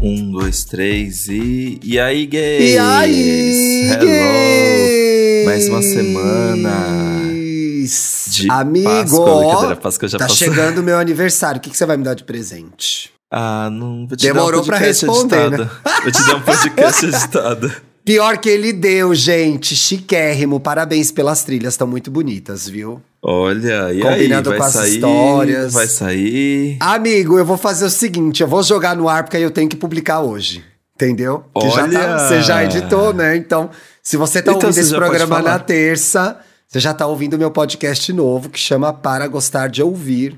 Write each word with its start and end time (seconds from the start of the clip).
Um, 0.00 0.30
dois, 0.30 0.64
três 0.64 1.26
e. 1.26 1.80
E 1.82 1.98
aí, 1.98 2.24
gays? 2.26 2.74
E 2.74 2.78
aí, 2.78 3.90
Hello! 3.90 4.06
gays? 4.06 5.44
Mais 5.46 5.68
uma 5.68 5.82
semana 5.82 7.18
de 8.28 8.50
Amigo, 8.50 8.86
Páscoa. 9.80 10.08
Tá 10.10 10.18
passou. 10.18 10.36
chegando 10.36 10.78
o 10.78 10.82
meu 10.84 10.98
aniversário. 11.00 11.58
O 11.58 11.60
que, 11.60 11.70
que 11.70 11.76
você 11.76 11.84
vai 11.84 11.96
me 11.96 12.04
dar 12.04 12.14
de 12.14 12.22
presente? 12.22 13.10
Ah, 13.30 13.68
não 13.70 14.06
vou 14.06 14.16
te 14.16 14.22
Demorou 14.22 14.60
dar 14.60 14.64
um 14.64 14.66
pra 14.66 14.78
podcast 14.78 15.06
responder, 15.06 15.50
né? 15.50 15.56
editado. 15.56 16.02
Vou 16.02 16.12
te 16.12 16.26
dar 16.26 16.36
um 16.36 16.40
podcast 16.42 17.04
editado. 17.06 17.72
Pior 18.04 18.38
que 18.38 18.48
ele 18.48 18.72
deu, 18.72 19.14
gente. 19.14 19.74
Chiquérrimo. 19.74 20.60
Parabéns 20.60 21.10
pelas 21.10 21.42
trilhas, 21.42 21.74
estão 21.74 21.86
muito 21.86 22.10
bonitas, 22.10 22.68
viu? 22.68 23.02
Olha, 23.22 23.92
e 23.92 23.94
aí? 23.94 24.00
Combinando 24.00 24.50
Vai 24.50 24.58
com 24.58 24.64
as 24.64 24.72
sair? 24.72 24.94
histórias. 24.94 25.72
Vai 25.72 25.86
sair? 25.86 26.76
Amigo, 26.80 27.38
eu 27.38 27.44
vou 27.44 27.56
fazer 27.56 27.84
o 27.84 27.90
seguinte: 27.90 28.42
eu 28.42 28.48
vou 28.48 28.62
jogar 28.62 28.94
no 28.96 29.08
ar 29.08 29.24
porque 29.24 29.36
aí 29.36 29.42
eu 29.42 29.50
tenho 29.50 29.68
que 29.68 29.76
publicar 29.76 30.20
hoje. 30.20 30.64
Entendeu? 30.94 31.44
Que 31.60 31.68
já 31.70 31.88
tá- 31.88 31.98
Olha! 32.14 32.18
você 32.18 32.42
já 32.42 32.64
editou, 32.64 33.12
né? 33.12 33.36
Então, 33.36 33.70
se 34.02 34.16
você 34.16 34.42
tá 34.42 34.50
Então, 34.52 34.54
ouvindo 34.68 34.72
você 34.74 34.80
esse 34.80 34.94
programa 34.94 35.40
na 35.40 35.58
terça, 35.58 36.38
você 36.66 36.80
já 36.80 36.92
tá 36.92 37.06
ouvindo 37.06 37.34
o 37.34 37.38
meu 37.38 37.50
podcast 37.52 38.12
novo 38.12 38.48
que 38.48 38.58
chama 38.58 38.92
Para 38.92 39.26
Gostar 39.28 39.68
de 39.68 39.80
Ouvir, 39.82 40.36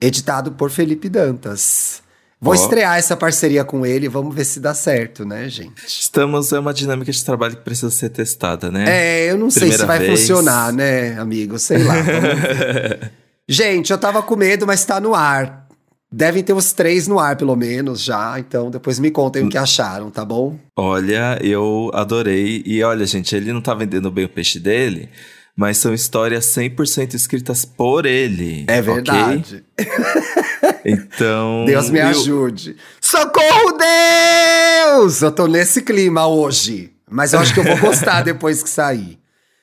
editado 0.00 0.52
por 0.52 0.70
Felipe 0.70 1.08
Dantas. 1.08 2.02
Vou 2.40 2.52
Ó. 2.52 2.56
estrear 2.56 2.98
essa 2.98 3.16
parceria 3.16 3.64
com 3.64 3.86
ele, 3.86 4.08
vamos 4.08 4.34
ver 4.34 4.44
se 4.44 4.60
dá 4.60 4.74
certo, 4.74 5.24
né, 5.24 5.48
gente? 5.48 5.86
Estamos, 5.86 6.52
é 6.52 6.58
uma 6.58 6.74
dinâmica 6.74 7.10
de 7.10 7.24
trabalho 7.24 7.56
que 7.56 7.62
precisa 7.62 7.90
ser 7.90 8.10
testada, 8.10 8.70
né? 8.70 8.84
É, 8.86 9.30
eu 9.30 9.38
não 9.38 9.50
sei 9.50 9.60
Primeira 9.60 9.82
se 9.82 9.86
vai 9.86 9.98
vez. 10.00 10.20
funcionar, 10.20 10.72
né, 10.72 11.18
amigo? 11.18 11.58
Sei 11.58 11.82
lá. 11.82 11.94
Gente, 13.48 13.92
eu 13.92 13.98
tava 13.98 14.22
com 14.22 14.34
medo, 14.36 14.66
mas 14.66 14.84
tá 14.84 15.00
no 15.00 15.14
ar. 15.14 15.66
Devem 16.12 16.42
ter 16.42 16.52
uns 16.52 16.72
três 16.72 17.06
no 17.06 17.18
ar, 17.18 17.36
pelo 17.36 17.54
menos, 17.56 18.02
já. 18.02 18.38
Então, 18.38 18.70
depois 18.70 18.98
me 18.98 19.10
contem 19.10 19.44
o 19.44 19.48
que 19.48 19.56
acharam, 19.58 20.10
tá 20.10 20.24
bom? 20.24 20.58
Olha, 20.76 21.38
eu 21.40 21.90
adorei. 21.94 22.62
E 22.66 22.82
olha, 22.82 23.06
gente, 23.06 23.34
ele 23.34 23.52
não 23.52 23.60
tá 23.60 23.72
vendendo 23.72 24.10
bem 24.10 24.24
o 24.24 24.28
peixe 24.28 24.58
dele, 24.58 25.08
mas 25.56 25.78
são 25.78 25.94
histórias 25.94 26.46
100% 26.46 27.14
escritas 27.14 27.64
por 27.64 28.04
ele. 28.04 28.64
É 28.68 28.82
verdade. 28.82 29.64
Então. 30.84 31.64
Deus 31.66 31.90
me 31.90 31.98
eu- 31.98 32.06
ajude. 32.08 32.76
Socorro, 33.00 33.76
Deus! 33.78 35.22
Eu 35.22 35.32
tô 35.32 35.46
nesse 35.46 35.82
clima 35.82 36.26
hoje. 36.26 36.92
Mas 37.08 37.32
eu 37.32 37.38
acho 37.40 37.54
que 37.54 37.60
eu 37.60 37.64
vou 37.64 37.78
gostar 37.78 38.22
depois 38.24 38.62
que 38.62 38.68
sair. 38.70 39.18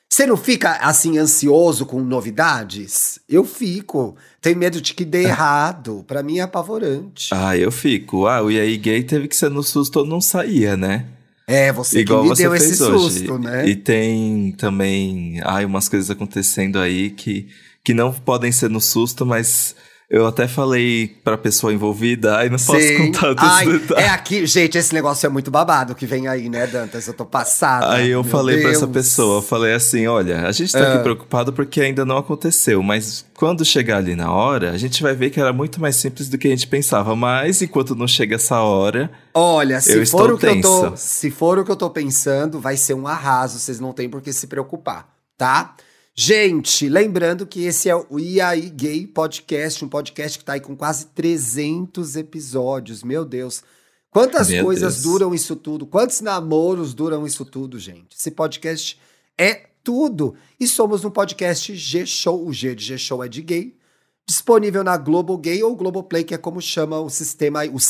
Você 0.08 0.26
não 0.26 0.36
fica 0.36 0.72
assim 0.80 1.18
ansioso 1.18 1.84
com 1.84 2.00
novidades? 2.00 3.18
Eu 3.28 3.44
fico. 3.44 4.16
Tenho 4.40 4.56
medo 4.56 4.80
de 4.80 4.94
que 4.94 5.04
dê 5.04 5.24
errado. 5.24 6.04
Pra 6.06 6.22
mim 6.22 6.38
é 6.38 6.42
apavorante. 6.42 7.30
Ah, 7.32 7.56
eu 7.56 7.72
fico. 7.72 8.26
Ah, 8.26 8.40
o 8.42 8.50
E 8.50 8.60
aí 8.60 8.76
gay 8.76 9.02
teve 9.02 9.26
que 9.28 9.36
ser 9.36 9.50
no 9.50 9.62
susto 9.62 10.00
ou 10.00 10.06
não 10.06 10.20
saía, 10.20 10.76
né? 10.76 11.06
É, 11.46 11.72
você 11.72 12.00
Igual 12.00 12.22
que 12.22 12.28
me 12.30 12.36
você 12.36 12.42
deu 12.44 12.54
esse 12.54 12.82
hoje. 12.82 13.18
susto, 13.18 13.38
né? 13.38 13.68
E 13.68 13.76
tem 13.76 14.52
também, 14.52 15.40
ai, 15.44 15.64
umas 15.66 15.88
coisas 15.88 16.08
acontecendo 16.10 16.78
aí 16.78 17.10
que, 17.10 17.48
que 17.84 17.92
não 17.92 18.10
podem 18.12 18.50
ser 18.50 18.70
no 18.70 18.80
susto, 18.80 19.26
mas 19.26 19.74
eu 20.10 20.26
até 20.26 20.46
falei 20.46 21.08
pra 21.24 21.36
pessoa 21.38 21.72
envolvida, 21.72 22.36
ai, 22.36 22.48
não 22.48 22.58
posso 22.58 22.80
Sim. 22.80 22.96
contar 23.12 23.34
todos 23.34 23.44
Ai, 23.44 23.66
detalhes. 23.66 24.04
é 24.04 24.08
aqui, 24.10 24.46
gente, 24.46 24.76
esse 24.78 24.92
negócio 24.94 25.26
é 25.26 25.28
muito 25.30 25.50
babado 25.50 25.94
que 25.94 26.06
vem 26.06 26.28
aí, 26.28 26.48
né, 26.48 26.66
Dantas? 26.66 27.06
Eu 27.06 27.14
tô 27.14 27.24
passada. 27.24 27.90
Aí 27.92 28.10
eu 28.10 28.22
Meu 28.22 28.30
falei 28.30 28.60
pra 28.60 28.70
essa 28.70 28.86
Deus. 28.86 28.92
pessoa, 29.06 29.38
eu 29.38 29.42
falei 29.42 29.72
assim, 29.74 30.06
olha, 30.06 30.46
a 30.46 30.52
gente 30.52 30.72
tá 30.72 30.78
Ah. 30.80 30.94
aqui 30.94 31.02
preocupado 31.02 31.52
porque 31.52 31.80
ainda 31.80 32.04
não 32.04 32.18
aconteceu, 32.18 32.82
mas 32.82 33.24
quando 33.34 33.64
chegar 33.64 33.96
ali 33.98 34.14
na 34.14 34.30
hora, 34.32 34.70
a 34.72 34.78
gente 34.78 35.02
vai 35.02 35.14
ver 35.14 35.30
que 35.30 35.40
era 35.40 35.52
muito 35.52 35.80
mais 35.80 35.96
simples 35.96 36.28
do 36.28 36.36
que 36.38 36.46
a 36.48 36.50
gente 36.50 36.66
pensava, 36.66 37.16
mas 37.16 37.62
enquanto 37.62 37.94
não 37.96 38.06
chega 38.06 38.36
essa 38.36 38.60
hora, 38.60 39.10
Olha, 39.32 39.80
se 39.80 40.04
for 40.06 40.32
o 40.32 40.38
que 40.38 40.46
eu 40.46 40.60
tô, 40.60 40.96
se 40.96 41.30
for 41.30 41.58
o 41.58 41.64
que 41.64 41.70
eu 41.70 41.76
tô 41.76 41.90
pensando, 41.90 42.60
vai 42.60 42.76
ser 42.76 42.94
um 42.94 43.06
arraso, 43.08 43.58
vocês 43.58 43.80
não 43.80 43.92
têm 43.92 44.08
por 44.08 44.20
que 44.22 44.32
se 44.32 44.46
preocupar, 44.46 45.08
tá? 45.36 45.74
Gente, 46.16 46.88
lembrando 46.88 47.44
que 47.44 47.64
esse 47.64 47.88
é 47.88 47.96
o 47.96 48.20
E 48.20 48.40
aí 48.40 48.70
Gay 48.70 49.04
Podcast, 49.04 49.84
um 49.84 49.88
podcast 49.88 50.38
que 50.38 50.44
tá 50.44 50.52
aí 50.52 50.60
com 50.60 50.76
quase 50.76 51.06
300 51.06 52.14
episódios, 52.14 53.02
meu 53.02 53.24
Deus. 53.24 53.64
Quantas 54.10 54.48
Meu 54.48 54.64
coisas 54.64 54.94
Deus. 54.94 55.02
duram 55.02 55.34
isso 55.34 55.56
tudo? 55.56 55.84
Quantos 55.84 56.20
namoros 56.20 56.94
duram 56.94 57.26
isso 57.26 57.44
tudo, 57.44 57.80
gente? 57.80 58.16
Esse 58.16 58.30
podcast 58.30 58.96
é 59.36 59.66
tudo. 59.82 60.36
E 60.58 60.68
somos 60.68 61.04
um 61.04 61.10
podcast 61.10 61.74
G-Show, 61.74 62.46
o 62.46 62.52
G 62.52 62.76
de 62.76 62.84
G-Show 62.84 63.24
é 63.24 63.28
de 63.28 63.42
gay, 63.42 63.76
disponível 64.24 64.84
na 64.84 64.96
Globo 64.96 65.36
Gay 65.36 65.64
ou 65.64 65.74
Globoplay, 65.74 66.22
que 66.22 66.32
é 66.32 66.38
como 66.38 66.62
chama 66.62 67.00
o 67.00 67.10
sistema, 67.10 67.64
o 67.64 67.80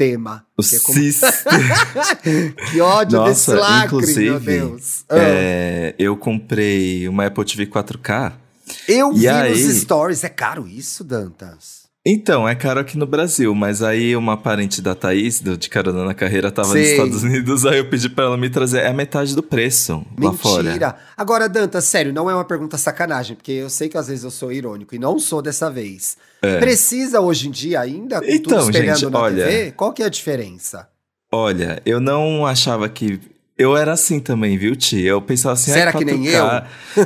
sistema. 0.00 0.46
o 0.56 0.62
que 0.62 0.76
é 0.76 0.80
como 0.80 0.98
que 2.70 2.80
ódio 2.80 3.18
Nossa, 3.18 3.30
desse 3.30 3.52
lacre, 3.52 3.86
inclusive, 3.86 4.30
meu 4.30 4.40
Deus. 4.40 5.04
Ah, 5.08 5.18
é, 5.18 5.94
eu 5.98 6.16
comprei 6.16 7.06
uma 7.08 7.26
Apple 7.26 7.44
TV 7.44 7.66
4K. 7.66 8.32
eu 8.88 9.12
vi 9.12 9.28
aí? 9.28 9.50
nos 9.50 9.76
stories. 9.76 10.24
É 10.24 10.28
caro 10.28 10.66
isso, 10.66 11.04
Dantas? 11.04 11.80
Então, 12.12 12.48
é 12.48 12.56
caro 12.56 12.80
aqui 12.80 12.98
no 12.98 13.06
Brasil, 13.06 13.54
mas 13.54 13.82
aí 13.82 14.16
uma 14.16 14.36
parente 14.36 14.82
da 14.82 14.96
Thaís, 14.96 15.40
do, 15.40 15.56
de 15.56 15.68
Carona 15.68 16.04
na 16.04 16.12
Carreira, 16.12 16.50
tava 16.50 16.68
nos. 16.74 16.76
Estados 16.76 17.22
Unidos, 17.22 17.64
aí 17.64 17.78
eu 17.78 17.88
pedi 17.88 18.08
pra 18.08 18.24
ela 18.24 18.36
me 18.36 18.50
trazer. 18.50 18.80
É 18.80 18.88
a 18.88 18.92
metade 18.92 19.32
do 19.36 19.42
preço 19.44 20.04
lá 20.18 20.32
fora. 20.32 20.64
Mentira. 20.64 20.96
Agora, 21.16 21.48
Dantas, 21.48 21.84
sério, 21.84 22.12
não 22.12 22.28
é 22.28 22.34
uma 22.34 22.44
pergunta 22.44 22.76
sacanagem, 22.76 23.36
porque 23.36 23.52
eu 23.52 23.70
sei 23.70 23.88
que 23.88 23.96
às 23.96 24.08
vezes 24.08 24.24
eu 24.24 24.30
sou 24.30 24.50
irônico 24.50 24.92
e 24.92 24.98
não 24.98 25.20
sou 25.20 25.40
dessa 25.40 25.70
vez. 25.70 26.16
Precisa 26.58 27.20
hoje 27.20 27.46
em 27.46 27.50
dia 27.52 27.80
ainda, 27.80 28.18
com 28.18 28.24
É. 28.26 28.34
Então, 28.34 28.58
tudo 28.66 28.72
gente, 28.72 29.06
na 29.06 29.18
olha- 29.20 29.44
TV? 29.46 29.70
Qual 29.72 29.92
que 29.92 30.02
é 30.02 30.06
a 30.06 30.10
diferença? 30.10 30.88
Olha, 31.30 31.80
eu 31.86 32.00
não 32.00 32.44
achava 32.44 32.88
que. 32.88 33.20
Eu 33.60 33.76
era 33.76 33.92
assim 33.92 34.18
também, 34.20 34.56
viu, 34.56 34.74
tia? 34.74 35.10
Eu 35.10 35.20
pensava 35.20 35.52
assim, 35.52 35.70
Será 35.70 35.90
ah, 35.90 35.92
4K. 35.92 35.98
que 35.98 36.04
nem 36.06 36.26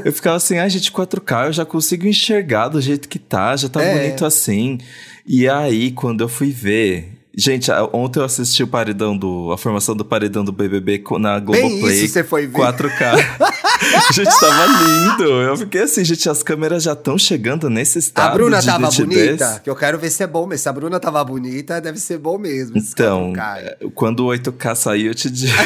eu 0.04 0.12
ficava 0.12 0.36
assim, 0.36 0.58
ah, 0.58 0.68
gente, 0.68 0.92
4K 0.92 1.46
eu 1.46 1.52
já 1.52 1.64
consigo 1.64 2.06
enxergar 2.06 2.68
do 2.68 2.80
jeito 2.80 3.08
que 3.08 3.18
tá, 3.18 3.56
já 3.56 3.68
tá 3.68 3.82
É. 3.82 3.98
bonito 3.98 4.24
assim. 4.24 4.78
E 5.26 5.48
aí, 5.48 5.90
quando 5.90 6.20
eu 6.22 6.28
fui 6.28 6.50
ver. 6.52 7.13
Gente, 7.36 7.70
ontem 7.92 8.20
eu 8.20 8.24
assisti 8.24 8.62
o 8.62 8.66
paredão 8.66 9.16
do. 9.16 9.50
A 9.52 9.58
formação 9.58 9.96
do 9.96 10.04
paredão 10.04 10.44
do 10.44 10.52
BBB 10.52 11.02
na 11.18 11.40
Bem 11.40 11.44
Globoplay. 11.44 12.04
isso 12.04 12.12
você 12.14 12.22
foi 12.24 12.46
ver. 12.46 12.58
4K. 12.58 13.16
gente, 14.14 14.40
tava 14.40 14.66
lindo. 14.66 15.24
Eu 15.24 15.56
fiquei 15.56 15.82
assim, 15.82 16.04
gente, 16.04 16.28
as 16.28 16.42
câmeras 16.42 16.82
já 16.84 16.92
estão 16.92 17.18
chegando 17.18 17.68
nesse 17.68 17.98
estado. 17.98 18.30
a 18.30 18.34
Bruna 18.34 18.60
de 18.60 18.66
tava 18.66 18.86
nitidez. 18.86 19.26
bonita? 19.26 19.60
Que 19.64 19.68
eu 19.68 19.74
quero 19.74 19.98
ver 19.98 20.10
se 20.10 20.22
é 20.22 20.26
bom 20.26 20.46
mesmo. 20.46 20.62
Se 20.62 20.68
a 20.68 20.72
Bruna 20.72 21.00
tava 21.00 21.24
bonita, 21.24 21.80
deve 21.80 21.98
ser 21.98 22.18
bom 22.18 22.38
mesmo. 22.38 22.76
Então, 22.78 23.32
4K. 23.32 23.56
é, 23.58 23.76
quando 23.94 24.20
o 24.26 24.28
8K 24.28 24.74
sair, 24.76 25.06
eu 25.06 25.14
te 25.14 25.28
digo. 25.30 25.52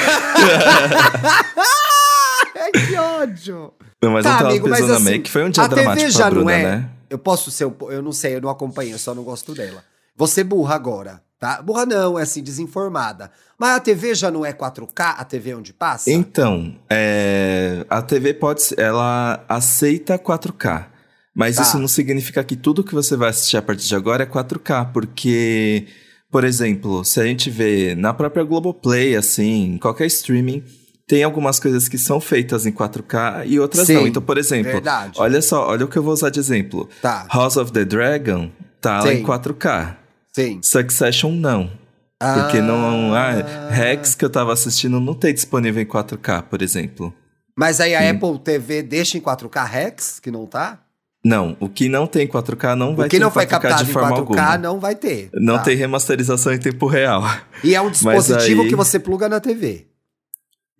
Que 2.88 2.96
ódio. 2.96 3.72
Não, 4.02 4.10
mas 4.12 4.24
Tá, 4.24 4.30
eu 4.32 4.36
tava 4.38 4.50
amigo, 4.50 4.68
mas 4.68 4.80
pensando 4.80 4.92
na 4.92 4.96
assim, 4.96 5.10
Make, 5.18 5.30
foi 5.30 5.44
um 5.44 5.50
dia 5.50 5.62
a 5.64 5.68
TV 5.68 5.82
dramático 5.82 6.10
já 6.10 6.18
pra 6.20 6.30
Bruna, 6.30 6.44
não 6.44 6.50
é. 6.50 6.62
né? 6.62 6.88
Eu 7.10 7.18
posso 7.18 7.50
ser, 7.50 7.64
eu 7.64 8.02
não 8.02 8.12
sei, 8.12 8.36
eu 8.36 8.40
não 8.40 8.50
acompanho, 8.50 8.92
eu 8.92 8.98
só 8.98 9.14
não 9.14 9.22
gosto 9.22 9.54
dela. 9.54 9.82
Você 10.18 10.42
burra 10.44 10.74
agora, 10.74 11.22
tá? 11.38 11.62
Burra 11.62 11.86
não, 11.86 12.18
é 12.18 12.22
assim, 12.22 12.42
desinformada. 12.42 13.30
Mas 13.58 13.76
a 13.76 13.80
TV 13.80 14.14
já 14.14 14.30
não 14.30 14.44
é 14.44 14.52
4K, 14.52 15.14
a 15.18 15.24
TV 15.24 15.54
onde 15.54 15.72
passa? 15.72 16.10
Então, 16.10 16.74
é, 16.90 17.86
a 17.88 18.02
TV 18.02 18.34
pode 18.34 18.62
ser- 18.62 18.78
ela 18.78 19.44
aceita 19.48 20.18
4K. 20.18 20.88
Mas 21.34 21.54
Tá. 21.56 21.62
isso 21.62 21.78
não 21.78 21.86
significa 21.88 22.42
que 22.42 22.56
tudo 22.56 22.82
que 22.82 22.92
você 22.94 23.16
vai 23.16 23.28
assistir 23.30 23.56
a 23.56 23.62
partir 23.62 23.86
de 23.86 23.94
agora 23.94 24.24
é 24.24 24.26
4K, 24.26 24.84
porque, 24.86 25.86
por 26.32 26.42
exemplo, 26.44 27.04
se 27.04 27.20
a 27.20 27.24
gente 27.24 27.48
vê 27.48 27.94
na 27.94 28.12
própria 28.12 28.42
Globoplay, 28.44 29.14
assim, 29.14 29.74
em 29.74 29.78
qualquer 29.78 30.06
streaming, 30.06 30.64
tem 31.06 31.22
algumas 31.22 31.58
coisas 31.60 31.88
que 31.88 31.96
são 31.96 32.20
feitas 32.20 32.66
em 32.66 32.72
4K 32.72 33.44
e 33.46 33.58
outras 33.60 33.86
Sim, 33.86 33.94
não. 33.94 34.06
Então, 34.08 34.20
por 34.22 34.36
exemplo, 34.36 34.72
verdade. 34.72 35.12
olha 35.20 35.40
só, 35.40 35.68
olha 35.68 35.84
o 35.84 35.88
que 35.88 35.96
eu 35.96 36.02
vou 36.02 36.12
usar 36.12 36.30
de 36.30 36.40
exemplo. 36.40 36.88
Tá. 37.00 37.26
House 37.32 37.56
of 37.56 37.70
the 37.72 37.84
Dragon 37.84 38.50
tá 38.80 39.02
lá 39.02 39.12
em 39.14 39.22
4K. 39.22 39.96
Sim. 40.42 40.60
Succession 40.62 41.32
não. 41.32 41.70
Porque 42.18 42.58
Ah. 42.58 42.62
não. 42.62 43.14
Ah, 43.14 43.68
Rex 43.70 44.14
que 44.14 44.24
eu 44.24 44.30
tava 44.30 44.52
assistindo 44.52 44.98
não 45.00 45.14
tem 45.14 45.32
disponível 45.32 45.82
em 45.82 45.86
4K, 45.86 46.42
por 46.42 46.62
exemplo. 46.62 47.14
Mas 47.56 47.80
aí 47.80 47.94
a 47.94 48.10
Apple 48.10 48.38
TV 48.38 48.82
deixa 48.82 49.16
em 49.18 49.20
4K 49.20 49.64
Rex, 49.64 50.18
que 50.20 50.30
não 50.30 50.46
tá? 50.46 50.80
Não, 51.24 51.56
o 51.58 51.68
que 51.68 51.88
não 51.88 52.06
tem 52.06 52.26
4K 52.28 52.76
não 52.76 52.94
vai 52.94 53.06
o 53.06 53.10
que 53.10 53.16
ter 53.16 53.20
não 53.20 53.28
em 53.28 53.32
foi 53.32 53.44
4K 53.44 53.48
captado 53.50 53.84
de 53.84 53.90
em 53.90 53.92
forma 53.92 54.08
4K 54.10 54.20
alguma. 54.20 54.58
não 54.58 54.78
vai 54.80 54.94
ter. 54.94 55.28
Não 55.34 55.56
tá? 55.58 55.64
tem 55.64 55.76
remasterização 55.76 56.52
em 56.52 56.58
tempo 56.58 56.86
real. 56.86 57.22
E 57.64 57.74
é 57.74 57.80
um 57.80 57.90
dispositivo 57.90 58.62
aí- 58.62 58.68
que 58.68 58.76
você 58.76 58.98
pluga 59.00 59.28
na 59.28 59.40
TV. 59.40 59.86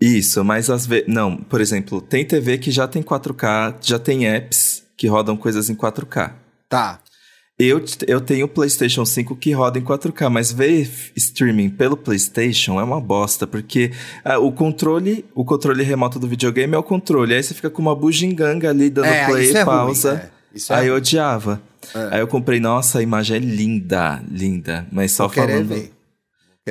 Isso, 0.01 0.45
mas 0.45 0.71
às 0.71 0.87
vezes. 0.87 1.07
Não, 1.09 1.37
por 1.37 1.61
exemplo, 1.61 2.01
tem 2.01 2.25
TV 2.25 2.59
que 2.59 2.71
já 2.71 2.87
tem 2.87 3.03
4K, 3.03 3.75
já 3.83 3.99
tem 3.99 4.27
apps 4.29 4.85
que 4.97 5.09
rodam 5.09 5.37
coisas 5.37 5.69
em 5.69 5.75
4K. 5.75 6.33
Tá. 6.69 7.01
Eu, 7.59 7.85
eu 8.07 8.21
tenho 8.21 8.47
o 8.47 8.49
PlayStation 8.49 9.05
5 9.05 9.35
que 9.35 9.51
roda 9.51 9.81
em 9.81 9.83
4K, 9.83 10.31
mas 10.31 10.53
ver 10.53 10.89
streaming 11.17 11.71
pelo 11.71 11.97
PlayStation 11.97 12.79
é 12.79 12.85
uma 12.85 13.01
bosta, 13.01 13.49
porque 13.49 13.91
ah, 14.25 14.39
o 14.39 14.53
controle, 14.53 15.25
o 15.35 15.45
controle 15.45 15.83
remoto 15.83 16.21
do 16.21 16.29
videogame 16.29 16.75
é 16.75 16.79
o 16.79 16.85
controle. 16.85 17.35
Aí 17.35 17.43
você 17.43 17.55
fica 17.55 17.69
com 17.69 17.83
uma 17.83 17.97
bugiganga 17.97 18.71
ali 18.71 18.89
dando 18.89 19.07
É, 19.07 19.27
play, 19.27 19.51
é 19.51 19.55
ruim, 19.55 19.65
pausa. 19.65 20.31
é. 20.33 20.39
Isso 20.57 20.73
é 20.73 20.77
aí 20.77 20.87
eu 20.87 20.93
ruim. 20.93 21.01
odiava. 21.03 21.61
É. 21.93 22.09
Aí 22.13 22.21
eu 22.21 22.29
comprei, 22.29 22.61
nossa, 22.61 23.01
a 23.01 23.03
imagem 23.03 23.37
é 23.39 23.41
linda, 23.41 24.23
linda. 24.31 24.87
Mas 24.93 25.11
só 25.13 25.29
querer 25.29 25.49
falando. 25.65 25.69
ver. 25.69 25.93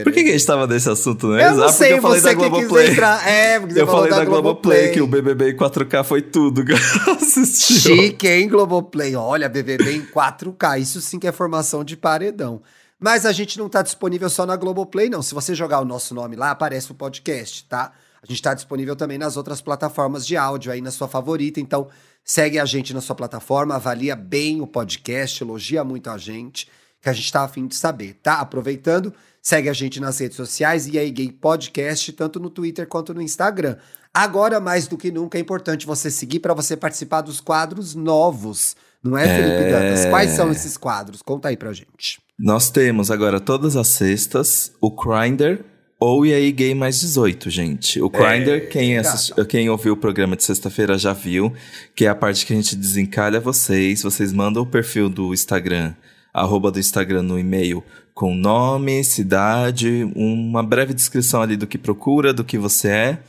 Por 0.03 0.11
que, 0.13 0.23
que 0.23 0.29
a 0.29 0.31
gente 0.33 0.45
tava 0.45 0.65
nesse 0.67 0.89
assunto, 0.89 1.27
né? 1.29 1.47
Eu 1.49 1.55
não 1.55 1.63
Ah, 1.65 1.71
sei, 1.71 1.93
eu 1.93 2.01
falei 2.01 2.19
você 2.19 2.23
da 2.27 2.35
que 2.35 2.41
quis 2.41 2.49
Globoplay. 2.49 2.91
entrar. 2.91 3.27
É, 3.27 3.59
porque 3.59 3.79
Eu 3.81 3.87
falei 3.87 4.09
da, 4.09 4.25
Globoplay, 4.25 4.41
Globoplay. 4.41 4.91
que 4.91 5.01
o 5.01 5.07
BBB 5.07 5.51
em 5.51 5.55
4K 5.57 6.03
foi 6.03 6.21
tudo 6.21 6.63
que 6.65 6.71
eu 6.73 6.77
assisti. 7.13 7.79
Chique, 7.79 8.27
hein, 8.27 8.47
Globoplay? 8.47 9.15
Olha, 9.15 9.47
BBB 9.49 9.91
em 9.95 10.05
4K. 10.05 10.79
Isso 10.79 11.01
sim 11.01 11.19
que 11.19 11.27
é 11.27 11.31
formação 11.31 11.83
de 11.83 11.95
paredão. 11.97 12.61
Mas 12.99 13.25
a 13.25 13.31
gente 13.31 13.59
não 13.59 13.69
tá 13.69 13.81
disponível 13.81 14.29
só 14.29 14.45
na 14.45 14.55
Globoplay, 14.55 15.09
não. 15.09 15.21
Se 15.21 15.33
você 15.35 15.53
jogar 15.53 15.79
o 15.81 15.85
nosso 15.85 16.15
nome 16.15 16.35
lá, 16.35 16.51
aparece 16.51 16.91
o 16.91 16.95
podcast, 16.95 17.65
tá? 17.65 17.91
A 18.21 18.25
gente 18.25 18.41
tá 18.41 18.53
disponível 18.55 18.95
também 18.95 19.17
nas 19.19 19.37
outras 19.37 19.61
plataformas 19.61 20.25
de 20.25 20.35
áudio 20.35 20.71
aí 20.71 20.81
na 20.81 20.89
sua 20.89 21.07
favorita. 21.07 21.59
Então, 21.59 21.87
segue 22.23 22.57
a 22.57 22.65
gente 22.65 22.93
na 22.95 22.99
sua 22.99 23.15
plataforma, 23.15 23.75
avalia 23.75 24.15
bem 24.15 24.59
o 24.61 24.67
podcast, 24.67 25.43
elogia 25.43 25.83
muito 25.83 26.09
a 26.09 26.17
gente, 26.17 26.67
que 26.99 27.07
a 27.07 27.13
gente 27.13 27.31
tá 27.31 27.43
afim 27.43 27.67
de 27.67 27.75
saber, 27.75 28.17
tá? 28.23 28.39
Aproveitando, 28.39 29.13
segue 29.47 29.69
a 29.69 29.73
gente 29.73 30.01
nas 30.01 30.19
redes 30.19 30.35
sociais 30.35 30.87
e 30.87 30.99
aí 30.99 31.09
Gay 31.09 31.31
Podcast, 31.31 32.11
tanto 32.11 32.37
no 32.37 32.49
Twitter 32.49 32.85
quanto 32.85 33.13
no 33.13 33.21
Instagram. 33.21 33.77
Agora, 34.13 34.59
mais 34.59 34.87
do 34.89 34.97
que 34.97 35.09
nunca, 35.09 35.37
é 35.37 35.41
importante 35.41 35.85
você 35.85 36.11
seguir 36.11 36.41
para 36.41 36.53
você 36.53 36.75
participar 36.75 37.21
dos 37.21 37.39
quadros 37.39 37.95
novos. 37.95 38.75
Não 39.01 39.17
é, 39.17 39.25
Felipe 39.25 39.63
É. 39.63 39.71
Dantas? 39.71 40.05
Quais 40.07 40.31
são 40.31 40.51
esses 40.51 40.75
quadros? 40.75 41.21
Conta 41.21 41.47
aí 41.47 41.55
pra 41.55 41.71
gente. 41.71 42.19
Nós 42.37 42.69
temos 42.69 43.09
agora 43.09 43.39
todas 43.39 43.77
as 43.77 43.87
sextas 43.87 44.73
o 44.81 44.91
Grindr 44.91 45.63
ou 45.97 46.25
E 46.25 46.33
aí 46.33 46.51
Gay 46.51 46.75
mais 46.75 46.99
18, 46.99 47.49
gente. 47.49 48.01
O 48.01 48.09
Grindr, 48.09 48.67
quem, 48.69 48.97
assisti- 48.97 49.45
quem 49.45 49.69
ouviu 49.69 49.93
o 49.93 49.97
programa 49.97 50.35
de 50.35 50.43
sexta-feira 50.43 50.97
já 50.97 51.13
viu, 51.13 51.53
que 51.95 52.03
é 52.05 52.09
a 52.09 52.15
parte 52.15 52.45
que 52.45 52.51
a 52.51 52.55
gente 52.57 52.75
desencalha 52.75 53.39
vocês. 53.39 54.01
Vocês 54.03 54.33
mandam 54.33 54.63
o 54.63 54.67
perfil 54.67 55.07
do 55.07 55.33
Instagram, 55.33 55.93
arroba 56.33 56.69
do 56.69 56.79
Instagram 56.79 57.21
no 57.23 57.39
e-mail, 57.39 57.81
com 58.17 58.33
nome, 58.33 59.03
cidade, 59.03 60.09
uma 60.15 60.63
breve 60.63 60.91
descrição 60.91 61.39
ali 61.43 61.55
do 61.55 61.67
que 61.67 61.77
procura, 61.77 62.33
do 62.33 62.43
que 62.43 62.57
você 62.57 62.87
é. 62.89 63.19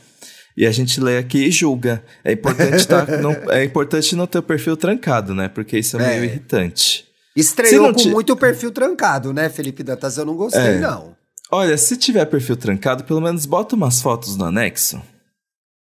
E 0.57 0.65
a 0.65 0.71
gente 0.71 0.99
lê 0.99 1.19
aqui 1.19 1.45
e 1.45 1.51
julga. 1.51 2.03
É 2.23 2.31
importante, 2.33 2.87
tá, 2.87 3.05
não, 3.21 3.31
é 3.51 3.63
importante 3.63 4.15
não 4.15 4.25
ter 4.25 4.39
o 4.39 4.43
perfil 4.43 4.75
trancado, 4.75 5.35
né? 5.35 5.47
Porque 5.47 5.77
isso 5.77 5.95
é, 5.99 6.03
É. 6.03 6.07
meio 6.19 6.23
irritante. 6.25 7.05
Estreou 7.35 7.93
com 7.93 7.99
ti- 8.01 8.09
muito 8.09 8.35
perfil 8.35 8.71
trancado, 8.71 9.31
né, 9.31 9.47
Felipe 9.47 9.83
Dantas? 9.83 10.17
Eu 10.17 10.25
não 10.25 10.35
gostei, 10.35 10.59
É. 10.59 10.79
não. 10.79 11.15
Olha, 11.51 11.77
se 11.77 11.95
tiver 11.95 12.25
perfil 12.25 12.57
trancado, 12.57 13.03
pelo 13.03 13.21
menos 13.21 13.45
bota 13.45 13.75
umas 13.75 14.01
fotos 14.01 14.35
no 14.35 14.45
anexo. 14.45 14.99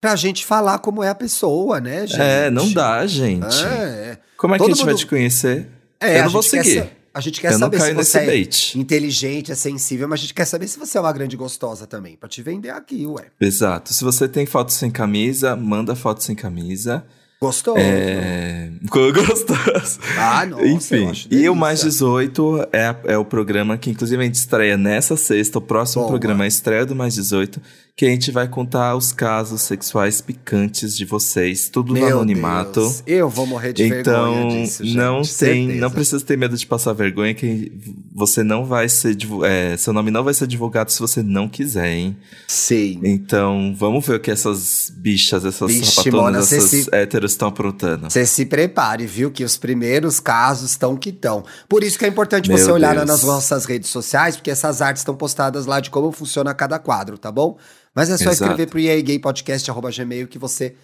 Pra 0.00 0.16
gente 0.16 0.44
falar 0.44 0.78
como 0.78 1.02
é 1.02 1.10
a 1.10 1.14
pessoa, 1.14 1.81
né, 1.81 2.06
gente? 2.06 2.20
É, 2.20 2.50
não 2.50 2.72
dá, 2.72 3.06
gente. 3.06 3.44
É, 3.62 4.16
Como 4.38 4.54
é 4.54 4.58
que 4.58 4.64
Todo 4.64 4.72
a 4.72 4.75
gente 4.75 4.84
vai 4.84 4.94
mundo- 4.94 5.00
te 5.00 5.06
conhecer? 5.06 5.66
é. 6.00 6.20
Eu 6.20 6.25
não 6.25 6.31
vou 6.31 6.43
seguir. 6.43 6.90
A 7.17 7.21
gente 7.21 7.41
quer 7.41 7.49
Eu 7.49 7.59
não 7.59 7.71
saber 7.71 7.81
se 7.81 7.95
você 7.95 8.19
é 8.19 8.27
bait. 8.27 8.79
inteligente, 8.79 9.51
é 9.51 9.55
sensível, 9.55 10.07
mas 10.07 10.21
a 10.21 10.23
gente 10.23 10.35
quer 10.35 10.45
saber 10.45 10.69
se 10.69 10.79
você 10.79 10.99
é 10.99 11.01
uma 11.01 11.13
grande 11.13 11.35
gostosa 11.35 11.87
também, 11.87 12.15
pra 12.15 12.29
te 12.29 12.43
vender 12.43 12.69
aqui, 12.69 13.07
ué. 13.07 13.29
Exato. 13.41 13.95
Se 13.95 14.05
você 14.05 14.29
tem 14.29 14.45
foto 14.45 14.71
sem 14.71 14.91
camisa, 14.91 15.57
manda 15.57 15.97
foto 15.97 16.23
sem 16.23 16.37
camisa. 16.37 17.07
Gostoso. 17.41 17.79
É. 17.79 18.71
Gostoso. 18.85 19.99
Ah, 20.19 20.47
eu 20.47 20.67
Enfim. 20.67 21.11
E 21.31 21.49
o 21.49 21.55
Mais 21.55 21.81
18 21.81 22.69
é, 22.71 22.97
é 23.05 23.19
o 23.19 23.25
programa 23.25 23.79
que, 23.79 23.89
inclusive, 23.91 24.23
a 24.23 24.27
gente 24.27 24.35
estreia 24.37 24.77
nessa 24.77 25.17
sexta. 25.17 25.57
O 25.59 25.63
próximo 25.63 26.03
Boa. 26.03 26.13
programa 26.13 26.45
é 26.45 26.47
a 26.47 26.49
estreia 26.49 26.85
do 26.85 26.95
Mais 26.95 27.15
18, 27.15 27.61
que 27.96 28.04
a 28.04 28.10
gente 28.10 28.31
vai 28.31 28.46
contar 28.46 28.94
os 28.94 29.10
casos 29.10 29.62
sexuais 29.62 30.20
picantes 30.20 30.94
de 30.94 31.06
vocês, 31.06 31.70
tudo 31.70 31.94
no 31.94 31.98
Meu 31.98 32.08
anonimato. 32.19 32.81
Deus, 32.81 33.02
eu 33.06 33.31
vou 33.31 33.46
morrer 33.46 33.72
de 33.72 33.84
Então, 33.84 34.34
vergonha 34.34 34.60
disso, 34.64 34.84
gente. 34.84 34.96
não 34.98 35.16
tem, 35.22 35.25
certeza. 35.25 35.81
não 35.81 35.90
precisa 35.90 36.22
ter 36.22 36.37
medo 36.37 36.54
de 36.58 36.66
passar 36.66 36.93
vergonha, 36.93 37.32
que 37.32 37.72
você 38.14 38.43
não 38.44 38.66
vai 38.66 38.87
ser, 38.90 39.16
é, 39.46 39.78
seu 39.78 39.94
nome 39.94 40.10
não 40.10 40.22
vai 40.22 40.34
ser 40.34 40.46
divulgado 40.46 40.93
se 40.93 41.00
você 41.00 41.22
não 41.22 41.48
quiser, 41.48 41.90
hein? 41.90 42.14
Sei. 42.46 43.00
Então, 43.02 43.75
vamos 43.75 44.06
ver 44.06 44.16
o 44.16 44.20
que 44.20 44.31
essas 44.31 44.93
bichas, 44.94 45.46
essas 45.46 45.72
Vixe, 45.72 45.93
sapatonas, 45.93 46.52
essas 46.52 46.69
se- 46.70 46.88
héteros 46.93 47.31
estão 47.32 47.48
aprontando. 47.48 48.10
Você 48.10 48.26
se 48.26 48.44
prepare, 48.44 49.06
viu? 49.06 49.31
Que 49.31 49.43
os 49.43 49.56
primeiros 49.56 50.20
casos 50.20 50.72
estão 50.72 50.98
que 50.98 51.08
estão. 51.08 51.43
Por 51.66 51.82
isso 51.82 51.98
que 51.98 52.04
é 52.04 52.08
importante 52.08 52.50
Meu 52.50 52.58
você 52.58 52.70
olhar 52.70 52.94
Deus. 52.94 53.06
nas 53.06 53.22
nossas 53.22 53.64
redes 53.64 53.88
sociais, 53.88 54.37
porque 54.37 54.50
essas 54.50 54.82
artes 54.82 55.00
estão 55.00 55.16
postadas 55.16 55.64
lá 55.64 55.81
de 55.81 55.88
como 55.88 56.12
funciona 56.12 56.52
cada 56.52 56.78
quadro, 56.78 57.16
tá 57.16 57.32
bom? 57.32 57.56
Mas 57.96 58.10
é 58.10 58.19
só 58.19 58.31
Exato. 58.31 58.50
escrever 58.50 58.66
pro 58.69 58.78
eagaypodcast.gmail 58.78 60.28
que 60.28 60.38
você 60.38 60.75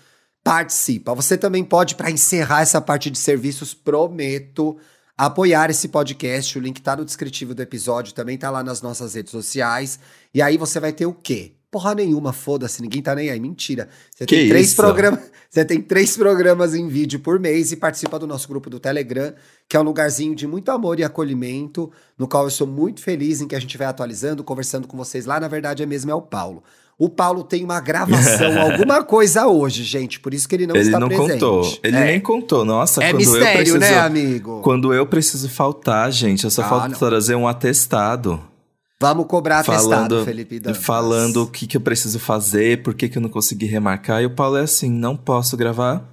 participa. 0.42 1.14
Você 1.14 1.36
também 1.36 1.62
pode, 1.62 1.94
para 1.94 2.10
encerrar 2.10 2.62
essa 2.62 2.80
parte 2.80 3.10
de 3.10 3.18
serviços, 3.18 3.74
prometo 3.74 4.78
apoiar 5.16 5.70
esse 5.70 5.88
podcast. 5.88 6.58
O 6.58 6.62
link 6.62 6.80
tá 6.80 6.96
no 6.96 7.04
descritivo 7.04 7.54
do 7.54 7.60
episódio, 7.62 8.14
também 8.14 8.38
tá 8.38 8.50
lá 8.50 8.64
nas 8.64 8.80
nossas 8.80 9.14
redes 9.14 9.30
sociais. 9.30 9.98
E 10.34 10.40
aí 10.40 10.56
você 10.56 10.80
vai 10.80 10.92
ter 10.92 11.04
o 11.04 11.12
quê? 11.12 11.52
Porra 11.70 11.94
nenhuma, 11.94 12.32
foda-se, 12.32 12.82
ninguém 12.82 13.02
tá 13.02 13.14
nem 13.14 13.30
aí. 13.30 13.38
Mentira. 13.40 13.88
Você 14.14 14.26
Que 14.26 14.36
tem 14.36 14.48
três 14.48 14.66
isso? 14.68 14.76
programas. 14.76 15.20
Você 15.52 15.66
tem 15.66 15.82
três 15.82 16.16
programas 16.16 16.74
em 16.74 16.88
vídeo 16.88 17.20
por 17.20 17.38
mês 17.38 17.72
e 17.72 17.76
participa 17.76 18.18
do 18.18 18.26
nosso 18.26 18.48
grupo 18.48 18.70
do 18.70 18.80
Telegram, 18.80 19.34
que 19.68 19.76
é 19.76 19.80
um 19.80 19.82
lugarzinho 19.82 20.34
de 20.34 20.46
muito 20.46 20.70
amor 20.70 20.98
e 20.98 21.04
acolhimento, 21.04 21.92
no 22.16 22.26
qual 22.26 22.44
eu 22.44 22.50
sou 22.50 22.66
muito 22.66 23.02
feliz 23.02 23.42
em 23.42 23.46
que 23.46 23.54
a 23.54 23.60
gente 23.60 23.76
vai 23.76 23.86
atualizando, 23.86 24.42
conversando 24.42 24.88
com 24.88 24.96
vocês 24.96 25.26
lá. 25.26 25.38
Na 25.38 25.48
verdade, 25.48 25.82
é 25.82 25.86
mesmo 25.86 26.10
é 26.10 26.14
o 26.14 26.22
Paulo. 26.22 26.62
O 26.98 27.08
Paulo 27.08 27.42
tem 27.42 27.64
uma 27.64 27.80
gravação, 27.80 28.60
alguma 28.62 29.02
coisa 29.02 29.46
hoje, 29.46 29.82
gente, 29.82 30.20
por 30.20 30.32
isso 30.32 30.48
que 30.48 30.54
ele 30.54 30.66
não 30.66 30.76
ele 30.76 30.84
está 30.84 31.00
não 31.00 31.08
presente. 31.08 31.30
contou. 31.32 31.78
Ele 31.82 31.96
é. 31.96 32.04
nem 32.04 32.20
contou. 32.20 32.64
Nossa, 32.64 33.02
É 33.02 33.10
quando 33.10 33.22
eu 33.22 33.30
mistério, 33.32 33.54
preciso. 33.56 33.78
né, 33.78 33.98
amigo? 33.98 34.60
Quando 34.62 34.94
eu 34.94 35.06
preciso 35.06 35.48
faltar, 35.48 36.10
gente, 36.12 36.44
eu 36.44 36.50
só 36.50 36.62
Ah, 36.62 36.68
falta 36.68 36.88
não. 36.90 36.98
trazer 36.98 37.34
um 37.34 37.48
atestado. 37.48 38.40
Vamos 39.00 39.26
cobrar 39.26 39.60
atestado, 39.60 39.88
falando, 39.88 40.24
Felipe 40.24 40.60
Dantas. 40.60 40.84
falando 40.84 41.42
o 41.42 41.46
que, 41.48 41.66
que 41.66 41.76
eu 41.76 41.80
preciso 41.80 42.20
fazer, 42.20 42.82
por 42.84 42.94
que, 42.94 43.08
que 43.08 43.18
eu 43.18 43.22
não 43.22 43.28
consegui 43.28 43.66
remarcar. 43.66 44.22
E 44.22 44.26
o 44.26 44.30
Paulo 44.30 44.56
é 44.58 44.60
assim: 44.62 44.88
não 44.88 45.16
posso 45.16 45.56
gravar. 45.56 46.04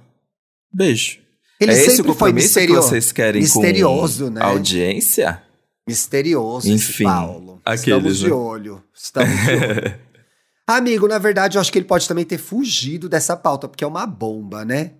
Beijo. 0.74 1.18
Ele 1.60 1.70
é 1.70 1.74
esse 1.74 1.82
o 1.84 1.90
sempre 1.90 2.02
foi 2.04 2.12
compromisso 2.14 2.48
que 2.54 2.60
misterioso. 2.60 2.88
vocês 2.88 3.12
querem 3.12 3.42
misterioso, 3.42 4.24
com 4.24 4.30
né? 4.30 4.42
audiência? 4.42 5.40
Misterioso 5.86 6.68
Enfim, 6.70 7.04
Paulo. 7.04 7.60
aqueles, 7.64 7.86
Estamos 8.14 8.18
de 8.18 8.26
né? 8.28 8.32
olho. 8.32 8.82
Estamos 8.94 9.30
de 9.40 9.50
olho. 9.52 9.94
Amigo, 10.76 11.08
na 11.08 11.18
verdade, 11.18 11.56
eu 11.56 11.60
acho 11.60 11.72
que 11.72 11.78
ele 11.78 11.86
pode 11.86 12.06
também 12.06 12.24
ter 12.24 12.38
fugido 12.38 13.08
dessa 13.08 13.36
pauta, 13.36 13.66
porque 13.68 13.84
é 13.84 13.86
uma 13.86 14.06
bomba, 14.06 14.64
né? 14.64 14.92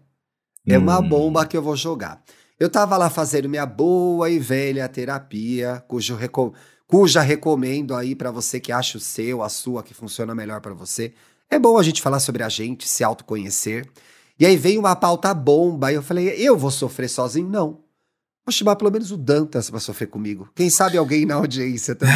É 0.67 0.77
uma 0.79 0.99
Hum. 0.99 1.09
bomba 1.09 1.47
que 1.47 1.57
eu 1.57 1.63
vou 1.63 1.77
jogar. 1.77 2.23
Eu 2.59 2.69
tava 2.69 2.97
lá 2.97 3.09
fazendo 3.09 3.49
minha 3.49 3.65
boa 3.65 4.29
e 4.29 4.39
velha 4.39 4.89
terapia, 4.89 5.83
cujo 5.89 6.15
reco- 6.15 6.53
cuja 6.87 7.21
recomendo 7.23 7.95
aí 7.95 8.15
pra 8.15 8.31
você 8.31 8.61
que 8.61 8.73
acha 8.73 8.99
o 8.99 9.00
seu, 9.00 9.43
a 9.43 9.49
sua, 9.49 9.83
que 9.83 9.95
funciona 9.95 10.35
melhor 10.35 10.61
pra 10.61 10.75
você. 10.75 11.15
É 11.49 11.59
bom 11.59 11.79
a 11.79 11.83
gente 11.83 12.03
falar 12.03 12.21
sobre 12.21 12.43
a 12.43 12.49
gente, 12.49 12.87
se 12.87 13.03
autoconhecer. 13.03 13.89
E 14.39 14.45
aí 14.47 14.57
veio 14.57 14.81
uma 14.81 14.95
pauta 14.97 15.33
bomba, 15.33 15.91
e 15.91 15.95
eu 15.95 16.03
falei, 16.03 16.29
eu 16.37 16.57
vou 16.59 16.71
sofrer 16.71 17.09
sozinho? 17.09 17.49
Não. 17.49 17.79
Vou 18.45 18.53
chamar 18.53 18.77
pelo 18.77 18.91
menos 18.91 19.11
o 19.12 19.17
Dantas 19.17 19.71
pra 19.71 19.79
sofrer 19.81 20.09
comigo. 20.09 20.49
Quem 20.55 20.69
sabe 20.69 20.97
alguém 20.99 21.25
na 21.25 21.37
audiência 21.37 21.95
também. 21.95 22.15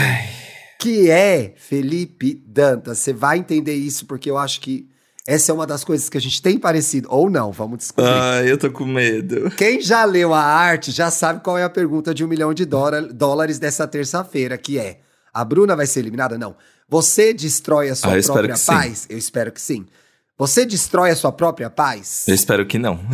Que 0.85 1.11
é 1.11 1.55
Felipe 1.57 2.43
Dantas. 2.47 2.99
Você 2.99 3.13
vai 3.15 3.39
entender 3.39 3.73
isso, 3.75 4.05
porque 4.07 4.29
eu 4.31 4.37
acho 4.37 4.61
que 4.61 4.87
essa 5.27 5.51
é 5.51 5.55
uma 5.55 5.67
das 5.67 5.83
coisas 5.83 6.11
que 6.11 6.19
a 6.19 6.21
gente 6.21 6.43
tem 6.43 6.59
parecido. 6.59 7.09
Ou 7.11 7.31
não, 7.31 7.51
vamos 7.51 7.79
descobrir. 7.79 8.11
Ah, 8.13 8.43
eu 8.45 8.59
tô 8.59 8.71
com 8.71 8.85
medo. 8.85 9.51
Quem 9.57 9.81
já 9.81 10.05
leu 10.05 10.35
a 10.35 10.43
arte 10.43 10.91
já 10.91 11.11
sabe 11.11 11.41
qual 11.43 11.57
é 11.57 11.65
a 11.65 11.71
pergunta 11.71 12.13
de 12.13 12.23
um 12.23 12.29
milhão 12.29 12.53
de 12.53 12.67
dólar- 12.67 13.11
dólares 13.13 13.59
dessa 13.59 13.87
terça-feira, 13.89 14.59
que 14.59 14.79
é: 14.79 15.01
a 15.33 15.43
Bruna 15.43 15.75
vai 15.75 15.87
ser 15.87 16.01
eliminada? 16.01 16.37
Não. 16.37 16.55
Você 16.87 17.33
destrói 17.33 17.89
a 17.89 17.95
sua 17.95 18.19
Ah, 18.19 18.23
própria 18.23 18.53
que 18.53 18.59
sim. 18.61 18.67
paz? 18.67 19.07
Eu 19.09 19.17
espero 19.17 19.51
que 19.53 19.61
sim. 19.63 19.87
Você 20.37 20.67
destrói 20.67 21.11
a 21.13 21.17
sua 21.17 21.33
própria 21.33 21.71
paz? 21.71 22.25
Eu 22.29 22.35
espero 22.35 22.67
que 22.67 22.79
não. 22.79 22.97
O 22.97 22.99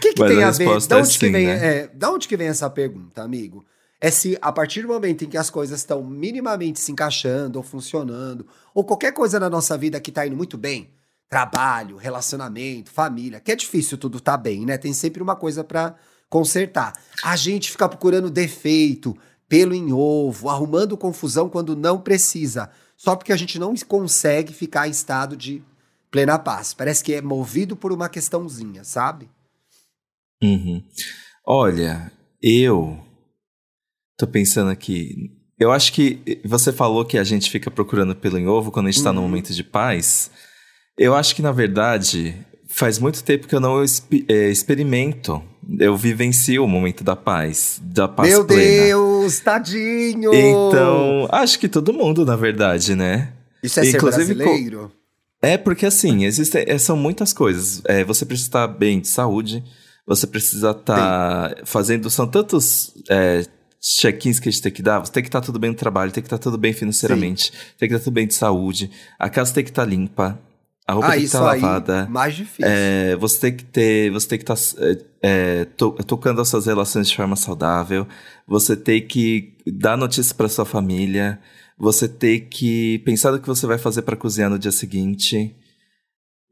que, 0.00 0.12
que 0.12 0.24
tem 0.26 0.42
a 0.42 0.50
ver? 0.50 0.66
Da 0.86 0.96
é 0.96 1.00
onde, 1.00 1.18
que 1.18 1.26
sim, 1.26 1.32
vem, 1.32 1.46
né? 1.46 1.66
é, 1.84 1.90
da 1.94 2.10
onde 2.10 2.28
que 2.28 2.36
vem 2.36 2.48
essa 2.48 2.68
pergunta, 2.68 3.22
amigo? 3.22 3.64
É 4.04 4.10
se 4.10 4.36
a 4.42 4.52
partir 4.52 4.82
do 4.82 4.88
momento 4.88 5.24
em 5.24 5.30
que 5.30 5.38
as 5.38 5.48
coisas 5.48 5.80
estão 5.80 6.04
minimamente 6.04 6.78
se 6.78 6.92
encaixando 6.92 7.58
ou 7.58 7.62
funcionando, 7.62 8.46
ou 8.74 8.84
qualquer 8.84 9.12
coisa 9.14 9.40
na 9.40 9.48
nossa 9.48 9.78
vida 9.78 9.98
que 9.98 10.12
tá 10.12 10.26
indo 10.26 10.36
muito 10.36 10.58
bem, 10.58 10.90
trabalho, 11.26 11.96
relacionamento, 11.96 12.90
família, 12.90 13.40
que 13.40 13.50
é 13.50 13.56
difícil 13.56 13.96
tudo 13.96 14.20
tá 14.20 14.36
bem, 14.36 14.66
né? 14.66 14.76
Tem 14.76 14.92
sempre 14.92 15.22
uma 15.22 15.34
coisa 15.34 15.64
pra 15.64 15.94
consertar. 16.28 16.92
A 17.22 17.34
gente 17.34 17.70
fica 17.70 17.88
procurando 17.88 18.28
defeito, 18.28 19.16
pelo 19.48 19.72
em 19.72 19.90
ovo, 19.90 20.50
arrumando 20.50 20.98
confusão 20.98 21.48
quando 21.48 21.74
não 21.74 21.98
precisa, 21.98 22.68
só 22.98 23.16
porque 23.16 23.32
a 23.32 23.36
gente 23.38 23.58
não 23.58 23.74
consegue 23.88 24.52
ficar 24.52 24.86
em 24.86 24.90
estado 24.90 25.34
de 25.34 25.62
plena 26.10 26.38
paz. 26.38 26.74
Parece 26.74 27.02
que 27.02 27.14
é 27.14 27.22
movido 27.22 27.74
por 27.74 27.90
uma 27.90 28.10
questãozinha, 28.10 28.84
sabe? 28.84 29.30
Uhum. 30.42 30.84
Olha, 31.46 32.12
eu 32.42 33.02
tô 34.16 34.26
pensando 34.26 34.70
aqui. 34.70 35.14
Eu 35.58 35.70
acho 35.70 35.92
que 35.92 36.40
você 36.44 36.72
falou 36.72 37.04
que 37.04 37.16
a 37.16 37.24
gente 37.24 37.50
fica 37.50 37.70
procurando 37.70 38.14
pelo 38.14 38.38
em 38.38 38.46
ovo 38.48 38.70
quando 38.70 38.88
a 38.88 38.90
gente 38.90 39.02
tá 39.04 39.12
no 39.12 39.20
Uhum. 39.20 39.28
momento 39.28 39.52
de 39.52 39.62
paz. 39.62 40.30
Eu 40.98 41.14
acho 41.14 41.34
que, 41.34 41.42
na 41.42 41.52
verdade, 41.52 42.34
faz 42.68 42.98
muito 42.98 43.22
tempo 43.22 43.46
que 43.46 43.54
eu 43.54 43.60
não 43.60 43.82
eh, 43.82 44.50
experimento 44.50 45.42
Eu 45.80 45.96
vivencio 45.96 46.62
o 46.64 46.68
momento 46.68 47.02
da 47.02 47.16
paz, 47.16 47.80
da 47.82 48.06
paz 48.06 48.28
Meu 48.28 48.44
plena. 48.44 48.84
Deus, 48.86 49.40
tadinho! 49.40 50.34
Então, 50.34 51.26
acho 51.30 51.58
que 51.58 51.68
todo 51.68 51.92
mundo, 51.92 52.24
na 52.26 52.36
verdade, 52.36 52.94
né? 52.94 53.32
Isso 53.62 53.80
é 53.80 53.86
inclusive, 53.86 54.26
ser 54.26 54.34
brasileiro? 54.34 54.92
É 55.40 55.56
porque 55.56 55.86
assim, 55.86 56.24
existem, 56.24 56.64
é, 56.66 56.76
são 56.78 56.96
muitas 56.96 57.32
coisas. 57.32 57.80
É, 57.86 58.04
você 58.04 58.26
precisa 58.26 58.48
estar 58.48 58.66
bem 58.66 59.00
de 59.00 59.08
saúde, 59.08 59.64
você 60.06 60.26
precisa 60.26 60.72
estar 60.72 61.54
fazendo. 61.64 62.10
São 62.10 62.26
tantos 62.26 62.92
é, 63.08 63.44
check-ins 64.00 64.40
que 64.40 64.48
a 64.48 64.52
gente 64.52 64.62
tem 64.62 64.72
que 64.72 64.82
dar. 64.82 65.00
Você 65.00 65.12
tem 65.12 65.22
que 65.22 65.28
estar 65.28 65.40
tudo 65.40 65.58
bem 65.58 65.70
no 65.70 65.76
trabalho, 65.76 66.10
tem 66.10 66.22
que 66.22 66.26
estar 66.26 66.38
tudo 66.38 66.56
bem 66.56 66.72
financeiramente, 66.72 67.52
tem 67.78 67.88
que 67.88 67.94
estar 67.94 68.04
tudo 68.04 68.14
bem 68.14 68.26
de 68.26 68.34
saúde, 68.34 68.90
a 69.18 69.28
casa 69.28 69.52
tem 69.52 69.62
que 69.62 69.70
estar 69.70 69.84
limpa, 69.84 70.38
a 70.86 70.92
roupa 70.94 71.08
Ah, 71.08 71.10
tem 71.12 71.20
que 71.20 71.26
estar 71.26 71.40
lavada. 71.40 72.06
mais 72.10 72.34
difícil. 72.34 72.64
É, 72.66 73.14
você 73.16 73.40
tem 73.40 73.56
que 73.56 73.64
ter, 73.64 74.10
você 74.10 74.28
tem 74.28 74.38
que 74.38 74.50
estar 74.50 74.82
é, 74.82 74.98
é, 75.22 75.64
to- 75.64 75.92
tocando 76.06 76.40
as 76.40 76.48
suas 76.48 76.66
relações 76.66 77.08
de 77.08 77.16
forma 77.16 77.36
saudável. 77.36 78.06
Você 78.46 78.76
tem 78.76 79.06
que 79.06 79.54
dar 79.66 79.96
notícias 79.96 80.32
para 80.32 80.48
sua 80.48 80.64
família. 80.64 81.38
Você 81.78 82.06
tem 82.06 82.38
que 82.40 82.98
pensar 83.00 83.32
no 83.32 83.40
que 83.40 83.48
você 83.48 83.66
vai 83.66 83.78
fazer 83.78 84.02
para 84.02 84.14
cozinhar 84.16 84.48
no 84.50 84.58
dia 84.58 84.70
seguinte. 84.70 85.56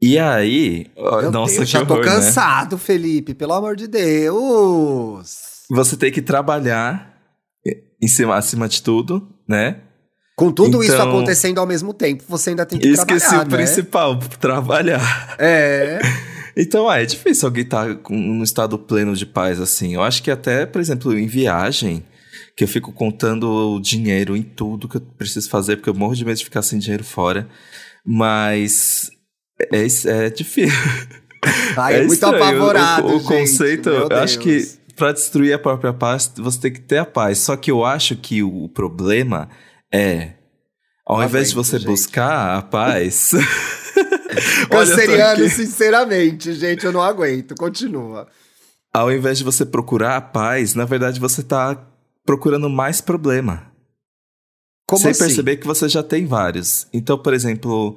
E 0.01 0.17
aí, 0.19 0.87
Meu 0.97 1.31
nossa, 1.31 1.53
Deus, 1.53 1.65
que 1.65 1.71
já 1.71 1.85
tô 1.85 1.93
horror, 1.93 2.05
né? 2.05 2.11
cansado, 2.11 2.77
Felipe, 2.77 3.33
pelo 3.33 3.53
amor 3.53 3.75
de 3.75 3.87
Deus. 3.87 5.63
Você 5.69 5.95
tem 5.95 6.11
que 6.11 6.21
trabalhar 6.21 7.12
em 8.03 8.07
cima, 8.07 8.35
acima 8.35 8.67
de 8.67 8.81
tudo, 8.81 9.27
né? 9.47 9.77
Com 10.35 10.51
tudo 10.51 10.83
isso 10.83 10.93
Então- 10.93 11.09
acontecendo 11.09 11.59
ao 11.59 11.67
mesmo 11.67 11.93
tempo, 11.93 12.23
você 12.27 12.49
ainda 12.51 12.65
tem 12.65 12.79
que 12.79 12.87
esqueci 12.87 13.27
trabalhar, 13.29 13.47
o 13.47 13.49
né? 13.51 13.57
principal, 13.57 14.17
trabalhar. 14.39 15.35
É. 15.39 15.99
Então, 16.55 16.87
ah, 16.87 17.01
é 17.01 17.05
difícil 17.05 17.47
alguém 17.47 17.63
estar 17.63 17.95
com 17.95 18.15
um 18.15 18.43
estado 18.43 18.77
pleno 18.77 19.15
de 19.15 19.25
paz 19.25 19.59
assim. 19.59 19.95
Eu 19.95 20.03
acho 20.03 20.21
que 20.21 20.29
até, 20.29 20.67
por 20.67 20.79
exemplo, 20.79 21.17
em 21.17 21.25
viagem, 21.25 22.05
que 22.55 22.63
eu 22.63 22.67
fico 22.67 22.91
contando 22.91 23.49
o 23.73 23.79
dinheiro 23.81 24.37
em 24.37 24.43
tudo 24.43 24.87
que 24.87 24.97
eu 24.97 25.01
preciso 25.01 25.49
fazer, 25.49 25.77
porque 25.77 25.89
eu 25.89 25.95
morro 25.95 26.13
de 26.15 26.23
medo 26.23 26.37
de 26.37 26.43
ficar 26.43 26.61
sem 26.61 26.77
dinheiro 26.77 27.03
fora. 27.03 27.47
Mas 28.05 29.09
é, 29.71 29.87
é 30.25 30.29
difícil. 30.29 30.77
Ai, 31.75 31.95
é, 31.95 31.99
muito 32.01 32.13
estranho. 32.13 32.35
apavorado, 32.35 33.07
O, 33.07 33.15
o 33.15 33.19
gente, 33.19 33.27
conceito, 33.27 33.89
eu 33.89 34.07
acho 34.17 34.37
que 34.37 34.63
Pra 34.95 35.11
destruir 35.11 35.53
a 35.53 35.59
própria 35.59 35.93
paz, 35.93 36.31
você 36.37 36.59
tem 36.59 36.73
que 36.73 36.81
ter 36.81 36.97
a 36.97 37.05
paz. 37.05 37.39
Só 37.39 37.55
que 37.55 37.71
eu 37.71 37.83
acho 37.83 38.15
que 38.15 38.43
o 38.43 38.69
problema 38.69 39.49
é, 39.91 40.33
ao 41.05 41.23
invés 41.23 41.49
de 41.49 41.55
você 41.55 41.77
gente. 41.77 41.87
buscar 41.87 42.57
a 42.57 42.61
paz. 42.61 43.31
Canceriano, 44.69 45.47
sinceramente, 45.49 46.53
gente, 46.53 46.85
eu 46.85 46.91
não 46.91 47.01
aguento. 47.01 47.55
Continua. 47.55 48.27
Ao 48.93 49.11
invés 49.11 49.39
de 49.39 49.43
você 49.43 49.65
procurar 49.65 50.17
a 50.17 50.21
paz, 50.21 50.75
na 50.75 50.85
verdade 50.85 51.19
você 51.19 51.43
tá 51.43 51.75
procurando 52.25 52.69
mais 52.69 53.01
problema. 53.01 53.71
Como 54.87 55.01
sem 55.01 55.11
assim? 55.11 55.25
perceber 55.25 55.57
que 55.57 55.65
você 55.65 55.89
já 55.89 56.03
tem 56.03 56.25
vários. 56.25 56.87
Então, 56.93 57.17
por 57.17 57.33
exemplo, 57.33 57.95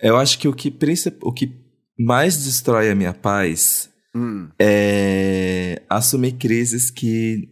eu 0.00 0.16
acho 0.16 0.38
que 0.38 0.46
o 0.46 0.52
que, 0.52 0.72
o 1.22 1.32
que 1.32 1.52
mais 1.98 2.44
destrói 2.44 2.90
a 2.90 2.94
minha 2.94 3.14
paz 3.14 3.88
Hum, 4.16 4.48
é 4.58 5.82
assumir 5.90 6.32
crises 6.32 6.90
que 6.90 7.50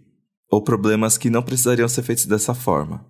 ou 0.50 0.62
problemas 0.62 1.18
que 1.18 1.28
não 1.28 1.42
precisariam 1.42 1.88
ser 1.88 2.02
feitos 2.02 2.26
dessa 2.26 2.54
forma. 2.54 3.04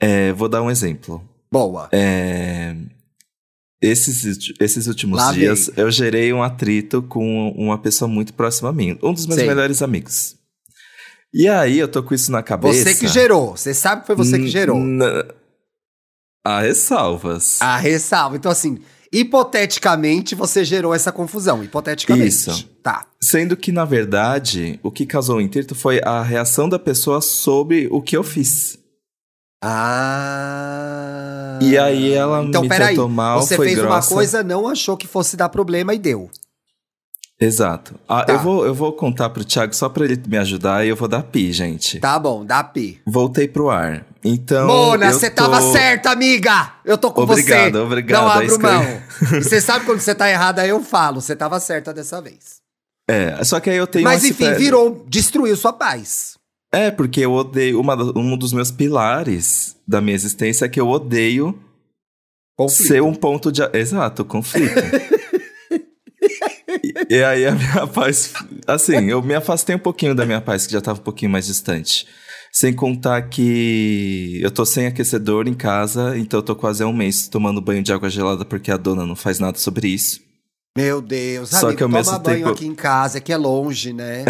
É, 0.00 0.32
vou 0.32 0.48
dar 0.48 0.62
um 0.62 0.70
exemplo. 0.70 1.22
boa. 1.50 1.88
É, 1.92 2.76
esses, 3.80 4.52
esses 4.60 4.86
últimos 4.86 5.18
Lá 5.18 5.32
dias 5.32 5.66
vem. 5.66 5.84
eu 5.84 5.90
gerei 5.90 6.32
um 6.32 6.42
atrito 6.42 7.02
com 7.02 7.50
uma 7.56 7.78
pessoa 7.78 8.08
muito 8.08 8.32
próxima 8.34 8.68
a 8.68 8.72
mim, 8.72 8.96
um 9.02 9.12
dos 9.12 9.26
meus 9.26 9.40
Sei. 9.40 9.48
melhores 9.48 9.82
amigos. 9.82 10.36
E 11.34 11.48
aí 11.48 11.78
eu 11.78 11.88
tô 11.88 12.02
com 12.02 12.14
isso 12.14 12.30
na 12.30 12.42
cabeça. 12.42 12.84
Você 12.84 12.94
que 12.94 13.08
gerou. 13.08 13.56
Você 13.56 13.74
sabe 13.74 14.02
que 14.02 14.06
foi 14.06 14.14
você 14.14 14.38
que 14.38 14.48
gerou. 14.48 14.78
Há 16.44 16.60
ressalvas. 16.60 17.60
A 17.62 17.76
ressalva. 17.76 18.36
Então, 18.36 18.52
assim, 18.52 18.78
hipoteticamente 19.12 20.34
você 20.34 20.64
gerou 20.64 20.94
essa 20.94 21.12
confusão. 21.12 21.62
Hipoteticamente. 21.62 22.26
Isso. 22.28 22.68
Tá. 22.82 23.06
Sendo 23.20 23.56
que, 23.56 23.70
na 23.70 23.84
verdade, 23.84 24.80
o 24.82 24.90
que 24.90 25.04
causou 25.06 25.36
o 25.36 25.40
intrito 25.40 25.74
foi 25.74 26.00
a 26.02 26.22
reação 26.22 26.68
da 26.68 26.78
pessoa 26.78 27.20
sobre 27.20 27.88
o 27.90 28.00
que 28.00 28.16
eu 28.16 28.22
fiz. 28.24 28.78
Ah. 29.64 31.58
E 31.62 31.78
aí 31.78 32.12
ela 32.12 32.42
então, 32.42 32.62
me 32.62 32.68
peraí. 32.68 32.94
tratou 32.94 33.08
mal, 33.08 33.40
Você 33.42 33.54
foi 33.56 33.68
fez 33.68 33.78
uma 33.78 34.02
coisa, 34.02 34.42
não 34.42 34.66
achou 34.66 34.96
que 34.96 35.06
fosse 35.06 35.36
dar 35.36 35.48
problema 35.48 35.94
e 35.94 35.98
deu. 35.98 36.28
Exato. 37.40 37.94
Ah, 38.08 38.24
Tá. 38.24 38.32
eu, 38.34 38.38
vou, 38.40 38.66
eu 38.66 38.74
vou 38.74 38.92
contar 38.92 39.30
pro 39.30 39.44
Thiago 39.44 39.74
só 39.74 39.88
pra 39.88 40.04
ele 40.04 40.20
me 40.26 40.36
ajudar 40.38 40.84
e 40.84 40.88
eu 40.88 40.96
vou 40.96 41.08
dar 41.08 41.22
pi, 41.22 41.52
gente. 41.52 41.98
Tá 42.00 42.18
bom, 42.18 42.44
dá 42.44 42.62
P. 42.64 42.98
Voltei 43.06 43.46
pro 43.48 43.70
ar. 43.70 44.04
Então. 44.24 44.66
Mona, 44.68 45.12
você 45.12 45.28
tô- 45.28 45.42
tava 45.42 45.60
certa, 45.72 46.10
amiga! 46.10 46.74
Eu 46.84 46.96
tô 46.96 47.10
com 47.10 47.22
Obrigado, 47.22 47.72
você. 47.72 47.78
obrigado, 47.78 48.22
Não 48.22 48.30
é 48.30 48.44
abro 48.44 48.60
mão. 48.62 49.02
Você 49.42 49.60
sabe 49.60 49.84
quando 49.84 50.00
você 50.00 50.14
tá 50.14 50.30
errada, 50.30 50.66
eu 50.66 50.80
falo. 50.82 51.20
Você 51.20 51.34
tava 51.34 51.58
certa 51.58 51.92
dessa 51.92 52.20
vez. 52.22 52.60
É, 53.10 53.42
só 53.44 53.58
que 53.58 53.68
aí 53.68 53.76
eu 53.76 53.86
tenho 53.86 54.04
Mas 54.04 54.24
enfim, 54.24 54.52
virou, 54.54 55.04
destruiu 55.08 55.56
sua 55.56 55.72
paz. 55.72 56.34
É, 56.72 56.90
porque 56.90 57.20
eu 57.20 57.32
odeio. 57.32 57.80
Uma, 57.80 57.94
um 58.16 58.36
dos 58.36 58.52
meus 58.52 58.70
pilares 58.70 59.76
da 59.86 60.00
minha 60.00 60.14
existência 60.14 60.64
é 60.64 60.68
que 60.68 60.80
eu 60.80 60.88
odeio 60.88 61.58
Conflito. 62.56 62.88
ser 62.88 63.02
um 63.02 63.12
ponto 63.14 63.50
de. 63.50 63.60
Exato, 63.76 64.24
conflito. 64.24 64.72
e, 66.82 67.16
e 67.16 67.24
aí 67.24 67.46
a 67.46 67.52
minha 67.52 67.86
paz. 67.86 68.32
Assim, 68.66 69.10
eu 69.10 69.20
me 69.22 69.34
afastei 69.34 69.74
um 69.74 69.78
pouquinho 69.80 70.14
da 70.14 70.24
minha 70.24 70.40
paz, 70.40 70.66
que 70.66 70.72
já 70.72 70.80
tava 70.80 71.00
um 71.00 71.02
pouquinho 71.02 71.30
mais 71.30 71.46
distante. 71.46 72.06
Sem 72.54 72.74
contar 72.74 73.22
que 73.22 74.38
eu 74.42 74.50
tô 74.50 74.66
sem 74.66 74.86
aquecedor 74.86 75.48
em 75.48 75.54
casa, 75.54 76.18
então 76.18 76.38
eu 76.40 76.42
tô 76.42 76.54
quase 76.54 76.82
há 76.82 76.86
um 76.86 76.92
mês 76.92 77.26
tomando 77.26 77.62
banho 77.62 77.82
de 77.82 77.90
água 77.92 78.10
gelada 78.10 78.44
porque 78.44 78.70
a 78.70 78.76
dona 78.76 79.06
não 79.06 79.16
faz 79.16 79.38
nada 79.38 79.56
sobre 79.58 79.88
isso. 79.88 80.20
Meu 80.76 81.00
Deus, 81.00 81.48
Só 81.50 81.66
amigo, 81.68 81.76
que 81.78 81.82
ao 81.82 81.88
toma 81.88 81.98
mesmo 81.98 82.18
banho 82.18 82.38
tempo- 82.38 82.50
aqui 82.50 82.66
em 82.66 82.74
casa, 82.74 83.20
que 83.20 83.32
é 83.32 83.36
longe, 83.38 83.92
né? 83.94 84.24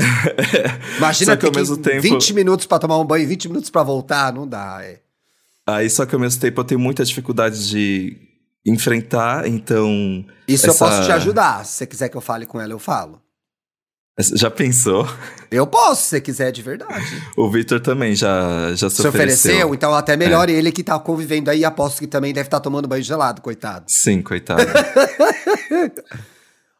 Imagina 0.99 1.33
Só 1.33 1.37
que 1.37 1.47
ao 1.47 1.53
mesmo 1.53 1.77
que 1.77 1.83
tempo- 1.83 2.03
20 2.03 2.33
minutos 2.33 2.65
pra 2.67 2.79
tomar 2.79 2.99
um 2.99 3.05
banho 3.05 3.25
e 3.25 3.27
20 3.27 3.49
minutos 3.49 3.71
pra 3.71 3.83
voltar, 3.83 4.33
não 4.33 4.47
dá, 4.47 4.79
é. 4.83 5.01
Aí, 5.67 5.89
só 5.91 6.07
que 6.07 6.15
ao 6.15 6.21
mesmo 6.21 6.41
tempo 6.41 6.61
eu 6.61 6.65
tenho 6.65 6.81
muita 6.81 7.05
dificuldade 7.05 7.69
de 7.69 8.17
enfrentar, 8.67 9.47
então. 9.49 10.25
Isso 10.47 10.67
eu 10.67 10.71
Essa- 10.71 10.85
posso 10.85 11.05
te 11.07 11.13
ajudar. 11.13 11.65
Se 11.65 11.73
você 11.79 11.87
quiser 11.87 12.09
que 12.09 12.17
eu 12.17 12.21
fale 12.21 12.47
com 12.47 12.61
ela, 12.61 12.73
eu 12.73 12.79
falo. 12.79 13.21
Já 14.35 14.51
pensou? 14.51 15.09
Eu 15.51 15.67
posso, 15.67 16.03
se 16.03 16.09
você 16.11 16.21
quiser 16.21 16.51
de 16.53 16.63
verdade. 16.63 17.05
O 17.37 17.51
Victor 17.51 17.81
também 17.81 18.15
já, 18.15 18.73
já 18.75 18.89
se, 18.89 18.97
Se 19.03 19.07
ofereceu, 19.09 19.75
então 19.75 19.95
até 19.95 20.17
melhor 20.17 20.49
É. 20.49 20.53
ele 20.53 20.73
que 20.73 20.83
tá 20.83 20.99
convivendo 20.99 21.51
aí, 21.51 21.65
aposto 21.65 21.99
que 21.99 22.07
também 22.07 22.33
deve 22.33 22.47
estar 22.47 22.61
tomando 22.61 22.89
banho 22.89 23.03
gelado, 23.03 23.43
coitado. 23.43 23.85
Sim, 23.89 24.23
coitado. 24.23 24.63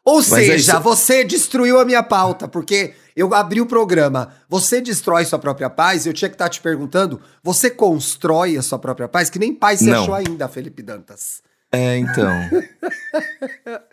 Ou 0.05 0.19
é 0.19 0.23
seja, 0.23 0.73
isso. 0.73 0.81
você 0.81 1.23
destruiu 1.23 1.79
a 1.79 1.85
minha 1.85 2.03
pauta, 2.03 2.45
porque 2.47 2.93
eu 3.15 3.33
abri 3.33 3.61
o 3.61 3.65
programa. 3.65 4.33
Você 4.49 4.81
destrói 4.81 5.23
sua 5.23 5.39
própria 5.39 5.69
paz, 5.69 6.05
eu 6.05 6.11
tinha 6.11 6.27
que 6.27 6.35
estar 6.35 6.49
te 6.49 6.59
perguntando, 6.59 7.21
você 7.41 7.69
constrói 7.69 8.57
a 8.57 8.61
sua 8.61 8.77
própria 8.79 9.07
paz? 9.07 9.29
Que 9.29 9.39
nem 9.39 9.53
paz 9.53 9.79
você 9.79 9.89
Não. 9.91 10.01
achou 10.01 10.13
ainda, 10.13 10.47
Felipe 10.49 10.81
Dantas. 10.81 11.41
é, 11.71 11.97
então. 11.97 12.29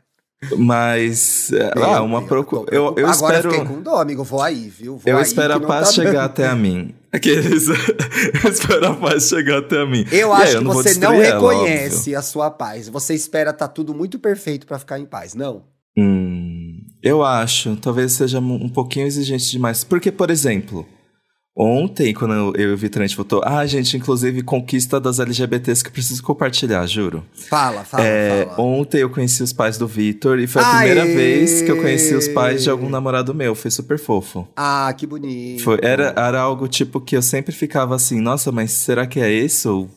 Mas. 0.57 1.53
é, 1.53 1.75
Meu 1.75 1.85
ah, 1.85 2.03
uma 2.03 2.23
procura. 2.23 2.75
Eu, 2.75 2.95
eu 2.97 3.07
Agora 3.07 3.13
espero. 3.39 3.49
eu 3.49 3.53
fiquei 3.53 3.67
com 3.77 3.83
dó, 3.83 3.97
amigo. 4.01 4.25
Vou 4.25 4.41
aí, 4.41 4.69
viu? 4.69 4.97
Vou 4.97 5.03
Eu 5.05 5.19
aí 5.19 5.23
espero 5.23 5.55
a 5.55 5.61
paz 5.61 5.89
tá 5.89 5.95
chegar 5.95 6.13
dando. 6.13 6.25
até 6.25 6.47
a 6.47 6.55
mim. 6.55 6.95
Aqueles. 7.13 7.69
eu 7.69 8.51
espero 8.51 8.87
a 8.87 8.95
paz 8.95 9.29
chegar 9.29 9.59
até 9.59 9.81
a 9.83 9.87
mim. 9.87 10.05
Eu 10.11 10.31
E 10.31 10.33
aí, 10.33 10.43
acho 10.43 10.59
que 10.59 10.65
não 10.65 10.73
você 10.73 10.99
não 10.99 11.13
ela, 11.13 11.25
reconhece 11.35 12.15
a 12.15 12.23
sua 12.23 12.51
paz. 12.51 12.89
Você 12.89 13.15
espera 13.15 13.53
tá 13.53 13.69
tudo 13.69 13.93
muito 13.95 14.19
perfeito 14.19 14.67
pra 14.67 14.79
ficar 14.79 14.99
em 14.99 15.05
paz, 15.05 15.35
não? 15.35 15.65
Hum, 15.99 16.81
eu 17.03 17.23
acho. 17.23 17.77
Talvez 17.77 18.13
seja 18.13 18.39
um 18.39 18.69
pouquinho 18.69 19.07
exigente 19.07 19.51
demais. 19.51 19.85
Porque, 19.85 20.11
por 20.11 20.31
exemplo. 20.31 20.87
Ontem, 21.57 22.15
quando 22.15 22.33
eu, 22.33 22.53
e 22.57 22.75
o 22.75 22.77
gente 22.79 23.17
votou, 23.17 23.43
ah, 23.45 23.67
gente, 23.67 23.97
inclusive 23.97 24.41
conquista 24.43 25.01
das 25.01 25.19
LGBTs 25.19 25.83
que 25.83 25.89
eu 25.89 25.93
preciso 25.93 26.23
compartilhar, 26.23 26.87
juro. 26.87 27.25
Fala, 27.49 27.83
fala, 27.85 28.05
É, 28.05 28.47
fala. 28.47 28.61
ontem 28.63 28.99
eu 29.03 29.11
conheci 29.11 29.43
os 29.43 29.53
pais 29.53 29.77
do 29.77 29.87
Vitor 29.87 30.39
e 30.39 30.47
foi 30.47 30.63
a 30.63 30.71
Aê! 30.79 30.87
primeira 30.89 31.05
vez 31.05 31.61
que 31.63 31.71
eu 31.71 31.77
conheci 31.77 32.15
os 32.15 32.29
pais 32.29 32.63
de 32.63 32.71
algum 32.71 32.89
namorado 32.89 33.35
meu. 33.35 33.55
Foi 33.57 33.71
super 33.71 33.99
fofo. 33.99 34.47
Ah, 34.57 34.95
que 34.97 35.07
bonito. 35.07 35.63
Foi, 35.65 35.79
era, 35.83 36.15
era 36.17 36.41
algo 36.41 36.69
tipo 36.69 37.01
que 37.01 37.17
eu 37.17 37.23
sempre 37.23 37.53
ficava 37.53 37.97
assim, 37.97 38.21
nossa, 38.21 38.53
mas 38.53 38.71
será 38.71 39.05
que 39.07 39.19
é 39.21 39.31
isso? 39.31 39.89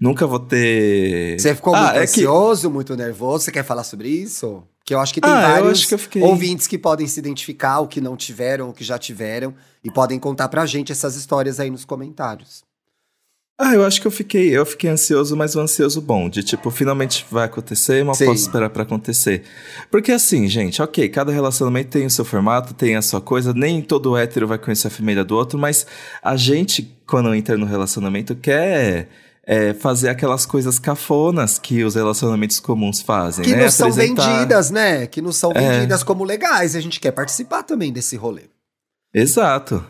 Nunca 0.00 0.26
vou 0.26 0.40
ter. 0.40 1.38
Você 1.38 1.54
ficou 1.54 1.74
Ah, 1.74 1.82
muito 1.82 1.96
é 1.98 2.06
que- 2.06 2.20
ansioso, 2.20 2.70
muito 2.70 2.96
nervoso? 2.96 3.44
Você 3.44 3.52
quer 3.52 3.64
falar 3.64 3.84
sobre 3.84 4.08
isso? 4.08 4.62
Que 4.90 4.94
eu 4.94 4.98
acho 4.98 5.14
que 5.14 5.20
tem 5.20 5.30
Ah, 5.30 5.52
vários 5.52 5.84
que 5.86 5.96
fiquei- 5.96 6.20
ouvintes 6.20 6.66
que 6.66 6.76
podem 6.76 7.06
se 7.06 7.20
identificar, 7.20 7.78
o 7.78 7.86
que 7.86 8.00
não 8.00 8.16
tiveram, 8.16 8.70
o 8.70 8.72
que 8.72 8.82
já 8.82 8.98
tiveram, 8.98 9.54
e 9.84 9.88
podem 9.88 10.18
contar 10.18 10.48
pra 10.48 10.66
gente 10.66 10.90
essas 10.90 11.14
histórias 11.14 11.60
aí 11.60 11.70
nos 11.70 11.84
comentários. 11.84 12.64
Ah, 13.56 13.72
eu 13.72 13.84
acho 13.84 14.00
que 14.00 14.08
eu 14.08 14.10
fiquei, 14.10 14.48
eu 14.50 14.66
fiquei 14.66 14.90
ansioso, 14.90 15.36
mas 15.36 15.54
um 15.54 15.60
ansioso 15.60 16.00
bom, 16.00 16.28
de 16.28 16.42
tipo, 16.42 16.72
finalmente 16.72 17.24
vai 17.30 17.44
acontecer, 17.44 18.04
mas 18.04 18.16
Sim. 18.18 18.24
posso 18.24 18.42
esperar 18.42 18.68
pra 18.70 18.82
acontecer. 18.82 19.44
Porque 19.92 20.10
assim, 20.10 20.48
gente, 20.48 20.82
ok, 20.82 21.08
cada 21.08 21.30
relacionamento 21.30 21.90
tem 21.90 22.04
o 22.04 22.10
seu 22.10 22.24
formato, 22.24 22.74
tem 22.74 22.96
a 22.96 23.02
sua 23.02 23.20
coisa, 23.20 23.54
nem 23.54 23.80
todo 23.80 24.16
hétero 24.16 24.48
vai 24.48 24.58
conhecer 24.58 24.88
a 24.88 24.90
família 24.90 25.24
do 25.24 25.36
outro, 25.36 25.56
mas 25.56 25.86
a 26.20 26.36
gente, 26.36 26.92
quando 27.06 27.32
entra 27.32 27.56
no 27.56 27.64
relacionamento, 27.64 28.34
quer 28.34 29.08
é, 29.52 29.74
fazer 29.74 30.08
aquelas 30.10 30.46
coisas 30.46 30.78
cafonas 30.78 31.58
que 31.58 31.82
os 31.82 31.96
relacionamentos 31.96 32.60
comuns 32.60 33.02
fazem, 33.02 33.44
Que 33.44 33.56
né? 33.56 33.64
não 33.64 33.70
são 33.70 33.88
Apresentar- 33.88 34.32
vendidas, 34.36 34.70
né? 34.70 35.06
Que 35.08 35.20
não 35.20 35.32
são 35.32 35.50
É. 35.52 35.60
vendidas 35.78 36.04
como 36.04 36.22
legais. 36.22 36.76
A 36.76 36.80
gente 36.80 37.00
quer 37.00 37.10
participar 37.10 37.64
também 37.64 37.92
desse 37.92 38.14
rolê. 38.16 38.42
Exato. 39.12 39.84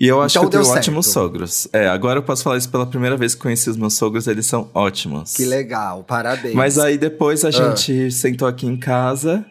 E 0.00 0.08
eu 0.08 0.20
acho 0.22 0.38
Então 0.38 0.48
que 0.48 0.56
eu 0.56 0.62
tenho 0.62 0.74
ótimos 0.74 1.04
certo. 1.06 1.14
sogros. 1.14 1.68
É, 1.72 1.86
agora 1.86 2.18
eu 2.18 2.22
posso 2.22 2.42
falar 2.42 2.56
isso 2.56 2.70
pela 2.70 2.86
primeira 2.86 3.14
vez 3.16 3.34
que 3.34 3.42
conheci 3.42 3.68
os 3.68 3.76
meus 3.76 3.94
sogros, 3.94 4.26
eles 4.26 4.46
são 4.46 4.70
ótimos. 4.74 5.34
Que 5.34 5.44
legal, 5.44 6.02
parabéns. 6.02 6.54
Mas 6.54 6.78
aí 6.78 6.96
depois 6.96 7.44
a 7.44 7.48
Ah. 7.48 7.50
gente 7.50 8.10
sentou 8.10 8.48
aqui 8.48 8.66
em 8.66 8.76
casa. 8.78 9.44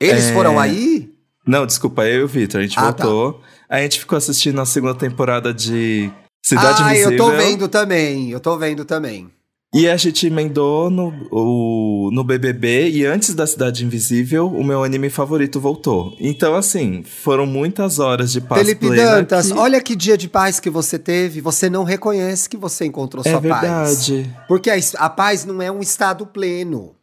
Eles 0.00 0.26
É. 0.26 0.32
foram 0.32 0.58
aí? 0.60 1.12
Não, 1.44 1.66
desculpa, 1.66 2.04
eu 2.06 2.20
e 2.20 2.22
o 2.22 2.28
Vitor, 2.28 2.60
a 2.60 2.62
gente 2.62 2.78
Ah, 2.78 2.92
tá. 2.92 3.04
voltou. 3.04 3.42
Aí 3.68 3.80
a 3.80 3.82
gente 3.82 3.98
ficou 3.98 4.16
assistindo 4.16 4.60
a 4.60 4.64
segunda 4.64 4.94
temporada 4.94 5.52
de 5.52 6.10
Cidade 6.48 6.82
ah, 6.82 6.86
Invisível. 6.92 7.12
eu 7.12 7.16
tô 7.18 7.30
vendo 7.36 7.68
também. 7.68 8.30
Eu 8.30 8.40
tô 8.40 8.56
vendo 8.56 8.84
também. 8.84 9.30
E 9.74 9.86
a 9.86 9.98
gente 9.98 10.26
emendou 10.26 10.88
no, 10.88 11.12
o, 11.30 12.10
no 12.10 12.24
BBB 12.24 12.88
e 12.88 13.04
antes 13.04 13.34
da 13.34 13.46
Cidade 13.46 13.84
Invisível, 13.84 14.46
o 14.46 14.64
meu 14.64 14.82
anime 14.82 15.10
favorito 15.10 15.60
voltou. 15.60 16.16
Então, 16.18 16.54
assim, 16.54 17.02
foram 17.04 17.44
muitas 17.44 17.98
horas 17.98 18.32
de 18.32 18.40
paz 18.40 18.62
Felipe 18.62 18.86
plena 18.86 19.16
Dantas, 19.16 19.52
que- 19.52 19.58
olha 19.58 19.82
que 19.82 19.94
dia 19.94 20.16
de 20.16 20.26
paz 20.26 20.58
que 20.58 20.70
você 20.70 20.98
teve. 20.98 21.42
Você 21.42 21.68
não 21.68 21.84
reconhece 21.84 22.48
que 22.48 22.56
você 22.56 22.86
encontrou 22.86 23.22
É 23.26 23.30
sua 23.30 23.42
paz. 23.42 23.60
verdade. 24.08 24.34
Porque 24.48 24.70
a, 24.70 24.76
a 24.96 25.10
paz 25.10 25.44
não 25.44 25.60
é 25.60 25.70
um 25.70 25.80
estado 25.82 26.24
pleno. 26.26 26.94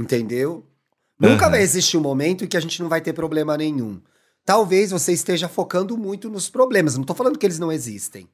Entendeu? 0.00 0.64
Nunca 1.20 1.44
Aham. 1.44 1.52
vai 1.52 1.62
existir 1.62 1.96
um 1.96 2.00
momento 2.02 2.44
em 2.44 2.48
que 2.48 2.56
a 2.56 2.60
gente 2.60 2.82
não 2.82 2.88
vai 2.88 3.00
ter 3.00 3.12
problema 3.12 3.56
nenhum. 3.56 4.00
Talvez 4.44 4.90
você 4.90 5.12
esteja 5.12 5.48
focando 5.48 5.96
muito 5.96 6.28
nos 6.28 6.48
problemas. 6.48 6.96
Não 6.96 7.04
tô 7.04 7.14
falando 7.14 7.38
que 7.38 7.46
eles 7.46 7.60
não 7.60 7.70
existem. 7.70 8.28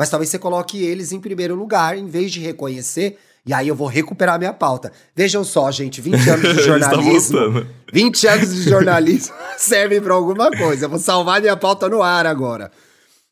Mas 0.00 0.08
talvez 0.08 0.30
você 0.30 0.38
coloque 0.38 0.82
eles 0.82 1.12
em 1.12 1.20
primeiro 1.20 1.54
lugar, 1.54 1.94
em 1.94 2.06
vez 2.06 2.32
de 2.32 2.40
reconhecer. 2.40 3.18
E 3.44 3.52
aí 3.52 3.68
eu 3.68 3.74
vou 3.74 3.86
recuperar 3.86 4.38
minha 4.38 4.52
pauta. 4.54 4.90
Vejam 5.14 5.44
só, 5.44 5.70
gente, 5.70 6.00
20 6.00 6.16
anos 6.30 6.56
de 6.56 6.62
jornalismo. 6.62 7.36
voltando. 7.52 7.66
20 7.92 8.26
anos 8.26 8.54
de 8.54 8.62
jornalismo 8.62 9.34
servem 9.58 10.00
pra 10.00 10.14
alguma 10.14 10.50
coisa. 10.56 10.86
Eu 10.86 10.88
vou 10.88 10.98
salvar 10.98 11.42
minha 11.42 11.54
pauta 11.54 11.86
no 11.86 12.00
ar 12.02 12.24
agora. 12.24 12.72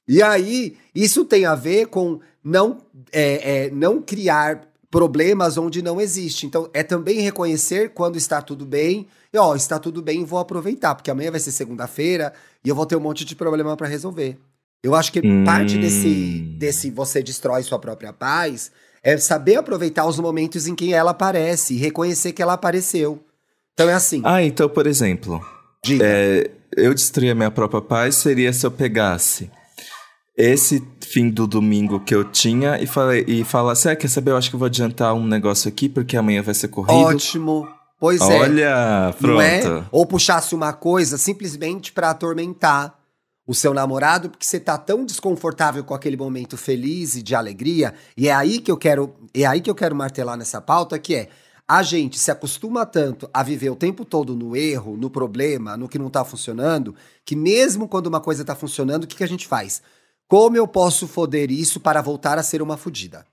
E 0.07 0.23
aí, 0.23 0.77
isso 0.95 1.25
tem 1.25 1.47
a 1.47 1.55
ver 1.55 1.87
com 1.87 2.21
não, 2.45 2.83
é, 3.11 3.65
é, 3.65 3.71
não 3.71 4.03
criar 4.03 4.61
problemas 4.91 5.57
onde 5.57 5.81
não 5.81 5.99
existe. 5.99 6.45
Então, 6.45 6.69
é 6.75 6.83
também 6.83 7.21
reconhecer 7.21 7.95
quando 7.95 8.17
está 8.17 8.43
tudo 8.43 8.67
bem. 8.67 9.09
E, 9.33 9.39
ó, 9.39 9.57
está 9.57 9.79
tudo 9.79 10.03
bem, 10.03 10.23
vou 10.23 10.39
aproveitar, 10.39 10.95
porque 10.95 11.11
amanhã 11.11 11.31
vai 11.31 11.41
ser 11.41 11.51
segunda-feira 11.51 12.35
e 12.63 12.69
eu 12.69 12.75
vou 12.75 12.85
ter 12.85 12.97
um 12.97 13.01
monte 13.01 13.25
de 13.25 13.35
problema 13.35 13.75
pra 13.75 13.89
resolver. 13.89 14.37
Eu 14.83 14.95
acho 14.95 15.13
que 15.13 15.21
Hum. 15.21 15.45
parte 15.45 15.77
desse, 15.79 16.55
desse 16.57 16.91
você 16.91 17.23
destrói 17.23 17.63
sua 17.63 17.79
própria 17.79 18.13
paz 18.13 18.71
é 19.03 19.17
saber 19.17 19.57
aproveitar 19.57 20.07
os 20.07 20.19
momentos 20.19 20.67
em 20.67 20.75
que 20.75 20.93
ela 20.93 21.11
aparece 21.13 21.75
e 21.75 21.79
reconhecer 21.79 22.33
que 22.33 22.43
ela 22.43 22.53
apareceu. 22.53 23.25
Então 23.75 23.89
é 23.89 23.95
assim, 23.95 24.23
Ah, 24.25 24.43
então, 24.43 24.69
por 24.69 24.87
exemplo, 24.87 25.41
é, 26.01 26.51
eu 26.77 26.93
destruir 26.93 27.31
a 27.31 27.35
minha 27.35 27.51
própria 27.51 27.81
paz 27.81 28.17
seria 28.17 28.53
se 28.53 28.67
eu 28.67 28.71
pegasse 28.71 29.51
esse 30.37 30.83
fim 31.01 31.31
do 31.31 31.47
domingo 31.47 31.99
que 32.01 32.15
eu 32.15 32.25
tinha 32.25 32.81
e, 32.81 32.87
falei, 32.87 33.25
e 33.27 33.43
falasse, 33.43 33.89
ah, 33.89 33.97
quer 33.97 34.09
saber, 34.09 34.31
eu 34.31 34.37
acho 34.37 34.49
que 34.51 34.55
eu 34.55 34.59
vou 34.59 34.67
adiantar 34.67 35.15
um 35.15 35.27
negócio 35.27 35.69
aqui 35.69 35.89
porque 35.89 36.17
amanhã 36.17 36.43
vai 36.43 36.55
ser 36.55 36.69
corrido. 36.69 36.93
Ótimo. 36.93 37.69
Pois 37.99 38.21
é. 38.21 38.41
Olha, 38.41 39.09
é? 39.09 39.13
pronto. 39.13 39.89
Ou 39.91 40.07
puxasse 40.07 40.55
uma 40.55 40.73
coisa 40.73 41.19
simplesmente 41.19 41.93
pra 41.93 42.11
atormentar 42.11 42.98
o 43.49 43.55
seu 43.55 43.73
namorado, 43.73 44.29
porque 44.29 44.45
você 44.45 44.61
tá 44.61 44.77
tão 44.77 45.07
desconfortável 45.07 45.83
com 45.83 45.95
aquele 45.95 46.19
momento 46.19 46.55
feliz 46.59 47.15
e 47.15 47.23
de 47.23 47.35
alegria, 47.35 47.95
e 48.15 48.29
é 48.29 48.35
aí 48.35 48.61
que 48.61 48.71
eu 48.71 48.77
quero, 48.77 49.15
é 49.33 49.47
aí 49.47 49.63
que 49.63 49.71
eu 49.71 49.75
quero 49.75 49.97
martelar 49.97 50.37
nessa 50.37 50.61
pauta, 50.61 50.99
que 50.99 51.15
é 51.15 51.29
a 51.67 51.83
gente 51.83 52.19
se 52.19 52.31
acostuma 52.31 52.85
tanto 52.85 53.29
a 53.33 53.43
viver 53.43 53.71
o 53.71 53.77
tempo 53.77 54.05
todo 54.05 54.37
no 54.37 54.55
erro, 54.55 54.99
no 54.99 55.09
problema, 55.09 55.79
no 55.79 55.89
que 55.89 55.99
não 55.99 56.11
tá 56.11 56.27
funcionando, 56.27 56.95
que 57.25 57.35
mesmo 57.35 57.89
quando 57.89 58.07
uma 58.07 58.21
coisa 58.21 58.45
tá 58.45 58.55
funcionando, 58.55 59.05
o 59.05 59.07
que, 59.07 59.17
que 59.17 59.25
a 59.25 59.29
gente 59.29 59.49
faz? 59.49 59.81
Como 60.29 60.55
eu 60.55 60.69
posso 60.69 61.09
foder 61.09 61.51
isso 61.51 61.81
para 61.81 62.03
voltar 62.03 62.39
a 62.39 62.43
ser 62.43 62.61
uma 62.61 62.77
fodida? 62.77 63.25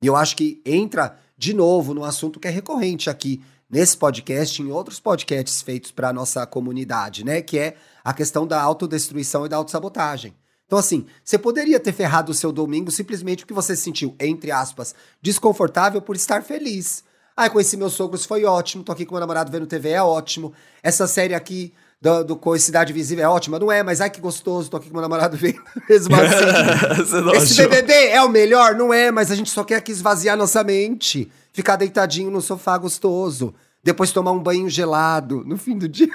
E 0.00 0.06
eu 0.06 0.14
acho 0.14 0.36
que 0.36 0.62
entra 0.64 1.18
de 1.36 1.52
novo 1.52 1.94
no 1.94 2.04
assunto 2.04 2.38
que 2.38 2.46
é 2.46 2.50
recorrente 2.50 3.10
aqui 3.10 3.42
nesse 3.72 3.96
podcast 3.96 4.60
e 4.60 4.66
em 4.66 4.70
outros 4.70 5.00
podcasts 5.00 5.62
feitos 5.62 5.90
para 5.90 6.10
a 6.10 6.12
nossa 6.12 6.44
comunidade, 6.46 7.24
né? 7.24 7.40
Que 7.40 7.58
é 7.58 7.74
a 8.04 8.12
questão 8.12 8.46
da 8.46 8.60
autodestruição 8.60 9.46
e 9.46 9.48
da 9.48 9.56
autossabotagem. 9.56 10.34
Então, 10.66 10.78
assim, 10.78 11.06
você 11.24 11.38
poderia 11.38 11.80
ter 11.80 11.92
ferrado 11.92 12.30
o 12.32 12.34
seu 12.34 12.52
domingo 12.52 12.90
simplesmente 12.90 13.40
porque 13.40 13.54
você 13.54 13.74
se 13.74 13.82
sentiu, 13.82 14.14
entre 14.20 14.50
aspas, 14.50 14.94
desconfortável 15.20 16.00
por 16.02 16.14
estar 16.16 16.42
feliz. 16.42 17.02
Ah, 17.36 17.48
conheci 17.48 17.76
meus 17.76 17.94
sogros, 17.94 18.26
foi 18.26 18.44
ótimo. 18.44 18.84
Tô 18.84 18.92
aqui 18.92 19.06
com 19.06 19.14
meu 19.14 19.20
namorado 19.20 19.50
vendo 19.50 19.66
TV, 19.66 19.90
é 19.90 20.02
ótimo. 20.02 20.52
Essa 20.82 21.06
série 21.06 21.34
aqui 21.34 21.72
do, 22.00 22.24
do 22.24 22.36
Co- 22.36 22.58
Cidade 22.58 22.92
Visível 22.92 23.24
é 23.24 23.28
ótima, 23.28 23.58
não 23.58 23.72
é? 23.72 23.82
Mas 23.82 24.00
ai 24.02 24.10
que 24.10 24.20
gostoso, 24.20 24.68
tô 24.70 24.76
aqui 24.76 24.88
com 24.88 24.94
meu 24.94 25.02
namorado 25.02 25.36
vendo 25.38 25.60
mesmo 25.88 26.14
assim. 26.14 27.32
Esse 27.36 27.60
achou? 27.60 27.70
BBB 27.70 27.92
é 28.08 28.22
o 28.22 28.28
melhor? 28.28 28.74
Não 28.74 28.92
é, 28.92 29.10
mas 29.10 29.30
a 29.30 29.34
gente 29.34 29.48
só 29.50 29.64
quer 29.64 29.76
aqui 29.76 29.92
esvaziar 29.92 30.36
nossa 30.36 30.62
mente. 30.62 31.30
Ficar 31.52 31.76
deitadinho 31.76 32.30
no 32.30 32.40
sofá 32.40 32.78
gostoso. 32.78 33.54
Depois 33.84 34.12
tomar 34.12 34.32
um 34.32 34.38
banho 34.42 34.68
gelado 34.70 35.42
no 35.44 35.56
fim 35.56 35.76
do 35.76 35.88
dia. 35.88 36.08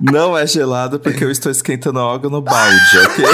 Não 0.00 0.36
é 0.36 0.46
gelado 0.46 0.98
porque 0.98 1.24
eu 1.24 1.30
estou 1.30 1.50
esquentando 1.52 1.98
a 2.00 2.12
água 2.14 2.28
no 2.28 2.42
balde, 2.42 2.98
ok? 3.06 3.24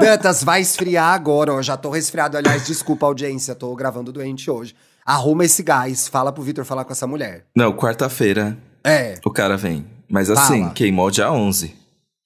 Dantas, 0.00 0.42
vai 0.42 0.60
esfriar 0.62 1.12
agora, 1.14 1.52
ó. 1.52 1.62
Já 1.62 1.76
tô 1.76 1.90
resfriado. 1.90 2.36
Aliás, 2.36 2.66
desculpa, 2.66 3.06
audiência, 3.06 3.54
tô 3.54 3.74
gravando 3.74 4.12
doente 4.12 4.50
hoje. 4.50 4.74
Arruma 5.04 5.44
esse 5.44 5.62
gás. 5.62 6.08
Fala 6.08 6.32
pro 6.32 6.42
Vitor 6.42 6.64
falar 6.64 6.84
com 6.84 6.92
essa 6.92 7.06
mulher. 7.06 7.44
Não, 7.54 7.72
quarta-feira 7.72 8.56
É. 8.82 9.18
o 9.24 9.30
cara 9.30 9.56
vem. 9.56 9.86
Mas 10.08 10.30
assim, 10.30 10.60
Fala. 10.62 10.72
queimou 10.74 11.10
dia 11.10 11.30
11 11.30 11.74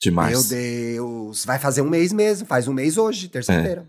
de 0.01 0.11
março. 0.11 0.55
Meu 0.55 0.62
Deus. 0.94 1.44
Vai 1.44 1.59
fazer 1.59 1.83
um 1.83 1.88
mês 1.88 2.12
mesmo. 2.12 2.46
Faz 2.46 2.68
um 2.68 2.72
mês 2.72 2.96
hoje, 2.96 3.29
terça-feira. 3.29 3.87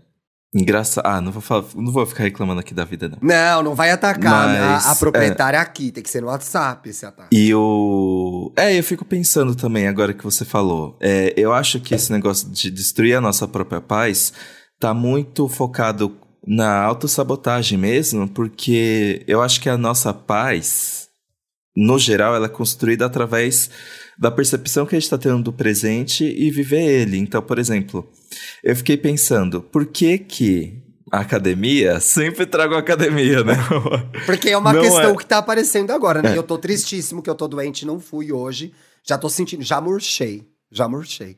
Engraçado. 0.54 1.04
Ah, 1.04 1.20
não 1.20 1.32
vou, 1.32 1.42
falar, 1.42 1.64
não 1.74 1.90
vou 1.90 2.06
ficar 2.06 2.22
reclamando 2.22 2.60
aqui 2.60 2.72
da 2.72 2.84
vida, 2.84 3.08
não. 3.08 3.18
Não, 3.20 3.62
não 3.62 3.74
vai 3.74 3.90
atacar 3.90 4.46
Mas, 4.46 4.86
a, 4.86 4.92
a 4.92 4.94
proprietária 4.94 5.60
aqui. 5.60 5.90
Tem 5.90 6.02
que 6.02 6.08
ser 6.08 6.20
no 6.20 6.28
WhatsApp 6.28 6.88
esse 6.88 7.04
ataque. 7.04 7.36
E 7.36 7.52
o. 7.52 8.52
É, 8.56 8.78
eu 8.78 8.82
fico 8.84 9.04
pensando 9.04 9.56
também, 9.56 9.88
agora 9.88 10.14
que 10.14 10.22
você 10.22 10.44
falou. 10.44 10.96
É, 11.00 11.34
eu 11.36 11.52
acho 11.52 11.80
que 11.80 11.94
esse 11.94 12.12
negócio 12.12 12.48
de 12.48 12.70
destruir 12.70 13.16
a 13.16 13.20
nossa 13.20 13.48
própria 13.48 13.80
paz 13.80 14.32
tá 14.78 14.94
muito 14.94 15.48
focado 15.48 16.16
na 16.46 16.82
autossabotagem 16.82 17.76
mesmo, 17.76 18.28
porque 18.28 19.24
eu 19.26 19.42
acho 19.42 19.60
que 19.60 19.68
a 19.68 19.78
nossa 19.78 20.14
paz, 20.14 21.08
no 21.76 21.98
geral, 21.98 22.36
ela 22.36 22.46
é 22.46 22.50
construída 22.50 23.06
através 23.06 23.70
da 24.18 24.30
percepção 24.30 24.86
que 24.86 24.94
a 24.94 24.98
gente 24.98 25.04
está 25.04 25.18
tendo 25.18 25.42
do 25.42 25.52
presente 25.52 26.24
e 26.24 26.50
viver 26.50 26.82
ele. 26.82 27.18
Então, 27.18 27.42
por 27.42 27.58
exemplo, 27.58 28.08
eu 28.62 28.74
fiquei 28.76 28.96
pensando, 28.96 29.60
por 29.60 29.86
que 29.86 30.18
que 30.18 30.82
a 31.10 31.20
academia 31.20 31.98
sempre 32.00 32.46
trago 32.46 32.74
academia, 32.74 33.44
né? 33.44 33.54
Porque 34.26 34.50
é 34.50 34.58
uma 34.58 34.72
Não 34.72 34.82
questão 34.82 35.10
é. 35.12 35.16
que 35.16 35.26
tá 35.26 35.38
aparecendo 35.38 35.92
agora, 35.92 36.22
né? 36.22 36.34
É. 36.34 36.38
Eu 36.38 36.42
tô 36.42 36.58
tristíssimo 36.58 37.22
que 37.22 37.30
eu 37.30 37.34
tô 37.34 37.46
doente, 37.46 37.86
não 37.86 38.00
fui 38.00 38.32
hoje. 38.32 38.72
Já 39.06 39.18
tô 39.18 39.28
sentindo, 39.28 39.62
já 39.62 39.80
murchei. 39.80 40.42
Já 40.70 40.88
murchei. 40.88 41.36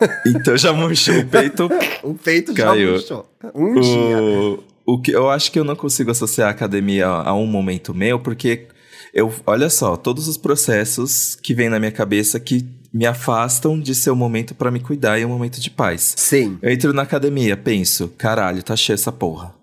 então 0.26 0.56
já 0.56 0.72
murchou 0.72 1.18
o 1.18 1.26
peito 1.26 1.68
O 2.02 2.14
peito 2.14 2.54
Caiu. 2.54 2.98
já 2.98 3.14
murchou. 3.14 3.30
Um 3.54 3.80
dia. 3.80 4.22
O, 4.22 4.64
o 4.86 5.00
que 5.00 5.12
eu 5.12 5.30
acho 5.30 5.52
que 5.52 5.58
eu 5.58 5.64
não 5.64 5.76
consigo 5.76 6.10
associar 6.10 6.48
a 6.48 6.50
academia 6.50 7.06
a 7.06 7.34
um 7.34 7.46
momento 7.46 7.94
meu, 7.94 8.18
porque 8.18 8.66
eu, 9.12 9.32
olha 9.46 9.70
só, 9.70 9.96
todos 9.96 10.28
os 10.28 10.36
processos 10.36 11.36
que 11.42 11.54
vêm 11.54 11.68
na 11.68 11.78
minha 11.78 11.92
cabeça 11.92 12.38
que 12.38 12.66
me 12.92 13.06
afastam 13.06 13.78
de 13.78 13.94
ser 13.94 14.10
o 14.10 14.16
momento 14.16 14.54
pra 14.54 14.70
me 14.70 14.80
cuidar 14.80 15.18
e 15.18 15.24
um 15.24 15.28
momento 15.28 15.60
de 15.60 15.70
paz. 15.70 16.14
Sim. 16.16 16.58
Eu 16.60 16.70
entro 16.70 16.92
na 16.92 17.02
academia, 17.02 17.56
penso, 17.56 18.08
caralho, 18.18 18.62
tá 18.62 18.76
cheia 18.76 18.94
essa 18.94 19.12
porra. 19.12 19.54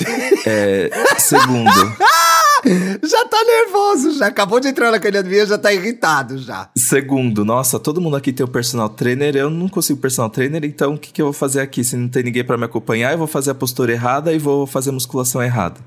É, 0.46 0.90
segundo, 1.18 1.70
Já 3.02 3.24
tá 3.26 3.44
nervoso, 3.44 4.18
já 4.18 4.26
acabou 4.26 4.58
de 4.58 4.68
entrar 4.68 4.90
na 4.90 4.96
academia, 4.96 5.44
já 5.44 5.58
tá 5.58 5.72
irritado 5.72 6.38
já. 6.38 6.70
segundo, 6.76 7.44
nossa, 7.44 7.78
todo 7.78 8.00
mundo 8.00 8.16
aqui 8.16 8.32
tem 8.32 8.44
o 8.44 8.48
personal 8.48 8.88
trainer, 8.88 9.36
eu 9.36 9.50
não 9.50 9.68
consigo 9.68 10.00
personal 10.00 10.30
trainer, 10.30 10.64
então 10.64 10.94
o 10.94 10.98
que, 10.98 11.12
que 11.12 11.20
eu 11.20 11.26
vou 11.26 11.32
fazer 11.32 11.60
aqui? 11.60 11.84
Se 11.84 11.96
não 11.96 12.08
tem 12.08 12.22
ninguém 12.22 12.42
pra 12.44 12.56
me 12.56 12.64
acompanhar, 12.64 13.12
eu 13.12 13.18
vou 13.18 13.26
fazer 13.26 13.50
a 13.50 13.54
postura 13.54 13.92
errada 13.92 14.32
e 14.32 14.38
vou 14.38 14.66
fazer 14.66 14.90
a 14.90 14.94
musculação 14.94 15.42
errada. 15.42 15.80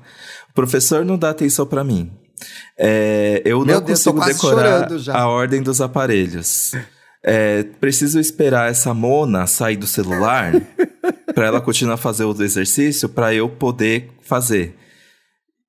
O 0.50 0.54
professor 0.54 1.04
não 1.04 1.18
dá 1.18 1.30
atenção 1.30 1.66
pra 1.66 1.82
mim. 1.82 2.12
É, 2.78 3.42
eu 3.44 3.64
Meu 3.64 3.76
não 3.76 3.82
Deus, 3.82 4.04
consigo 4.04 4.24
decorar 4.24 4.88
a 5.12 5.28
ordem 5.28 5.62
dos 5.62 5.80
aparelhos. 5.80 6.72
é, 7.24 7.64
preciso 7.80 8.18
esperar 8.20 8.70
essa 8.70 8.94
mona 8.94 9.46
sair 9.46 9.76
do 9.76 9.86
celular 9.86 10.52
para 11.34 11.46
ela 11.46 11.60
continuar 11.60 11.94
a 11.94 11.98
fazer 11.98 12.24
o 12.24 12.42
exercício 12.42 13.08
para 13.08 13.34
eu 13.34 13.48
poder 13.48 14.10
fazer. 14.22 14.74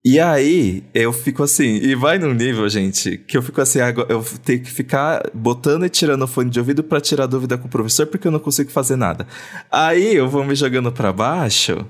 E 0.04 0.18
aí, 0.18 0.82
eu 0.94 1.12
fico 1.12 1.44
assim, 1.44 1.76
e 1.76 1.94
vai 1.94 2.18
num 2.18 2.34
nível, 2.34 2.68
gente, 2.70 3.18
que 3.18 3.38
eu 3.38 3.42
fico 3.42 3.60
assim, 3.60 3.80
eu 4.08 4.24
tenho 4.46 4.62
que 4.62 4.72
ficar 4.72 5.30
botando 5.34 5.86
e 5.86 5.90
tirando 5.90 6.22
o 6.22 6.28
fone 6.28 6.50
de 6.50 6.58
ouvido 6.58 6.82
para 6.82 7.02
tirar 7.02 7.26
dúvida 7.26 7.58
com 7.58 7.68
o 7.68 7.70
professor, 7.70 8.08
porque 8.08 8.26
eu 8.26 8.32
não 8.32 8.40
consigo 8.40 8.72
fazer 8.72 8.96
nada. 8.96 9.28
Aí 9.70 10.16
eu 10.16 10.30
vou 10.30 10.46
me 10.46 10.56
jogando 10.56 10.90
para 10.90 11.12
baixo 11.12 11.86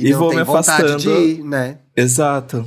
e, 0.00 0.10
e 0.10 0.12
vou 0.12 0.32
me 0.32 0.40
afastando. 0.40 1.10
Ir, 1.10 1.42
né? 1.42 1.78
Exato. 1.96 2.64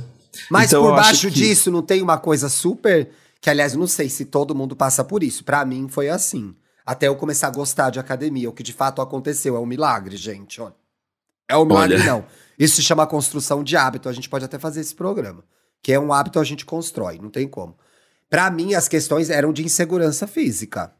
Mas 0.50 0.72
então, 0.72 0.82
por 0.82 0.96
baixo 0.96 1.28
que... 1.28 1.34
disso 1.34 1.70
não 1.70 1.82
tem 1.82 2.02
uma 2.02 2.18
coisa 2.18 2.48
super. 2.48 3.10
Que, 3.40 3.50
aliás, 3.50 3.74
não 3.74 3.86
sei 3.86 4.08
se 4.08 4.24
todo 4.24 4.54
mundo 4.54 4.76
passa 4.76 5.02
por 5.02 5.22
isso. 5.22 5.44
Para 5.44 5.64
mim 5.64 5.88
foi 5.88 6.08
assim. 6.08 6.54
Até 6.84 7.08
eu 7.08 7.16
começar 7.16 7.48
a 7.48 7.50
gostar 7.50 7.90
de 7.90 7.98
academia, 7.98 8.48
o 8.48 8.52
que 8.52 8.62
de 8.62 8.72
fato 8.72 9.02
aconteceu. 9.02 9.56
É 9.56 9.58
um 9.58 9.66
milagre, 9.66 10.16
gente. 10.16 10.60
Olha. 10.60 10.74
É 11.48 11.56
um 11.56 11.64
milagre, 11.64 11.96
Olha. 11.96 12.04
não. 12.04 12.26
Isso 12.58 12.76
se 12.76 12.82
chama 12.82 13.06
construção 13.06 13.62
de 13.64 13.76
hábito. 13.76 14.08
A 14.08 14.12
gente 14.12 14.28
pode 14.28 14.44
até 14.44 14.58
fazer 14.58 14.80
esse 14.80 14.94
programa. 14.94 15.44
Que 15.82 15.92
é 15.92 15.98
um 15.98 16.12
hábito 16.12 16.38
a 16.38 16.44
gente 16.44 16.64
constrói, 16.64 17.18
não 17.18 17.28
tem 17.28 17.48
como. 17.48 17.76
Para 18.30 18.50
mim, 18.50 18.74
as 18.74 18.88
questões 18.88 19.28
eram 19.28 19.52
de 19.52 19.64
insegurança 19.64 20.26
física. 20.26 20.92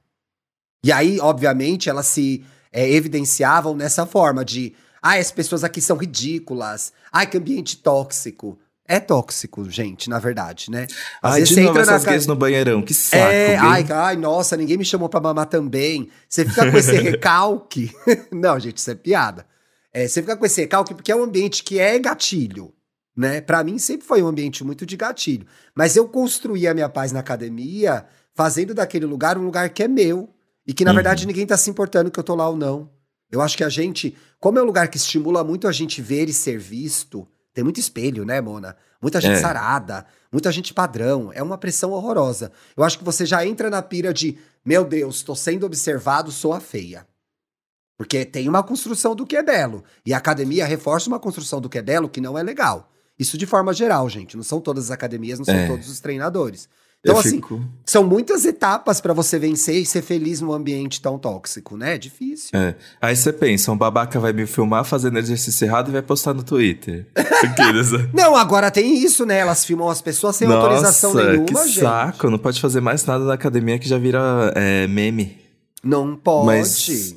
E 0.84 0.90
aí, 0.90 1.20
obviamente, 1.20 1.88
elas 1.88 2.06
se 2.06 2.44
é, 2.72 2.90
evidenciavam 2.90 3.74
nessa 3.74 4.04
forma 4.04 4.44
de. 4.44 4.74
Ah, 5.00 5.14
as 5.14 5.30
pessoas 5.30 5.62
aqui 5.64 5.80
são 5.80 5.96
ridículas. 5.96 6.92
Ai, 7.12 7.26
que 7.26 7.38
ambiente 7.38 7.76
tóxico. 7.76 8.58
É 8.86 8.98
tóxico, 8.98 9.68
gente, 9.70 10.10
na 10.10 10.18
verdade, 10.18 10.70
né? 10.70 10.86
Às 11.22 11.34
ai, 11.34 11.42
de 11.42 11.60
novo 11.60 11.78
essas 11.78 12.04
gays 12.04 12.26
no 12.26 12.34
banheirão, 12.34 12.82
que 12.82 12.92
saco. 12.92 13.22
É, 13.22 13.56
ai, 13.56 13.86
ai, 13.88 14.16
nossa, 14.16 14.56
ninguém 14.56 14.76
me 14.76 14.84
chamou 14.84 15.08
pra 15.08 15.20
mamar 15.20 15.46
também. 15.46 16.10
Você 16.28 16.44
fica 16.44 16.70
com 16.70 16.76
esse 16.76 16.92
recalque. 16.98 17.94
Não, 18.32 18.58
gente, 18.58 18.78
isso 18.78 18.90
é 18.90 18.94
piada. 18.94 19.46
É, 19.92 20.08
você 20.08 20.20
fica 20.20 20.36
com 20.36 20.44
esse 20.44 20.60
recalque 20.60 20.94
porque 20.94 21.12
é 21.12 21.16
um 21.16 21.22
ambiente 21.22 21.62
que 21.62 21.78
é 21.78 21.96
gatilho, 21.98 22.74
né? 23.16 23.40
Para 23.40 23.62
mim 23.62 23.78
sempre 23.78 24.06
foi 24.06 24.22
um 24.22 24.26
ambiente 24.26 24.64
muito 24.64 24.84
de 24.84 24.96
gatilho. 24.96 25.46
Mas 25.74 25.94
eu 25.94 26.08
construí 26.08 26.66
a 26.66 26.74
minha 26.74 26.88
paz 26.88 27.12
na 27.12 27.20
academia 27.20 28.04
fazendo 28.34 28.74
daquele 28.74 29.06
lugar 29.06 29.38
um 29.38 29.44
lugar 29.44 29.68
que 29.70 29.82
é 29.82 29.88
meu 29.88 30.28
e 30.66 30.72
que 30.72 30.84
na 30.84 30.90
uhum. 30.90 30.96
verdade 30.96 31.26
ninguém 31.26 31.46
tá 31.46 31.56
se 31.56 31.70
importando 31.70 32.10
que 32.10 32.18
eu 32.18 32.24
tô 32.24 32.34
lá 32.34 32.48
ou 32.48 32.56
não. 32.56 32.90
Eu 33.30 33.40
acho 33.40 33.56
que 33.56 33.64
a 33.64 33.68
gente, 33.68 34.16
como 34.40 34.58
é 34.58 34.62
um 34.62 34.66
lugar 34.66 34.88
que 34.88 34.96
estimula 34.96 35.44
muito 35.44 35.68
a 35.68 35.72
gente 35.72 36.02
ver 36.02 36.28
e 36.28 36.32
ser 36.32 36.58
visto, 36.58 37.26
tem 37.52 37.62
muito 37.62 37.78
espelho, 37.78 38.24
né, 38.24 38.40
Mona? 38.40 38.76
Muita 39.00 39.20
gente 39.20 39.34
é. 39.36 39.40
sarada, 39.40 40.06
muita 40.30 40.50
gente 40.50 40.72
padrão. 40.72 41.30
É 41.34 41.42
uma 41.42 41.58
pressão 41.58 41.90
horrorosa. 41.90 42.52
Eu 42.76 42.84
acho 42.84 42.98
que 42.98 43.04
você 43.04 43.26
já 43.26 43.44
entra 43.46 43.68
na 43.68 43.82
pira 43.82 44.12
de, 44.12 44.38
meu 44.64 44.84
Deus, 44.84 45.22
tô 45.22 45.34
sendo 45.34 45.66
observado, 45.66 46.30
sou 46.30 46.52
a 46.52 46.60
feia. 46.60 47.06
Porque 47.98 48.24
tem 48.24 48.48
uma 48.48 48.62
construção 48.62 49.14
do 49.14 49.26
que 49.26 49.36
é 49.36 49.42
belo. 49.42 49.84
E 50.04 50.14
a 50.14 50.18
academia 50.18 50.64
reforça 50.64 51.08
uma 51.08 51.20
construção 51.20 51.60
do 51.60 51.68
que 51.68 51.78
é 51.78 51.82
belo 51.82 52.08
que 52.08 52.20
não 52.20 52.38
é 52.38 52.42
legal. 52.42 52.90
Isso 53.18 53.36
de 53.36 53.46
forma 53.46 53.72
geral, 53.72 54.08
gente. 54.08 54.36
Não 54.36 54.42
são 54.42 54.60
todas 54.60 54.84
as 54.86 54.90
academias, 54.90 55.38
não 55.38 55.44
são 55.44 55.54
é. 55.54 55.66
todos 55.66 55.88
os 55.88 56.00
treinadores. 56.00 56.68
Então, 57.04 57.16
eu 57.16 57.20
assim, 57.20 57.36
fico... 57.36 57.60
são 57.84 58.04
muitas 58.04 58.44
etapas 58.44 59.00
para 59.00 59.12
você 59.12 59.36
vencer 59.36 59.74
e 59.74 59.84
ser 59.84 60.02
feliz 60.02 60.40
num 60.40 60.52
ambiente 60.52 61.02
tão 61.02 61.18
tóxico, 61.18 61.76
né? 61.76 61.96
É 61.96 61.98
difícil. 61.98 62.50
É. 62.56 62.76
Aí 63.00 63.16
você 63.16 63.32
pensa, 63.32 63.72
um 63.72 63.76
babaca 63.76 64.20
vai 64.20 64.32
me 64.32 64.46
filmar 64.46 64.84
fazendo 64.84 65.18
exercício 65.18 65.64
errado 65.64 65.88
e 65.88 65.92
vai 65.92 66.02
postar 66.02 66.32
no 66.32 66.44
Twitter. 66.44 67.08
não, 68.14 68.36
agora 68.36 68.70
tem 68.70 68.96
isso, 69.02 69.26
né? 69.26 69.38
Elas 69.38 69.64
filmam 69.64 69.88
as 69.88 70.00
pessoas 70.00 70.36
sem 70.36 70.46
Nossa, 70.46 70.60
autorização 70.60 71.12
nenhuma, 71.12 71.44
que 71.44 71.54
gente. 71.66 71.80
saco. 71.80 72.30
Não 72.30 72.38
pode 72.38 72.60
fazer 72.60 72.80
mais 72.80 73.04
nada 73.04 73.24
na 73.24 73.34
academia 73.34 73.80
que 73.80 73.88
já 73.88 73.98
vira 73.98 74.52
é, 74.54 74.86
meme. 74.86 75.36
Não 75.82 76.14
pode. 76.14 76.46
Mas... 76.46 77.16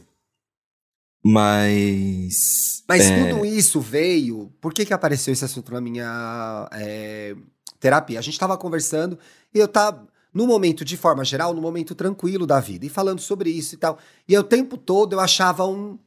Mas. 1.23 2.83
Mas 2.87 3.01
é... 3.01 3.29
tudo 3.29 3.45
isso 3.45 3.79
veio. 3.79 4.51
Por 4.61 4.73
que, 4.73 4.85
que 4.85 4.93
apareceu 4.93 5.31
esse 5.31 5.43
assunto 5.43 5.73
na 5.73 5.81
minha 5.81 6.69
é, 6.71 7.35
terapia? 7.85 8.19
A 8.19 8.21
gente 8.21 8.39
tava 8.39 8.57
conversando 8.57 9.17
e 9.53 9.59
eu 9.59 9.67
tava. 9.67 10.07
No 10.33 10.45
momento, 10.45 10.83
de 10.83 10.97
forma 10.97 11.23
geral, 11.23 11.53
no 11.53 11.61
momento 11.61 11.95
tranquilo 11.95 12.45
da 12.45 12.59
vida, 12.59 12.85
e 12.85 12.89
falando 12.89 13.21
sobre 13.21 13.49
isso 13.49 13.75
e 13.75 13.77
tal. 13.77 13.97
E 14.27 14.37
o 14.37 14.43
tempo 14.43 14.75
todo 14.77 15.13
eu 15.13 15.19
achava 15.21 15.65
um, 15.65 15.97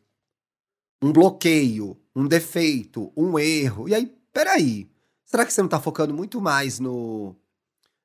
um 1.01 1.11
bloqueio, 1.11 1.97
um 2.15 2.27
defeito, 2.27 3.11
um 3.17 3.39
erro. 3.39 3.89
E 3.89 3.95
aí, 3.95 4.15
peraí, 4.31 4.87
será 5.25 5.47
que 5.47 5.53
você 5.53 5.63
não 5.63 5.69
tá 5.69 5.81
focando 5.81 6.13
muito 6.13 6.43
mais 6.43 6.79
no, 6.79 7.35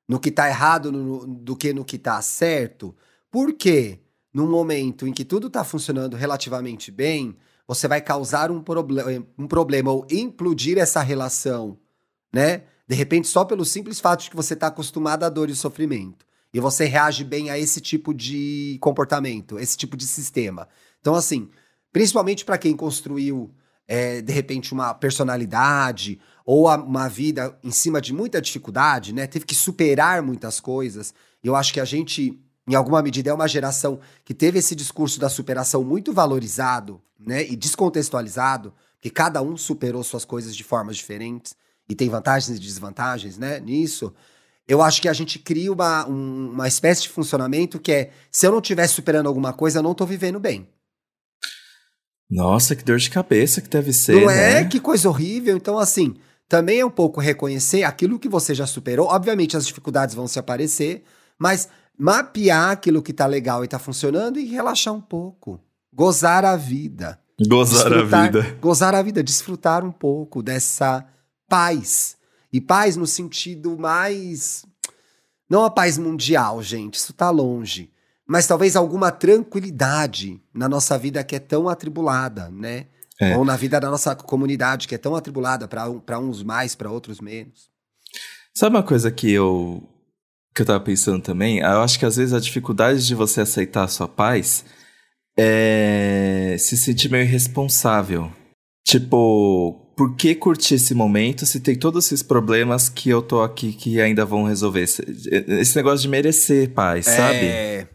no 0.08 0.18
que 0.18 0.30
tá 0.30 0.48
errado 0.48 0.90
no, 0.90 1.26
do 1.26 1.54
que 1.54 1.74
no 1.74 1.84
que 1.84 1.98
tá 1.98 2.22
certo? 2.22 2.96
Por 3.30 3.52
quê? 3.52 4.00
num 4.34 4.50
momento 4.50 5.06
em 5.06 5.12
que 5.12 5.24
tudo 5.24 5.46
está 5.46 5.62
funcionando 5.62 6.16
relativamente 6.16 6.90
bem, 6.90 7.36
você 7.68 7.86
vai 7.86 8.00
causar 8.00 8.50
um, 8.50 8.60
proble 8.60 9.00
um 9.38 9.46
problema 9.46 9.92
ou 9.92 10.04
implodir 10.10 10.76
essa 10.76 11.00
relação, 11.00 11.78
né? 12.32 12.64
De 12.86 12.94
repente, 12.94 13.28
só 13.28 13.44
pelo 13.44 13.64
simples 13.64 14.00
fato 14.00 14.24
de 14.24 14.30
que 14.30 14.36
você 14.36 14.54
está 14.54 14.66
acostumado 14.66 15.24
à 15.24 15.28
dor 15.28 15.48
e 15.48 15.54
sofrimento. 15.54 16.26
E 16.52 16.60
você 16.60 16.84
reage 16.84 17.24
bem 17.24 17.50
a 17.50 17.58
esse 17.58 17.80
tipo 17.80 18.14
de 18.14 18.78
comportamento, 18.80 19.58
esse 19.58 19.76
tipo 19.76 19.96
de 19.96 20.06
sistema. 20.06 20.68
Então, 21.00 21.14
assim, 21.14 21.48
principalmente 21.92 22.44
para 22.44 22.58
quem 22.58 22.76
construiu, 22.76 23.50
é, 23.88 24.20
de 24.20 24.32
repente, 24.32 24.72
uma 24.72 24.94
personalidade 24.94 26.20
ou 26.44 26.68
a, 26.68 26.76
uma 26.76 27.08
vida 27.08 27.58
em 27.64 27.72
cima 27.72 28.00
de 28.00 28.12
muita 28.12 28.40
dificuldade, 28.40 29.12
né? 29.12 29.26
Teve 29.26 29.44
que 29.44 29.54
superar 29.54 30.22
muitas 30.22 30.60
coisas. 30.60 31.12
Eu 31.42 31.56
acho 31.56 31.72
que 31.72 31.80
a 31.80 31.84
gente 31.84 32.38
em 32.66 32.74
alguma 32.74 33.02
medida, 33.02 33.30
é 33.30 33.34
uma 33.34 33.46
geração 33.46 34.00
que 34.24 34.32
teve 34.32 34.58
esse 34.58 34.74
discurso 34.74 35.20
da 35.20 35.28
superação 35.28 35.84
muito 35.84 36.12
valorizado 36.12 37.00
né, 37.18 37.46
e 37.46 37.56
descontextualizado, 37.56 38.72
que 39.00 39.10
cada 39.10 39.42
um 39.42 39.56
superou 39.56 40.02
suas 40.02 40.24
coisas 40.24 40.56
de 40.56 40.64
formas 40.64 40.96
diferentes 40.96 41.54
e 41.88 41.94
tem 41.94 42.08
vantagens 42.08 42.56
e 42.56 42.60
desvantagens 42.60 43.38
né, 43.38 43.60
nisso. 43.60 44.12
Eu 44.66 44.80
acho 44.80 45.02
que 45.02 45.08
a 45.08 45.12
gente 45.12 45.38
cria 45.38 45.72
uma, 45.72 46.08
um, 46.08 46.50
uma 46.52 46.66
espécie 46.66 47.02
de 47.02 47.08
funcionamento 47.10 47.78
que 47.78 47.92
é: 47.92 48.10
se 48.30 48.46
eu 48.46 48.52
não 48.52 48.60
estiver 48.60 48.86
superando 48.86 49.26
alguma 49.26 49.52
coisa, 49.52 49.78
eu 49.78 49.82
não 49.82 49.92
estou 49.92 50.06
vivendo 50.06 50.40
bem. 50.40 50.66
Nossa, 52.30 52.74
que 52.74 52.82
dor 52.82 52.98
de 52.98 53.10
cabeça 53.10 53.60
que 53.60 53.68
deve 53.68 53.92
ser. 53.92 54.20
Não 54.20 54.30
é? 54.30 54.36
né? 54.36 54.60
é? 54.60 54.64
Que 54.64 54.80
coisa 54.80 55.08
horrível. 55.08 55.56
Então, 55.56 55.78
assim, 55.78 56.16
também 56.48 56.80
é 56.80 56.86
um 56.86 56.90
pouco 56.90 57.20
reconhecer 57.20 57.82
aquilo 57.84 58.18
que 58.18 58.28
você 58.28 58.54
já 58.54 58.66
superou. 58.66 59.08
Obviamente, 59.08 59.56
as 59.56 59.66
dificuldades 59.66 60.14
vão 60.14 60.26
se 60.26 60.38
aparecer, 60.38 61.04
mas 61.38 61.68
mapear 61.96 62.70
aquilo 62.70 63.02
que 63.02 63.12
tá 63.12 63.26
legal 63.26 63.64
e 63.64 63.68
tá 63.68 63.78
funcionando 63.78 64.38
e 64.38 64.46
relaxar 64.46 64.94
um 64.94 65.00
pouco. 65.00 65.60
Gozar 65.92 66.44
a 66.44 66.56
vida. 66.56 67.20
Gozar 67.46 67.92
a 67.92 68.02
vida. 68.02 68.58
Gozar 68.60 68.94
a 68.94 69.02
vida, 69.02 69.22
desfrutar 69.22 69.84
um 69.84 69.92
pouco 69.92 70.42
dessa 70.42 71.06
paz. 71.48 72.16
E 72.52 72.60
paz 72.60 72.96
no 72.96 73.06
sentido 73.06 73.76
mais. 73.78 74.64
Não 75.48 75.64
a 75.64 75.70
paz 75.70 75.98
mundial, 75.98 76.62
gente, 76.62 76.94
isso 76.94 77.12
tá 77.12 77.30
longe. 77.30 77.90
Mas 78.26 78.46
talvez 78.46 78.76
alguma 78.76 79.10
tranquilidade 79.10 80.40
na 80.52 80.68
nossa 80.68 80.98
vida 80.98 81.22
que 81.22 81.36
é 81.36 81.38
tão 81.38 81.68
atribulada, 81.68 82.50
né? 82.50 82.86
É. 83.20 83.36
Ou 83.36 83.44
na 83.44 83.56
vida 83.56 83.78
da 83.78 83.90
nossa 83.90 84.14
comunidade 84.16 84.88
que 84.88 84.94
é 84.94 84.98
tão 84.98 85.14
atribulada 85.14 85.68
para 85.68 86.18
uns 86.18 86.42
mais, 86.42 86.74
para 86.74 86.90
outros 86.90 87.20
menos. 87.20 87.68
Sabe 88.54 88.76
uma 88.76 88.82
coisa 88.82 89.10
que 89.10 89.30
eu 89.30 89.82
que 90.54 90.62
eu 90.62 90.66
tava 90.66 90.78
pensando 90.78 91.20
também, 91.20 91.58
eu 91.58 91.82
acho 91.82 91.98
que 91.98 92.06
às 92.06 92.14
vezes 92.14 92.32
a 92.32 92.38
dificuldade 92.38 93.04
de 93.04 93.12
você 93.12 93.40
aceitar 93.40 93.82
a 93.82 93.88
sua 93.88 94.06
paz 94.06 94.64
é 95.36 96.54
se 96.60 96.76
sentir 96.76 97.10
meio 97.10 97.24
irresponsável. 97.24 98.30
Tipo, 98.86 99.83
por 99.96 100.16
que 100.16 100.34
curtir 100.34 100.74
esse 100.74 100.94
momento 100.94 101.46
se 101.46 101.60
tem 101.60 101.78
todos 101.78 102.06
esses 102.06 102.22
problemas 102.22 102.88
que 102.88 103.08
eu 103.08 103.22
tô 103.22 103.42
aqui 103.42 103.72
que 103.72 104.00
ainda 104.00 104.24
vão 104.24 104.44
resolver? 104.44 104.82
Esse 104.82 105.76
negócio 105.76 106.00
de 106.00 106.08
merecer 106.08 106.72
paz, 106.72 107.06
é... 107.06 107.16
sabe? 107.16 107.94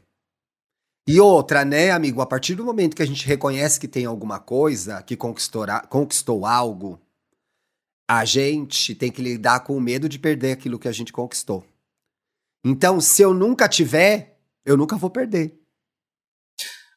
E 1.07 1.19
outra, 1.19 1.65
né, 1.65 1.91
amigo? 1.91 2.21
A 2.21 2.25
partir 2.25 2.55
do 2.55 2.63
momento 2.63 2.95
que 2.95 3.01
a 3.01 3.07
gente 3.07 3.25
reconhece 3.25 3.79
que 3.79 3.87
tem 3.87 4.05
alguma 4.05 4.39
coisa, 4.39 5.01
que 5.01 5.17
conquistou, 5.17 5.65
conquistou 5.89 6.45
algo, 6.45 7.01
a 8.07 8.23
gente 8.25 8.93
tem 8.93 9.11
que 9.11 9.21
lidar 9.21 9.61
com 9.61 9.75
o 9.75 9.81
medo 9.81 10.07
de 10.07 10.19
perder 10.19 10.51
aquilo 10.51 10.79
que 10.79 10.87
a 10.87 10.91
gente 10.91 11.11
conquistou. 11.11 11.65
Então, 12.63 13.01
se 13.01 13.21
eu 13.21 13.33
nunca 13.33 13.67
tiver, 13.67 14.39
eu 14.63 14.77
nunca 14.77 14.97
vou 14.97 15.09
perder. 15.09 15.59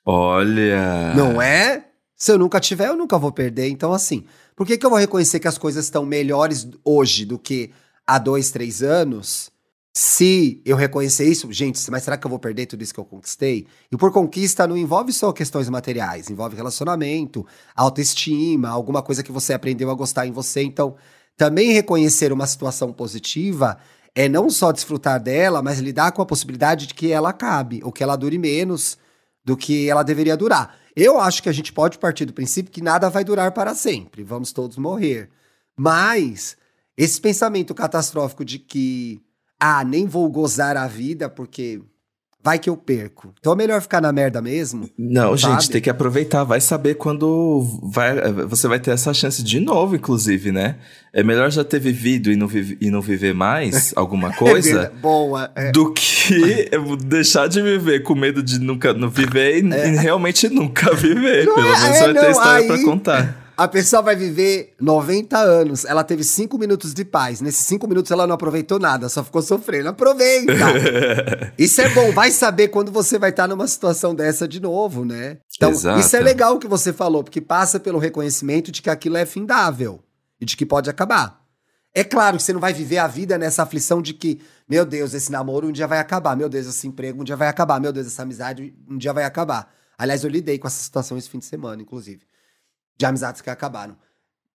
Olha. 0.05 1.15
Não 1.15 1.41
é? 1.41 1.87
Se 2.15 2.33
eu 2.33 2.39
nunca 2.39 2.61
tiver, 2.61 2.89
eu 2.89 2.97
nunca 2.97 3.19
vou 3.19 3.33
perder. 3.33 3.69
Então, 3.69 3.93
assim, 3.93 4.27
por 4.55 4.67
que, 4.67 4.77
que 4.77 4.85
eu 4.85 4.91
vou 4.91 4.99
reconhecer 4.99 5.41
que 5.41 5.49
as 5.49 5.59
coisas 5.59 5.85
estão 5.85 6.05
melhores 6.05 6.69
hoje 6.85 7.25
do 7.25 7.39
que 7.39 7.71
há 8.07 8.19
dois, 8.19 8.51
três 8.51 8.83
anos? 8.83 9.51
Se 9.95 10.63
eu 10.65 10.75
reconhecer 10.75 11.29
isso, 11.29 11.53
gente, 11.53 11.91
mas 11.91 12.03
será 12.03 12.17
que 12.17 12.27
eu 12.27 12.31
vou 12.31 12.39
perder 12.39 12.65
tudo 12.65 12.83
isso 12.83 12.95
que 12.95 13.01
eu 13.01 13.05
conquistei? 13.05 13.67
E 13.91 13.97
por 13.97 14.11
conquista 14.11 14.67
não 14.67 14.77
envolve 14.77 15.13
só 15.13 15.33
questões 15.33 15.69
materiais, 15.69 16.31
envolve 16.31 16.57
relacionamento, 16.57 17.47
autoestima, 17.77 18.71
alguma 18.71 19.03
coisa 19.03 19.23
que 19.23 19.31
você 19.31 19.53
aprendeu 19.53 19.91
a 19.91 19.95
gostar 19.95 20.27
em 20.27 20.33
você. 20.33 20.63
Então, 20.63 20.97
também 21.37 21.73
reconhecer 21.73 22.33
uma 22.33 22.47
situação 22.47 22.91
positiva 22.91 23.79
é 24.15 24.29
não 24.29 24.49
só 24.49 24.73
desfrutar 24.73 25.21
dela, 25.23 25.63
mas 25.63 25.79
lidar 25.79 26.13
com 26.13 26.23
a 26.23 26.27
possibilidade 26.27 26.87
de 26.87 26.95
que 26.95 27.11
ela 27.11 27.31
acabe, 27.31 27.81
ou 27.85 27.93
que 27.93 28.03
ela 28.03 28.17
dure 28.17 28.39
menos, 28.39 28.99
do 29.45 29.57
que 29.57 29.89
ela 29.89 30.03
deveria 30.03 30.37
durar. 30.37 30.77
Eu 30.95 31.19
acho 31.19 31.43
que 31.43 31.49
a 31.49 31.53
gente 31.53 31.73
pode 31.73 31.99
partir 31.99 32.25
do 32.25 32.33
princípio 32.33 32.73
que 32.73 32.83
nada 32.83 33.09
vai 33.09 33.25
durar 33.25 33.53
para 33.53 33.75
sempre, 33.75 34.23
vamos 34.23 34.53
todos 34.53 34.77
morrer. 34.77 35.31
Mas 35.77 36.57
esse 36.97 37.21
pensamento 37.21 37.75
catastrófico 37.75 38.45
de 38.45 38.59
que, 38.59 39.23
ah, 39.59 39.83
nem 39.85 40.07
vou 40.07 40.31
gozar 40.31 40.77
a 40.77 40.87
vida 40.87 41.29
porque 41.29 41.83
vai 42.43 42.59
que 42.59 42.69
eu 42.69 42.77
perco. 42.77 43.33
Então 43.39 43.53
é 43.53 43.57
melhor 43.57 43.81
ficar 43.81 44.01
na 44.01 44.13
merda 44.13 44.41
mesmo. 44.43 44.89
Não, 44.99 45.37
sabe? 45.37 45.55
gente, 45.61 45.71
tem 45.71 45.81
que 45.81 45.89
aproveitar. 45.91 46.45
Vai 46.45 46.61
saber 46.61 46.95
quando 46.95 47.63
vai, 47.83 48.15
você 48.49 48.67
vai 48.69 48.79
ter 48.81 48.91
essa 48.91 49.13
chance 49.15 49.43
de 49.43 49.61
novo, 49.61 49.95
inclusive, 49.97 50.51
né? 50.53 50.77
É 51.13 51.23
melhor 51.23 51.51
já 51.51 51.63
ter 51.63 51.79
vivido 51.79 52.33
e 52.33 52.37
não, 52.37 52.47
vive, 52.49 52.77
e 52.81 52.91
não 52.91 53.01
viver 53.03 53.35
mais 53.35 53.93
alguma 53.97 54.33
coisa 54.33 54.93
É. 54.95 55.01
Boa. 55.01 55.51
é. 55.55 55.71
do 55.71 55.93
que 55.93 56.69
eu 56.73 56.97
deixar 56.99 57.49
de 57.49 57.61
viver 57.61 58.03
com 58.03 58.15
medo 58.15 58.43
de 58.43 58.59
nunca 58.59 58.93
não 58.95 59.11
viver 59.11 59.63
e, 59.63 59.67
e 59.69 59.97
realmente 59.99 60.49
nunca 60.49 60.95
viver. 60.95 61.45
Não 61.47 61.55
Pelo 61.55 61.67
é- 61.67 61.81
menos 61.81 61.97
é, 61.99 62.13
vai 62.13 62.15
ter 62.25 62.31
história 62.31 62.67
pra 62.67 62.77
aí- 62.77 62.85
contar. 62.85 63.42
A 63.57 63.69
pessoa 63.69 64.01
vai 64.03 64.17
viver 64.17 64.75
90 64.81 65.37
anos. 65.39 65.85
Ela 65.85 66.03
teve 66.03 66.25
5 66.25 66.57
minutos 66.59 66.95
de 66.95 67.05
paz. 67.05 67.41
Nesses 67.41 67.67
5 67.67 67.87
minutos 67.87 68.11
ela 68.11 68.27
não 68.27 68.35
aproveitou 68.35 68.79
nada, 68.79 69.09
só 69.09 69.23
ficou 69.23 69.43
sofrendo. 69.43 69.91
Aproveita! 69.91 70.53
Isso 71.59 71.81
é 71.81 71.89
bom. 71.91 72.13
Vai 72.13 72.31
saber 72.31 72.69
quando 72.69 72.91
você 72.91 73.19
vai 73.19 73.31
estar 73.31 73.47
numa 73.47 73.67
situação 73.67 74.15
dessa 74.15 74.49
de 74.49 74.61
novo, 74.61 75.05
né? 75.05 75.39
Então, 75.55 75.71
Exato. 75.71 76.01
isso 76.01 76.17
é 76.17 76.21
legal 76.21 76.59
que 76.59 76.67
você 76.67 76.93
falou, 76.93 77.23
porque 77.23 77.41
passa 77.41 77.79
pelo 77.79 77.99
reconhecimento 77.99 78.73
de 78.73 78.83
que 78.83 78.91
aquilo 78.91 79.17
é 79.17 79.25
findável 79.25 80.01
e 80.41 80.45
de 80.45 80.57
que 80.57 80.67
pode 80.67 80.91
acabar. 80.91 81.41
É 81.95 82.03
claro 82.03 82.39
que 82.39 82.43
você 82.43 82.53
não 82.53 82.61
vai 82.61 82.73
viver 82.73 82.99
a 82.99 83.07
vida 83.07 83.37
nessa 83.37 83.63
aflição 83.63 84.01
de 84.01 84.15
que, 84.15 84.41
meu 84.69 84.85
Deus, 84.85 85.13
esse 85.15 85.31
namoro 85.31 85.69
um 85.69 85.73
dia 85.73 85.87
vai 85.87 85.99
acabar, 85.99 86.35
meu 86.35 86.49
Deus, 86.49 86.67
esse 86.67 86.87
emprego 86.89 87.21
um 87.21 87.25
dia 87.25 87.37
vai 87.37 87.49
acabar, 87.49 87.79
meu 87.79 87.93
Deus, 87.93 88.07
essa 88.07 88.23
amizade 88.23 88.75
um 88.89 88.97
dia 88.97 89.13
vai 89.13 89.25
acabar. 89.25 89.73
Aliás, 89.97 90.25
eu 90.25 90.31
lidei 90.31 90.59
com 90.59 90.67
essa 90.67 90.83
situação 90.83 91.19
esse 91.19 91.29
fim 91.29 91.39
de 91.39 91.45
semana, 91.45 91.83
inclusive 91.83 92.23
de 92.97 93.07
amizades 93.07 93.41
que 93.41 93.51
acabaram. 93.51 93.97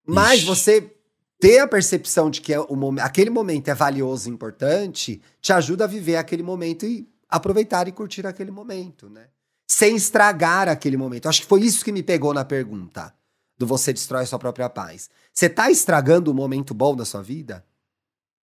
Mas 0.05 0.39
Ixi. 0.39 0.45
você 0.45 0.97
ter 1.39 1.59
a 1.59 1.67
percepção 1.67 2.29
de 2.29 2.41
que 2.41 2.53
é 2.53 2.59
o 2.59 3.01
aquele 3.01 3.29
momento 3.29 3.67
é 3.67 3.75
valioso 3.75 4.29
e 4.29 4.31
importante 4.31 5.21
te 5.41 5.53
ajuda 5.53 5.83
a 5.83 5.87
viver 5.87 6.15
aquele 6.15 6.43
momento 6.43 6.85
e 6.85 7.07
aproveitar 7.29 7.87
e 7.87 7.91
curtir 7.91 8.25
aquele 8.25 8.51
momento, 8.51 9.09
né? 9.09 9.27
Sem 9.67 9.95
estragar 9.95 10.69
aquele 10.69 10.95
momento. 10.95 11.27
Acho 11.27 11.41
que 11.41 11.47
foi 11.47 11.61
isso 11.61 11.83
que 11.83 11.91
me 11.91 12.01
pegou 12.01 12.33
na 12.33 12.45
pergunta 12.45 13.13
do 13.57 13.67
você 13.67 13.91
destrói 13.91 14.25
sua 14.25 14.39
própria 14.39 14.69
paz. 14.69 15.09
Você 15.33 15.49
tá 15.49 15.69
estragando 15.69 16.31
o 16.31 16.33
momento 16.33 16.73
bom 16.73 16.95
da 16.95 17.03
sua 17.03 17.21
vida? 17.21 17.65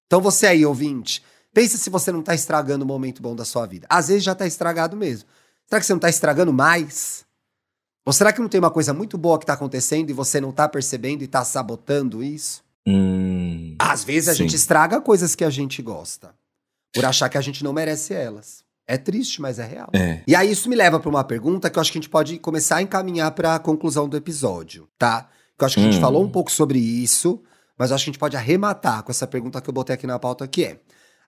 Então 0.08 0.20
você 0.20 0.48
aí, 0.48 0.66
ouvinte, 0.66 1.24
pensa 1.54 1.78
se 1.78 1.90
você 1.90 2.12
não 2.12 2.22
tá 2.22 2.36
estragando 2.36 2.84
o 2.84 2.88
momento 2.88 3.22
bom 3.22 3.36
da 3.36 3.46
sua 3.46 3.66
vida. 3.66 3.88
Às 3.90 4.10
vezes 4.10 4.24
já 4.24 4.36
tá 4.36 4.46
estragado 4.46 4.98
mesmo. 4.98 5.30
Será 5.66 5.80
que 5.80 5.86
você 5.86 5.94
não 5.94 6.00
tá 6.00 6.10
estragando 6.10 6.52
mais? 6.52 7.26
Ou 8.06 8.12
será 8.14 8.34
que 8.34 8.42
não 8.42 8.50
tem 8.50 8.60
uma 8.60 8.72
coisa 8.72 8.94
muito 8.94 9.18
boa 9.18 9.40
que 9.40 9.46
tá 9.46 9.54
acontecendo 9.54 10.10
e 10.10 10.14
você 10.14 10.42
não 10.42 10.52
tá 10.52 10.68
percebendo 10.68 11.24
e 11.24 11.28
tá 11.28 11.44
sabotando 11.46 12.22
isso? 12.24 12.64
Hum, 12.86 13.76
Às 13.80 14.04
vezes 14.04 14.30
a 14.30 14.32
Sim. 14.34 14.40
gente 14.44 14.56
estraga 14.56 15.00
coisas 15.00 15.36
que 15.36 15.44
a 15.44 15.50
gente 15.50 15.82
gosta, 15.82 16.36
por 16.94 17.06
achar 17.06 17.30
que 17.30 17.38
a 17.38 17.42
gente 17.42 17.64
não 17.64 17.72
merece 17.74 18.14
elas. 18.14 18.62
É 18.86 18.98
triste, 18.98 19.42
mas 19.42 19.58
é 19.60 19.66
real. 19.66 19.90
é. 19.94 20.22
E 20.28 20.36
aí 20.36 20.52
isso 20.52 20.68
me 20.68 20.76
leva 20.76 21.00
pra 21.00 21.10
uma 21.10 21.24
pergunta 21.24 21.70
que 21.70 21.78
eu 21.80 21.82
acho 21.82 21.92
que 21.92 21.98
a 21.98 22.02
gente 22.02 22.10
pode 22.10 22.38
começar 22.40 22.76
a 22.78 22.82
encaminhar 22.82 23.32
pra 23.32 23.58
conclusão 23.58 24.10
do 24.10 24.18
episódio, 24.18 24.90
tá? 25.00 25.30
Que 25.58 25.64
eu 25.64 25.66
acho 25.66 25.76
que 25.76 25.82
a 25.82 25.86
gente 25.86 25.98
Hum. 25.98 26.02
falou 26.02 26.22
um 26.24 26.30
pouco 26.30 26.52
sobre 26.52 26.80
isso, 26.80 27.42
mas 27.80 27.90
eu 27.90 27.96
acho 27.96 28.04
que 28.04 28.10
a 28.10 28.12
gente 28.14 28.20
pode 28.20 28.36
arrematar 28.36 29.02
com 29.04 29.12
essa 29.12 29.26
pergunta 29.26 29.62
que 29.62 29.70
eu 29.70 29.74
botei 29.74 29.94
aqui 29.96 30.06
na 30.06 30.20
pauta, 30.20 30.46
que 30.46 30.66
é: 30.66 30.82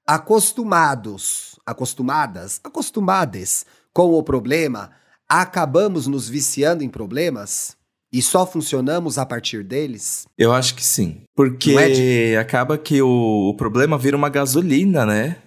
acostumados, 0.06 1.58
acostumadas, 1.66 2.60
acostumades 2.64 3.66
com 3.94 4.12
o 4.14 4.22
problema, 4.22 4.92
acabamos 5.30 6.08
nos 6.08 6.28
viciando 6.30 6.84
em 6.84 6.90
problemas 6.90 7.76
e 8.12 8.22
só 8.22 8.46
funcionamos 8.46 9.18
a 9.18 9.26
partir 9.26 9.64
deles? 9.64 10.26
Eu 10.38 10.54
acho 10.54 10.76
que 10.76 10.84
sim. 10.84 11.22
Porque 11.36 11.72
é 11.72 12.38
acaba 12.38 12.78
que 12.78 13.02
o, 13.02 13.50
o 13.50 13.54
problema 13.56 13.98
vira 13.98 14.16
uma 14.16 14.30
gasolina, 14.30 15.06
né? 15.06 15.38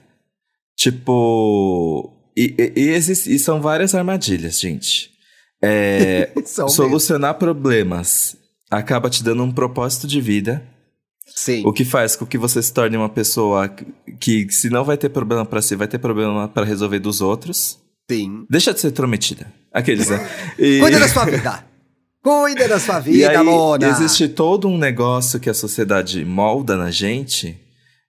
Tipo. 0.77 2.13
E, 2.37 2.55
e, 2.59 2.73
e 2.81 2.89
existe- 2.91 3.33
e 3.35 3.39
são 3.39 3.61
várias 3.61 3.95
armadilhas, 3.95 4.61
gente. 4.61 5.11
É, 5.63 6.31
São 6.47 6.67
mesmo. 6.67 6.77
solucionar 6.77 7.35
problemas 7.35 8.37
acaba 8.71 9.11
te 9.11 9.25
dando 9.25 9.43
um 9.43 9.51
propósito 9.53 10.07
de 10.07 10.21
vida. 10.21 10.63
Sim. 11.27 11.63
O 11.67 11.73
que 11.73 11.85
faz 11.85 12.15
com 12.17 12.25
que 12.27 12.39
você 12.39 12.63
se 12.63 12.73
torne 12.73 12.97
uma 12.97 13.09
pessoa 13.09 13.69
que, 13.69 14.47
que 14.47 14.53
se 14.53 14.71
não 14.71 14.85
vai 14.85 14.97
ter 14.97 15.09
problema 15.09 15.45
pra 15.45 15.61
si, 15.63 15.75
vai 15.75 15.89
ter 15.89 15.99
problema 15.99 16.49
pra 16.49 16.65
resolver 16.65 16.99
dos 17.01 17.21
outros. 17.21 17.79
Sim. 18.11 18.45
Deixa 18.51 18.73
de 18.73 18.81
ser 18.81 18.89
intrometida. 18.89 19.47
Aqueles, 19.73 20.09
né? 20.09 20.27
E- 20.59 20.81
Cuida 20.81 20.99
da 20.99 21.09
sua 21.09 21.25
vida. 21.25 21.65
Cuida 22.23 22.69
da 22.69 22.81
sua 22.81 22.99
E 23.07 23.13
vida, 23.13 23.31
aí, 23.41 23.45
Mona. 23.45 23.87
existe 23.89 24.29
todo 24.29 24.69
um 24.69 24.79
negócio 24.79 25.39
que 25.39 25.49
a 25.51 25.55
sociedade 25.55 26.25
molda 26.25 26.77
na 26.77 26.91
gente 26.91 27.59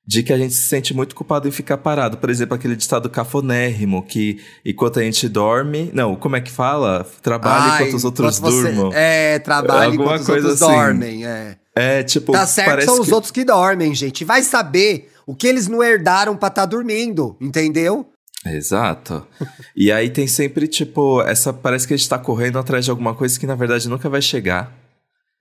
de 0.08 0.24
que 0.24 0.34
a 0.34 0.38
gente 0.40 0.56
se 0.56 0.64
sente 0.68 0.92
muito 0.92 1.14
culpado 1.16 1.48
em 1.48 1.52
ficar 1.52 1.78
parado. 1.78 2.18
Por 2.18 2.32
exemplo, 2.32 2.56
aquele 2.56 2.76
ditado 2.76 3.08
cafonérrimo 3.12 4.02
que 4.02 4.40
enquanto 4.66 5.00
a 5.00 5.04
gente 5.04 5.30
dorme... 5.30 5.92
Não, 5.94 6.16
como 6.16 6.36
é 6.36 6.42
que 6.42 6.50
fala? 6.52 7.06
Trabalha 7.22 7.76
enquanto 7.76 7.96
os 7.96 8.04
outros 8.06 8.40
durmam. 8.40 8.90
É, 8.92 9.38
trabalha 9.38 9.94
enquanto 9.94 10.22
os 10.22 10.26
coisa 10.26 10.48
outros 10.48 10.64
assim. 10.64 10.74
dormem. 10.74 11.26
É. 11.28 11.58
É, 11.76 12.02
tipo, 12.04 12.32
Tá 12.32 12.48
certo, 12.48 12.86
são 12.86 13.00
os 13.00 13.08
que... 13.08 13.14
outros 13.14 13.32
que 13.32 13.46
dormem, 13.46 13.94
gente. 13.94 14.26
Vai 14.26 14.42
saber 14.42 15.12
o 15.28 15.36
que 15.36 15.46
eles 15.46 15.68
não 15.68 15.84
herdaram 15.84 16.36
pra 16.36 16.48
estar 16.48 16.66
dormindo, 16.66 17.38
entendeu? 17.40 18.08
Exato. 18.46 19.28
E 19.76 19.92
aí 19.92 20.10
tem 20.10 20.28
sempre, 20.28 20.68
tipo, 20.68 21.22
essa... 21.22 21.52
Parece 21.52 21.88
que 21.88 21.94
a 21.94 21.98
gente 21.98 22.10
tá 22.10 22.18
correndo 22.18 22.58
atrás 22.58 22.86
de 22.86 22.92
alguma 22.92 23.14
coisa 23.14 23.40
que, 23.40 23.46
na 23.46 23.56
verdade, 23.56 23.90
nunca 23.90 24.10
vai 24.10 24.22
chegar. 24.22 24.74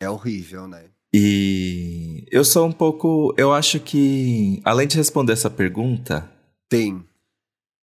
É 0.00 0.08
horrível, 0.08 0.66
né? 0.66 0.84
E 1.12 2.24
eu 2.30 2.44
sou 2.44 2.66
um 2.66 2.72
pouco... 2.72 3.34
Eu 3.36 3.52
acho 3.52 3.80
que, 3.80 4.60
além 4.64 4.86
de 4.86 4.96
responder 4.96 5.32
essa 5.32 5.48
pergunta... 5.48 6.30
Tem. 6.68 7.02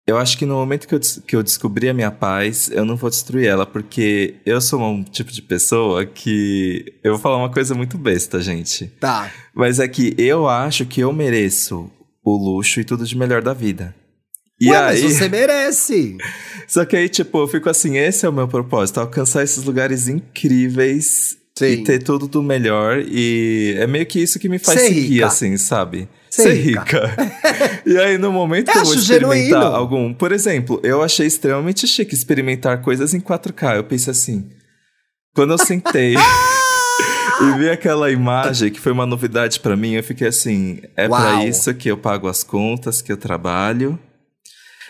Eu 0.07 0.19
acho 0.19 0.37
que 0.37 0.45
no 0.45 0.53
momento 0.53 0.87
que 0.87 0.93
eu, 0.93 0.99
que 0.99 1.35
eu 1.35 1.41
descobri 1.41 1.89
a 1.89 1.93
minha 1.93 2.11
paz, 2.11 2.69
eu 2.69 2.85
não 2.85 2.95
vou 2.95 3.09
destruir 3.09 3.47
ela, 3.47 3.65
porque 3.65 4.35
eu 4.45 4.61
sou 4.61 4.79
um 4.79 5.03
tipo 5.03 5.31
de 5.31 5.41
pessoa 5.41 6.05
que. 6.05 6.93
Eu 7.03 7.13
vou 7.13 7.19
falar 7.19 7.37
uma 7.37 7.51
coisa 7.51 7.73
muito 7.73 7.97
besta, 7.97 8.39
gente. 8.39 8.85
Tá. 8.99 9.31
Mas 9.51 9.79
é 9.79 9.87
que 9.87 10.13
eu 10.19 10.47
acho 10.47 10.85
que 10.85 11.01
eu 11.01 11.11
mereço 11.11 11.89
o 12.23 12.37
luxo 12.37 12.79
e 12.79 12.83
tudo 12.83 13.03
de 13.03 13.17
melhor 13.17 13.41
da 13.41 13.51
vida. 13.51 13.95
E 14.59 14.69
Ué, 14.71 14.77
aí. 14.77 15.01
mas 15.03 15.13
você 15.13 15.27
merece. 15.29 16.17
Só 16.67 16.85
que 16.85 16.95
aí, 16.95 17.09
tipo, 17.09 17.37
eu 17.39 17.47
fico 17.47 17.69
assim: 17.69 17.97
esse 17.97 18.25
é 18.25 18.29
o 18.29 18.33
meu 18.33 18.47
propósito, 18.47 18.99
alcançar 18.99 19.43
esses 19.43 19.63
lugares 19.63 20.07
incríveis 20.07 21.37
Sim. 21.57 21.65
e 21.65 21.83
ter 21.83 21.99
tudo 22.03 22.27
do 22.27 22.41
melhor. 22.41 23.03
E 23.05 23.75
é 23.77 23.85
meio 23.87 24.05
que 24.05 24.19
isso 24.19 24.39
que 24.39 24.47
me 24.49 24.57
faz 24.59 24.79
Ser 24.79 24.87
seguir, 24.87 25.01
rica. 25.15 25.27
assim, 25.27 25.57
sabe? 25.57 26.07
Ser 26.29 26.43
Ser 26.43 26.53
rica. 26.53 26.81
rica. 27.07 27.81
e 27.85 27.97
aí, 27.97 28.17
no 28.17 28.31
momento 28.31 28.71
que 28.71 28.77
Eu 28.77 28.81
eu 28.81 28.85
vou 28.85 28.95
experimentar 28.95 29.37
genuíno. 29.37 29.57
algum. 29.75 30.13
Por 30.13 30.31
exemplo, 30.31 30.79
eu 30.83 31.01
achei 31.03 31.27
extremamente 31.27 31.85
chique 31.87 32.13
experimentar 32.15 32.81
coisas 32.81 33.13
em 33.13 33.19
4K. 33.19 33.75
Eu 33.77 33.83
pensei 33.83 34.11
assim. 34.11 34.49
Quando 35.35 35.51
eu 35.53 35.57
sentei. 35.57 36.15
E 37.41 37.57
vi 37.59 37.69
aquela 37.69 38.09
imagem 38.09 38.71
que 38.71 38.79
foi 38.79 38.93
uma 38.93 39.05
novidade 39.05 39.59
pra 39.59 39.75
mim, 39.75 39.91
eu 39.95 40.03
fiquei 40.03 40.27
assim, 40.29 40.79
é 40.95 41.05
pra 41.05 41.17
Uau. 41.35 41.43
isso 41.45 41.73
que 41.73 41.91
eu 41.91 41.97
pago 41.97 42.29
as 42.29 42.43
contas, 42.43 43.01
que 43.01 43.11
eu 43.11 43.17
trabalho. 43.17 43.99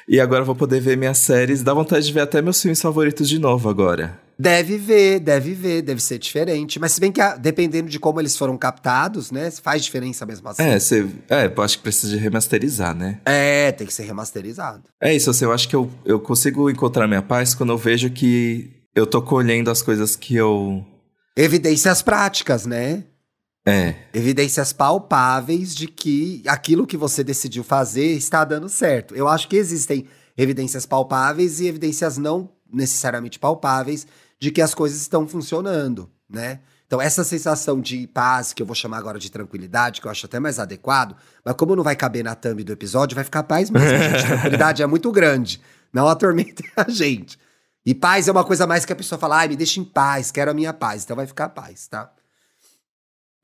E 0.08 0.20
agora 0.20 0.42
eu 0.42 0.46
vou 0.46 0.56
poder 0.56 0.80
ver 0.80 0.98
minhas 0.98 1.18
séries, 1.18 1.64
dá 1.64 1.74
vontade 1.74 2.06
de 2.06 2.14
ver 2.14 2.22
até 2.22 2.42
meus 2.42 2.62
filmes 2.62 2.82
favoritos 2.82 3.28
de 3.28 3.40
novo 3.40 3.70
agora. 3.70 4.20
Deve 4.38 4.78
ver, 4.78 5.20
deve 5.20 5.54
ver, 5.54 5.82
deve 5.82 6.02
ser 6.02 6.20
diferente. 6.20 6.78
Mas 6.78 6.92
se 6.92 7.00
bem 7.00 7.12
que, 7.12 7.22
ah, 7.22 7.38
dependendo 7.38 7.90
de 7.90 7.98
como 7.98 8.20
eles 8.20 8.36
foram 8.36 8.58
captados, 8.58 9.32
né? 9.32 9.50
Faz 9.50 9.84
diferença 9.84 10.26
mesmo 10.26 10.50
assim. 10.50 10.62
É, 10.62 10.78
você, 10.78 11.08
é, 11.30 11.52
eu 11.56 11.64
acho 11.64 11.78
que 11.78 11.84
precisa 11.84 12.12
de 12.12 12.18
remasterizar, 12.22 12.94
né? 12.94 13.20
É, 13.26 13.72
tem 13.72 13.88
que 13.88 13.94
ser 13.94 14.04
remasterizado. 14.04 14.84
É 15.02 15.16
isso, 15.16 15.30
assim, 15.30 15.46
eu 15.46 15.54
acho 15.54 15.70
que 15.70 15.76
eu, 15.76 15.90
eu 16.04 16.20
consigo 16.20 16.70
encontrar 16.70 17.08
minha 17.08 17.22
paz 17.22 17.56
quando 17.56 17.72
eu 17.72 17.78
vejo 17.78 18.10
que 18.10 18.70
eu 18.94 19.08
tô 19.08 19.22
colhendo 19.22 19.72
as 19.72 19.82
coisas 19.82 20.16
que 20.16 20.36
eu. 20.36 20.86
Evidências 21.36 22.02
práticas, 22.02 22.66
né? 22.66 23.04
É, 23.68 23.96
Evidências 24.14 24.72
palpáveis 24.72 25.74
de 25.74 25.88
que 25.88 26.44
aquilo 26.46 26.86
que 26.86 26.96
você 26.96 27.24
decidiu 27.24 27.64
fazer 27.64 28.14
está 28.14 28.46
dando 28.46 28.70
certo. 28.70 29.16
Eu 29.16 29.28
acho 29.28 29.48
que 29.48 29.56
existem 29.56 30.08
evidências 30.38 30.86
palpáveis 30.86 31.60
e 31.60 31.68
evidências 31.68 32.18
não 32.18 32.50
necessariamente 32.72 33.40
palpáveis 33.40 34.06
de 34.40 34.52
que 34.52 34.62
as 34.62 34.74
coisas 34.74 35.02
estão 35.02 35.28
funcionando, 35.28 36.10
né? 36.30 36.60
Então, 36.86 37.02
essa 37.02 37.24
sensação 37.24 37.82
de 37.82 38.06
paz, 38.06 38.54
que 38.54 38.62
eu 38.62 38.66
vou 38.66 38.76
chamar 38.76 39.00
agora 39.00 39.18
de 39.18 39.32
tranquilidade, 39.32 40.00
que 40.00 40.06
eu 40.06 40.12
acho 40.12 40.28
até 40.28 40.40
mais 40.40 40.60
adequado, 40.60 41.16
mas 41.44 41.56
como 41.56 41.76
não 41.76 41.84
vai 41.84 41.96
caber 41.96 42.24
na 42.24 42.36
thumb 42.36 42.64
do 42.64 42.72
episódio, 42.72 43.16
vai 43.16 43.24
ficar 43.24 43.42
paz 43.44 43.72
mesmo, 43.72 43.88
gente. 43.88 44.22
Tranquilidade 44.28 44.84
é 44.84 44.86
muito 44.86 45.12
grande. 45.12 45.60
Não 45.92 46.08
atormentem 46.08 46.70
a 46.76 46.88
gente. 46.90 47.40
E 47.84 47.96
paz 47.96 48.28
é 48.28 48.32
uma 48.32 48.44
coisa 48.44 48.68
mais 48.68 48.86
que 48.86 48.94
a 48.94 48.96
pessoa 48.96 49.18
fala, 49.18 49.38
ai, 49.38 49.48
me 49.48 49.56
deixa 49.56 49.80
em 49.80 49.84
paz, 49.84 50.30
quero 50.30 50.52
a 50.52 50.54
minha 50.54 50.74
paz. 50.74 51.04
Então 51.04 51.16
vai 51.16 51.26
ficar 51.26 51.50
paz, 51.50 51.88
tá? 51.88 52.12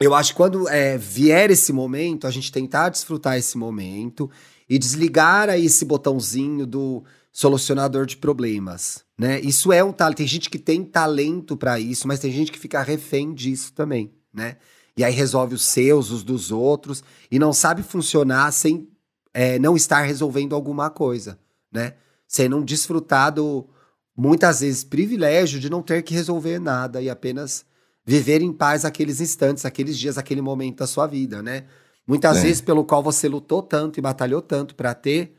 Eu 0.02 0.16
acho 0.16 0.32
que 0.32 0.38
quando 0.38 0.68
é, 0.68 0.98
vier 0.98 1.52
esse 1.52 1.72
momento, 1.72 2.26
a 2.26 2.32
gente 2.32 2.52
tentar 2.52 2.90
desfrutar 2.90 3.38
esse 3.38 3.56
momento 3.56 4.30
e 4.68 4.80
desligar 4.80 5.48
aí 5.48 5.66
esse 5.66 5.86
botãozinho 5.86 6.66
do 6.66 7.04
solucionador 7.32 8.08
de 8.08 8.18
problemas, 8.18 9.06
né? 9.16 9.40
Isso 9.42 9.72
é 9.72 9.84
um 9.84 9.92
talento. 9.94 10.18
Tem 10.18 10.28
gente 10.28 10.50
que 10.50 10.58
tem 10.58 10.84
talento 10.84 11.56
para 11.56 11.80
isso, 11.80 12.08
mas 12.08 12.20
tem 12.20 12.32
gente 12.32 12.52
que 12.52 12.58
fica 12.58 12.82
refém 12.82 13.32
disso 13.32 13.74
também, 13.74 14.12
né? 14.34 14.58
E 14.98 15.04
aí 15.04 15.14
resolve 15.14 15.54
os 15.54 15.64
seus, 15.64 16.10
os 16.10 16.24
dos 16.24 16.52
outros, 16.52 17.04
e 17.30 17.38
não 17.38 17.54
sabe 17.54 17.84
funcionar 17.84 18.52
sem 18.52 18.90
é, 19.34 19.60
não 19.60 19.76
estar 19.76 20.02
resolvendo 20.02 20.56
alguma 20.56 20.90
coisa, 20.90 21.40
né? 21.72 21.94
Sem 22.28 22.50
não 22.50 22.64
desfrutar 22.64 23.32
do, 23.32 23.70
muitas 24.18 24.62
vezes, 24.62 24.84
privilégio 24.84 25.60
de 25.60 25.70
não 25.70 25.84
ter 25.84 26.02
que 26.02 26.14
resolver 26.14 26.60
nada 26.60 27.02
e 27.02 27.10
apenas 27.10 27.64
viver 28.06 28.42
em 28.42 28.52
paz 28.52 28.86
aqueles 28.86 29.22
instantes, 29.22 29.66
aqueles 29.66 29.98
dias, 29.98 30.18
aquele 30.18 30.42
momento 30.42 30.80
da 30.80 30.88
sua 30.88 31.08
vida, 31.08 31.42
né? 31.42 31.66
Muitas 32.08 32.38
é. 32.38 32.42
vezes 32.42 32.62
pelo 32.62 32.84
qual 32.84 33.02
você 33.04 33.28
lutou 33.28 33.62
tanto 33.62 34.00
e 34.00 34.02
batalhou 34.02 34.42
tanto 34.42 34.76
para 34.76 34.94
ter, 34.94 35.36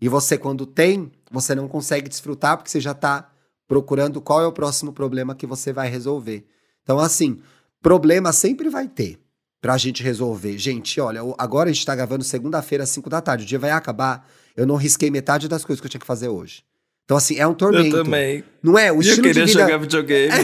e 0.00 0.08
você, 0.08 0.36
quando 0.36 0.66
tem, 0.66 1.10
você 1.30 1.54
não 1.54 1.68
consegue 1.68 2.08
desfrutar 2.08 2.56
porque 2.56 2.70
você 2.70 2.80
já 2.80 2.92
está 2.92 3.30
procurando 3.66 4.20
qual 4.20 4.42
é 4.42 4.46
o 4.46 4.52
próximo 4.52 4.92
problema 4.92 5.34
que 5.34 5.46
você 5.46 5.72
vai 5.72 5.88
resolver. 5.88 6.46
Então, 6.82 6.98
assim, 6.98 7.40
problema 7.80 8.32
sempre 8.32 8.68
vai 8.68 8.86
ter 8.86 9.18
pra 9.60 9.78
gente 9.78 10.02
resolver. 10.02 10.58
Gente, 10.58 11.00
olha, 11.00 11.20
agora 11.38 11.70
a 11.70 11.72
gente 11.72 11.86
tá 11.86 11.94
gravando 11.94 12.22
segunda-feira 12.22 12.84
às 12.84 12.90
5 12.90 13.08
da 13.08 13.22
tarde. 13.22 13.44
O 13.44 13.46
dia 13.46 13.58
vai 13.58 13.70
acabar. 13.70 14.28
Eu 14.54 14.66
não 14.66 14.76
risquei 14.76 15.10
metade 15.10 15.48
das 15.48 15.64
coisas 15.64 15.80
que 15.80 15.86
eu 15.86 15.90
tinha 15.90 16.00
que 16.00 16.06
fazer 16.06 16.28
hoje. 16.28 16.62
Então, 17.04 17.16
assim, 17.16 17.36
é 17.36 17.46
um 17.46 17.54
tormento. 17.54 17.96
Eu 17.96 18.04
também. 18.04 18.44
Não 18.62 18.78
é? 18.78 18.92
O 18.92 19.00
estilo 19.00 19.20
eu 19.20 19.32
queria 19.32 19.46
de 19.46 19.52
vida... 19.52 19.64
jogar 19.64 19.78
videogame. 19.78 20.34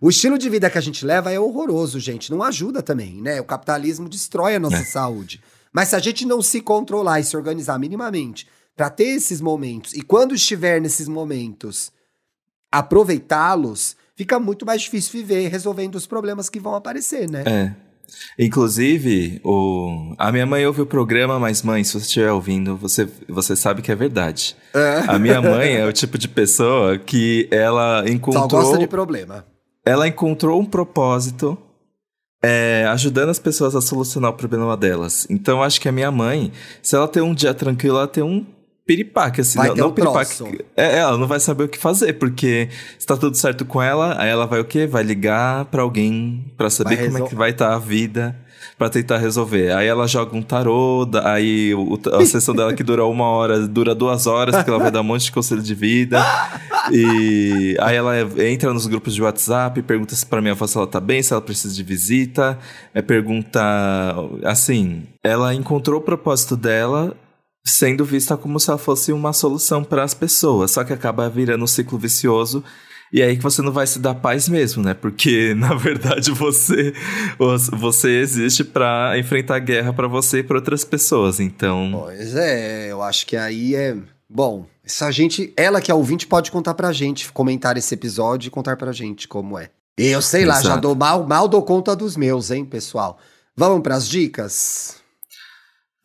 O 0.00 0.10
estilo 0.10 0.38
de 0.38 0.48
vida 0.50 0.70
que 0.70 0.78
a 0.78 0.80
gente 0.80 1.04
leva 1.04 1.32
é 1.32 1.38
horroroso, 1.38 1.98
gente. 2.00 2.30
Não 2.30 2.42
ajuda 2.42 2.82
também, 2.82 3.20
né? 3.20 3.40
O 3.40 3.44
capitalismo 3.44 4.08
destrói 4.08 4.56
a 4.56 4.60
nossa 4.60 4.76
é. 4.76 4.84
saúde. 4.84 5.40
Mas 5.72 5.88
se 5.88 5.96
a 5.96 5.98
gente 5.98 6.24
não 6.24 6.40
se 6.40 6.60
controlar 6.60 7.20
e 7.20 7.24
se 7.24 7.36
organizar 7.36 7.78
minimamente 7.78 8.46
para 8.76 8.90
ter 8.90 9.08
esses 9.08 9.40
momentos, 9.40 9.92
e 9.92 10.02
quando 10.02 10.34
estiver 10.34 10.80
nesses 10.80 11.08
momentos, 11.08 11.92
aproveitá-los, 12.70 13.96
fica 14.16 14.38
muito 14.38 14.66
mais 14.66 14.82
difícil 14.82 15.12
viver 15.12 15.48
resolvendo 15.48 15.94
os 15.94 16.06
problemas 16.06 16.48
que 16.48 16.60
vão 16.60 16.74
aparecer, 16.74 17.28
né? 17.30 17.44
É. 17.46 17.84
Inclusive, 18.38 19.40
o... 19.44 20.14
a 20.18 20.30
minha 20.30 20.46
mãe 20.46 20.66
ouve 20.66 20.82
o 20.82 20.86
programa, 20.86 21.38
mas 21.38 21.62
mãe, 21.62 21.82
se 21.82 21.92
você 21.92 22.06
estiver 22.06 22.32
ouvindo, 22.32 22.76
você, 22.76 23.08
você 23.28 23.56
sabe 23.56 23.82
que 23.82 23.90
é 23.90 23.94
verdade. 23.94 24.56
É. 24.72 25.04
A 25.08 25.18
minha 25.18 25.40
mãe 25.40 25.76
é 25.76 25.86
o 25.86 25.92
tipo 25.92 26.18
de 26.18 26.28
pessoa 26.28 26.98
que 26.98 27.48
ela 27.50 28.04
encontrou. 28.08 28.48
Só 28.48 28.56
gosta 28.56 28.78
de 28.78 28.86
problema. 28.86 29.44
Ela 29.84 30.08
encontrou 30.08 30.60
um 30.60 30.64
propósito 30.64 31.58
é, 32.42 32.84
ajudando 32.90 33.30
as 33.30 33.38
pessoas 33.38 33.74
a 33.74 33.80
solucionar 33.80 34.30
o 34.30 34.34
problema 34.34 34.76
delas. 34.76 35.26
Então, 35.30 35.62
acho 35.62 35.80
que 35.80 35.88
a 35.88 35.92
minha 35.92 36.10
mãe, 36.10 36.52
se 36.82 36.94
ela 36.94 37.08
tem 37.08 37.22
um 37.22 37.34
dia 37.34 37.54
tranquilo, 37.54 37.96
ela 37.96 38.08
tem 38.08 38.22
um 38.22 38.44
piripaque, 38.86 39.40
assim. 39.40 39.58
Vai 39.58 39.68
não, 39.68 39.76
não 39.76 39.88
um 39.88 39.92
piripaque. 39.92 40.64
É, 40.76 40.98
ela 40.98 41.16
não 41.16 41.26
vai 41.26 41.40
saber 41.40 41.64
o 41.64 41.68
que 41.68 41.78
fazer, 41.78 42.14
porque 42.14 42.68
se 42.98 43.06
tá 43.06 43.16
tudo 43.16 43.36
certo 43.36 43.64
com 43.64 43.82
ela, 43.82 44.20
aí 44.20 44.28
ela 44.28 44.46
vai 44.46 44.60
o 44.60 44.64
quê? 44.64 44.86
Vai 44.86 45.02
ligar 45.02 45.64
para 45.66 45.82
alguém 45.82 46.52
para 46.56 46.68
saber 46.68 47.04
como 47.06 47.18
é 47.18 47.28
que 47.28 47.34
vai 47.34 47.50
estar 47.50 47.70
tá 47.70 47.74
a 47.74 47.78
vida 47.78 48.36
para 48.76 48.90
tentar 48.90 49.18
resolver. 49.18 49.72
Aí 49.72 49.86
ela 49.86 50.06
joga 50.06 50.36
um 50.36 50.42
tarô, 50.42 51.08
aí 51.22 51.74
o, 51.74 51.98
a 52.12 52.24
sessão 52.26 52.54
dela 52.54 52.74
que 52.74 52.82
dura 52.82 53.04
uma 53.04 53.26
hora, 53.26 53.66
dura 53.66 53.94
duas 53.94 54.26
horas, 54.26 54.56
porque 54.56 54.70
ela 54.70 54.78
vai 54.78 54.90
dar 54.90 55.00
um 55.00 55.04
monte 55.04 55.24
de 55.24 55.32
conselho 55.32 55.62
de 55.62 55.74
vida. 55.74 56.24
E 56.92 57.76
aí 57.80 57.96
ela 57.96 58.14
entra 58.44 58.72
nos 58.72 58.86
grupos 58.86 59.14
de 59.14 59.22
WhatsApp, 59.22 59.80
pergunta 59.82 60.14
se 60.14 60.26
pra 60.26 60.40
minha 60.40 60.52
avó 60.52 60.66
se 60.66 60.76
ela 60.76 60.86
tá 60.86 61.00
bem, 61.00 61.22
se 61.22 61.32
ela 61.32 61.42
precisa 61.42 61.74
de 61.74 61.82
visita. 61.82 62.58
É, 62.92 63.00
pergunta 63.00 63.60
assim, 64.44 65.04
ela 65.22 65.54
encontrou 65.54 66.00
o 66.00 66.02
propósito 66.02 66.56
dela 66.56 67.16
sendo 67.66 68.04
vista 68.04 68.36
como 68.36 68.60
se 68.60 68.68
ela 68.68 68.78
fosse 68.78 69.12
uma 69.12 69.32
solução 69.32 69.82
para 69.82 70.02
as 70.02 70.12
pessoas, 70.12 70.72
só 70.72 70.84
que 70.84 70.92
acaba 70.92 71.30
virando 71.30 71.64
um 71.64 71.66
ciclo 71.66 71.98
vicioso 71.98 72.62
e 73.14 73.22
aí 73.22 73.36
que 73.36 73.42
você 73.44 73.62
não 73.62 73.70
vai 73.70 73.86
se 73.86 74.00
dar 74.00 74.16
paz 74.16 74.48
mesmo, 74.48 74.82
né? 74.82 74.92
Porque 74.92 75.54
na 75.56 75.72
verdade 75.72 76.32
você 76.32 76.92
você 77.70 78.18
existe 78.18 78.64
para 78.64 79.16
enfrentar 79.16 79.60
guerra 79.60 79.92
para 79.92 80.08
você 80.08 80.40
e 80.40 80.42
para 80.42 80.56
outras 80.56 80.82
pessoas, 80.84 81.38
então. 81.38 81.92
Pois 82.02 82.34
é, 82.34 82.90
eu 82.90 83.00
acho 83.00 83.24
que 83.24 83.36
aí 83.36 83.76
é 83.76 83.96
bom. 84.28 84.66
Essa 84.84 85.12
gente, 85.12 85.52
ela 85.56 85.80
que 85.80 85.92
é 85.92 85.94
ouvinte 85.94 86.26
pode 86.26 86.50
contar 86.50 86.74
pra 86.74 86.92
gente, 86.92 87.30
comentar 87.30 87.76
esse 87.76 87.94
episódio 87.94 88.48
e 88.48 88.50
contar 88.50 88.76
pra 88.76 88.90
gente 88.90 89.28
como 89.28 89.56
é. 89.56 89.70
Eu 89.96 90.20
sei 90.20 90.44
lá, 90.44 90.60
já 90.60 90.74
dou 90.74 90.96
mal, 90.96 91.24
mal 91.24 91.46
dou 91.46 91.62
conta 91.62 91.94
dos 91.94 92.16
meus, 92.16 92.50
hein, 92.50 92.64
pessoal. 92.64 93.16
Vamos 93.56 93.80
para 93.84 93.94
as 93.94 94.08
dicas? 94.08 94.96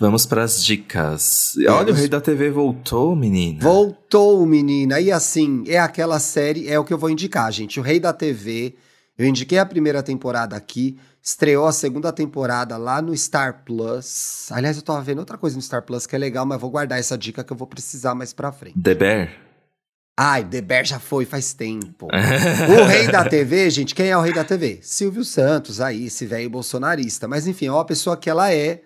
Vamos 0.02 0.26
para 0.26 0.44
as 0.44 0.64
dicas. 0.64 1.56
Olha, 1.68 1.92
o 1.92 1.94
Rei 1.94 2.08
da 2.08 2.22
TV 2.22 2.50
voltou, 2.50 3.14
menina. 3.18 3.60
Voltou, 3.62 4.46
menina. 4.46 4.98
E 5.02 5.12
assim, 5.12 5.66
é 5.68 5.78
aquela 5.78 6.22
série, 6.22 6.70
é 6.70 6.80
o 6.80 6.86
que 6.86 6.94
eu 6.94 6.98
vou 6.98 7.10
indicar, 7.10 7.52
gente. 7.52 7.82
O 7.82 7.84
Rei 7.84 8.00
da 8.00 8.14
TV, 8.14 8.76
eu 9.18 9.26
indiquei 9.26 9.58
a 9.58 9.66
primeira 9.66 10.02
temporada 10.02 10.56
aqui, 10.56 10.98
estreou 11.22 11.68
a 11.68 11.74
segunda 11.74 12.14
temporada 12.14 12.78
lá 12.78 13.02
no 13.02 13.16
Star 13.18 13.66
Plus. 13.66 14.50
Aliás, 14.54 14.78
eu 14.78 14.84
tava 14.84 15.02
vendo 15.02 15.20
outra 15.20 15.38
coisa 15.38 15.58
no 15.58 15.62
Star 15.62 15.82
Plus 15.82 16.08
que 16.08 16.16
é 16.16 16.20
legal, 16.20 16.46
mas 16.46 16.62
vou 16.62 16.70
guardar 16.70 16.98
essa 16.98 17.18
dica 17.18 17.44
que 17.44 17.52
eu 17.52 17.58
vou 17.58 17.68
precisar 17.68 18.16
mais 18.16 18.32
pra 18.32 18.54
frente. 18.54 18.82
The 18.82 18.96
Bear? 18.96 19.32
Ai, 20.18 20.46
The 20.46 20.62
Bear 20.62 20.86
já 20.86 21.00
foi 21.00 21.26
faz 21.26 21.52
tempo. 21.52 22.08
o 22.08 22.86
rei 22.86 23.10
da 23.10 23.26
TV, 23.26 23.70
gente, 23.70 23.94
quem 23.94 24.08
é 24.08 24.18
o 24.18 24.22
rei 24.22 24.32
da 24.32 24.46
TV? 24.46 24.80
Silvio 24.82 25.26
Santos, 25.26 25.82
aí, 25.82 26.06
esse 26.06 26.26
velho 26.26 26.50
bolsonarista. 26.50 27.28
Mas 27.28 27.48
enfim, 27.48 27.66
é 27.66 27.72
uma 27.74 27.84
pessoa 27.84 28.16
que 28.16 28.30
ela 28.30 28.54
é 28.54 28.84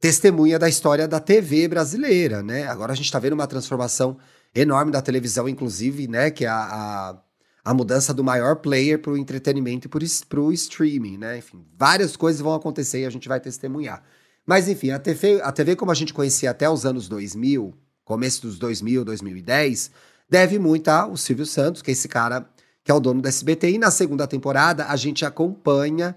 testemunha 0.00 0.58
da 0.58 0.68
história 0.68 1.08
da 1.08 1.20
TV 1.20 1.68
brasileira, 1.68 2.42
né? 2.42 2.66
Agora 2.66 2.92
a 2.92 2.96
gente 2.96 3.06
está 3.06 3.18
vendo 3.18 3.32
uma 3.32 3.46
transformação 3.46 4.16
enorme 4.54 4.92
da 4.92 5.02
televisão, 5.02 5.48
inclusive, 5.48 6.06
né? 6.08 6.30
Que 6.30 6.44
é 6.44 6.48
a, 6.48 6.54
a, 6.54 7.16
a 7.64 7.74
mudança 7.74 8.12
do 8.12 8.22
maior 8.22 8.56
player 8.56 8.98
para 8.98 9.12
o 9.12 9.16
entretenimento 9.16 9.86
e 9.86 9.90
para 9.90 10.40
o 10.40 10.52
streaming, 10.52 11.18
né? 11.18 11.38
Enfim, 11.38 11.64
várias 11.76 12.16
coisas 12.16 12.40
vão 12.40 12.54
acontecer 12.54 13.00
e 13.00 13.06
a 13.06 13.10
gente 13.10 13.28
vai 13.28 13.40
testemunhar. 13.40 14.02
Mas 14.46 14.68
enfim, 14.68 14.90
a 14.90 14.98
TV, 14.98 15.40
a 15.42 15.50
TV 15.50 15.74
como 15.74 15.90
a 15.90 15.94
gente 15.94 16.14
conhecia 16.14 16.50
até 16.50 16.70
os 16.70 16.86
anos 16.86 17.08
2000, 17.08 17.74
começo 18.04 18.42
dos 18.42 18.58
2000, 18.58 19.04
2010, 19.04 19.90
deve 20.30 20.58
muito 20.58 20.88
ao 20.88 21.16
Silvio 21.16 21.46
Santos, 21.46 21.82
que 21.82 21.90
é 21.90 21.92
esse 21.92 22.08
cara 22.08 22.48
que 22.84 22.92
é 22.92 22.94
o 22.94 23.00
dono 23.00 23.20
da 23.20 23.28
SBT. 23.28 23.70
E 23.72 23.78
na 23.78 23.90
segunda 23.90 24.28
temporada 24.28 24.86
a 24.86 24.94
gente 24.94 25.24
acompanha 25.24 26.14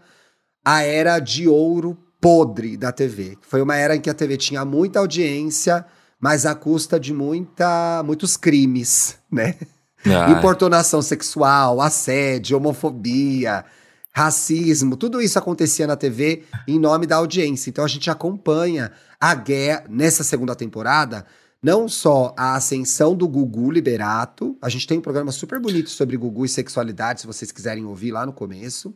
a 0.63 0.83
era 0.83 1.17
de 1.17 1.47
ouro 1.47 1.97
podre 2.19 2.77
da 2.77 2.91
TV. 2.91 3.37
Foi 3.41 3.61
uma 3.61 3.75
era 3.75 3.95
em 3.95 4.01
que 4.01 4.09
a 4.09 4.13
TV 4.13 4.37
tinha 4.37 4.65
muita 4.65 4.99
audiência, 4.99 5.85
mas 6.19 6.45
à 6.45 6.53
custa 6.53 6.99
de 6.99 7.13
muita, 7.13 8.03
muitos 8.03 8.35
crimes, 8.35 9.17
né? 9.31 9.55
Ah. 10.05 10.31
Importunação 10.31 11.01
sexual, 11.01 11.81
assédio, 11.81 12.57
homofobia, 12.57 13.65
racismo, 14.13 14.95
tudo 14.95 15.21
isso 15.21 15.37
acontecia 15.37 15.85
na 15.85 15.95
TV 15.95 16.43
em 16.67 16.79
nome 16.79 17.05
da 17.05 17.17
audiência. 17.17 17.69
Então 17.69 17.83
a 17.83 17.87
gente 17.87 18.09
acompanha 18.09 18.91
a 19.19 19.35
guerra 19.35 19.83
nessa 19.89 20.23
segunda 20.23 20.55
temporada, 20.55 21.25
não 21.61 21.89
só 21.89 22.33
a 22.37 22.55
ascensão 22.55 23.13
do 23.13 23.27
Gugu 23.27 23.69
Liberato, 23.69 24.57
a 24.61 24.69
gente 24.69 24.87
tem 24.87 24.97
um 24.97 25.01
programa 25.01 25.31
super 25.31 25.59
bonito 25.59 25.89
sobre 25.89 26.15
Gugu 26.15 26.45
e 26.45 26.49
sexualidade, 26.49 27.21
se 27.21 27.27
vocês 27.27 27.51
quiserem 27.51 27.85
ouvir 27.85 28.11
lá 28.11 28.25
no 28.25 28.31
começo. 28.31 28.95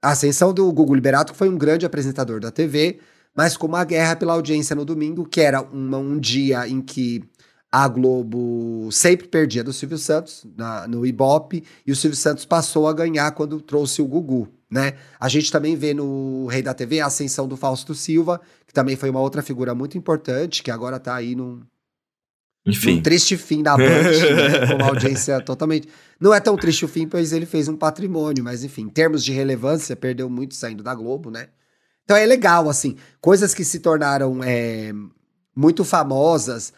A 0.00 0.10
ascensão 0.10 0.54
do 0.54 0.72
Gugu 0.72 0.94
Liberato 0.94 1.34
foi 1.34 1.48
um 1.48 1.58
grande 1.58 1.84
apresentador 1.84 2.38
da 2.38 2.52
TV, 2.52 3.00
mas 3.34 3.56
com 3.56 3.66
uma 3.66 3.84
guerra 3.84 4.14
pela 4.14 4.32
audiência 4.32 4.76
no 4.76 4.84
domingo, 4.84 5.26
que 5.26 5.40
era 5.40 5.60
uma, 5.60 5.98
um 5.98 6.20
dia 6.20 6.68
em 6.68 6.80
que 6.80 7.24
a 7.70 7.86
Globo 7.88 8.88
sempre 8.92 9.26
perdia 9.26 9.64
do 9.64 9.72
Silvio 9.72 9.98
Santos 9.98 10.46
na, 10.56 10.86
no 10.86 11.04
Ibope, 11.04 11.64
e 11.84 11.90
o 11.90 11.96
Silvio 11.96 12.16
Santos 12.16 12.44
passou 12.44 12.86
a 12.86 12.92
ganhar 12.92 13.32
quando 13.32 13.60
trouxe 13.60 14.00
o 14.00 14.06
Gugu, 14.06 14.48
né? 14.70 14.94
A 15.18 15.28
gente 15.28 15.50
também 15.50 15.74
vê 15.74 15.92
no 15.92 16.46
Rei 16.46 16.62
da 16.62 16.72
TV 16.72 17.00
a 17.00 17.06
ascensão 17.06 17.48
do 17.48 17.56
Fausto 17.56 17.92
Silva, 17.92 18.40
que 18.68 18.72
também 18.72 18.94
foi 18.94 19.10
uma 19.10 19.20
outra 19.20 19.42
figura 19.42 19.74
muito 19.74 19.98
importante, 19.98 20.62
que 20.62 20.70
agora 20.70 21.00
tá 21.00 21.16
aí 21.16 21.34
num, 21.34 21.60
enfim. 22.66 22.98
Um 22.98 23.02
triste 23.02 23.36
fim 23.36 23.62
da 23.62 23.76
Band, 23.76 23.84
né? 23.84 24.66
Com 24.68 24.74
uma 24.74 24.88
audiência 24.88 25.40
totalmente. 25.40 25.88
Não 26.20 26.34
é 26.34 26.40
tão 26.40 26.56
triste 26.56 26.84
o 26.84 26.88
fim, 26.88 27.06
pois 27.06 27.32
ele 27.32 27.46
fez 27.46 27.68
um 27.68 27.76
patrimônio, 27.76 28.44
mas 28.44 28.64
enfim, 28.64 28.82
em 28.82 28.88
termos 28.88 29.24
de 29.24 29.32
relevância, 29.32 29.96
perdeu 29.96 30.28
muito 30.28 30.54
saindo 30.54 30.82
da 30.82 30.94
Globo, 30.94 31.30
né? 31.30 31.48
Então 32.04 32.16
é 32.16 32.24
legal, 32.24 32.68
assim, 32.68 32.96
coisas 33.20 33.52
que 33.52 33.64
se 33.64 33.80
tornaram 33.80 34.42
é, 34.42 34.92
muito 35.54 35.84
famosas 35.84 36.72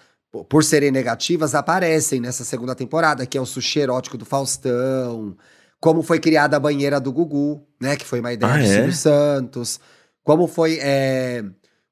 por 0.48 0.62
serem 0.62 0.90
negativas 0.90 1.54
aparecem 1.54 2.20
nessa 2.20 2.44
segunda 2.44 2.74
temporada, 2.74 3.26
que 3.26 3.36
é 3.36 3.40
o 3.40 3.46
sushi 3.46 3.80
erótico 3.80 4.16
do 4.16 4.24
Faustão, 4.24 5.36
como 5.80 6.02
foi 6.02 6.20
criada 6.20 6.56
a 6.56 6.60
banheira 6.60 7.00
do 7.00 7.12
Gugu, 7.12 7.66
né? 7.80 7.96
Que 7.96 8.04
foi 8.04 8.20
uma 8.20 8.32
ideia 8.32 8.52
ah, 8.52 8.58
do 8.58 8.64
é? 8.64 8.66
Silvio 8.66 8.92
Santos, 8.92 9.80
como 10.22 10.46
foi. 10.46 10.78
É, 10.80 11.44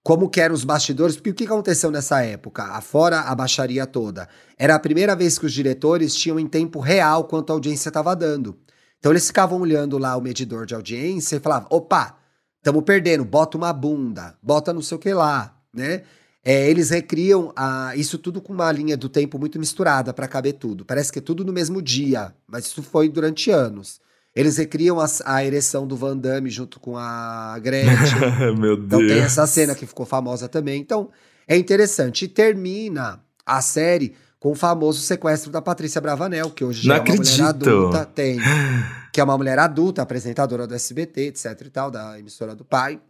como 0.09 0.31
que 0.31 0.41
eram 0.41 0.55
os 0.55 0.65
bastidores, 0.65 1.17
porque 1.17 1.29
o 1.29 1.35
que 1.35 1.45
aconteceu 1.45 1.91
nessa 1.91 2.25
época, 2.25 2.63
afora 2.63 3.21
a 3.21 3.35
baixaria 3.35 3.87
toda? 3.87 4.27
Era 4.57 4.75
a 4.75 4.79
primeira 4.79 5.15
vez 5.15 5.39
que 5.39 5.45
os 5.45 5.53
diretores 5.53 6.15
tinham 6.15 6.41
em 6.41 6.47
tempo 6.47 6.81
real 6.81 7.25
quanto 7.25 7.51
a 7.51 7.53
audiência 7.53 7.91
estava 7.91 8.17
dando. 8.17 8.57
Então 8.99 9.13
eles 9.13 9.27
ficavam 9.27 9.61
olhando 9.61 9.99
lá 9.99 10.17
o 10.17 10.23
medidor 10.23 10.65
de 10.65 10.75
audiência 10.75 11.37
e 11.37 11.41
falavam: 11.41 11.69
opa, 11.71 12.17
estamos 12.57 12.83
perdendo, 12.85 13.23
bota 13.23 13.59
uma 13.59 13.71
bunda, 13.71 14.35
bota 14.43 14.73
não 14.73 14.81
sei 14.81 14.97
o 14.97 14.99
que 14.99 15.13
lá, 15.13 15.55
né? 15.75 16.05
É, 16.43 16.71
eles 16.71 16.89
recriam 16.89 17.53
a, 17.55 17.95
isso 17.95 18.17
tudo 18.17 18.41
com 18.41 18.55
uma 18.55 18.73
linha 18.73 18.97
do 18.97 19.11
tempo 19.11 19.39
muito 19.39 19.59
misturada 19.59 20.15
para 20.15 20.27
caber 20.27 20.55
tudo. 20.55 20.87
Parece 20.87 21.13
que 21.13 21.19
é 21.19 21.23
tudo 21.23 21.45
no 21.45 21.53
mesmo 21.53 21.83
dia, 21.83 22.35
mas 22.47 22.65
isso 22.65 22.83
foi 22.83 23.11
durante 23.11 23.51
anos. 23.51 24.01
Eles 24.35 24.57
recriam 24.57 25.01
a, 25.01 25.07
a 25.25 25.45
ereção 25.45 25.87
do 25.87 25.97
Van 25.97 26.17
Damme 26.17 26.51
junto 26.51 26.79
com 26.79 26.97
a 26.97 27.59
Gretchen. 27.61 28.55
Meu 28.59 28.77
Deus. 28.77 28.85
Então 28.87 28.99
tem 29.07 29.19
essa 29.19 29.47
cena 29.47 29.75
que 29.75 29.87
ficou 29.87 30.07
famosa 30.07 30.49
também. 30.49 30.81
Então 30.81 31.11
é 31.47 31.57
interessante. 31.57 32.27
E 32.27 32.29
termina 32.29 33.21
a 33.45 33.61
série 33.61 34.15
com 34.39 34.53
o 34.53 34.55
famoso 34.55 35.01
sequestro 35.01 35.51
da 35.51 35.61
Patrícia 35.61 36.01
Bravanel, 36.01 36.51
que 36.51 36.65
hoje 36.65 36.83
já 36.83 36.89
Não 36.89 36.95
é 36.95 36.99
uma 36.99 37.03
acredito. 37.03 37.33
mulher 37.33 37.49
adulta. 37.49 38.05
Tem. 38.05 38.39
Que 39.11 39.21
é 39.21 39.25
uma 39.25 39.37
mulher 39.37 39.59
adulta, 39.59 40.03
apresentadora 40.03 40.65
do 40.65 40.75
SBT, 40.77 41.29
etc 41.29 41.61
e 41.65 41.71
tal, 41.71 41.91
da 41.91 42.17
emissora 42.21 42.55
do 42.55 42.65
pai. 42.65 43.01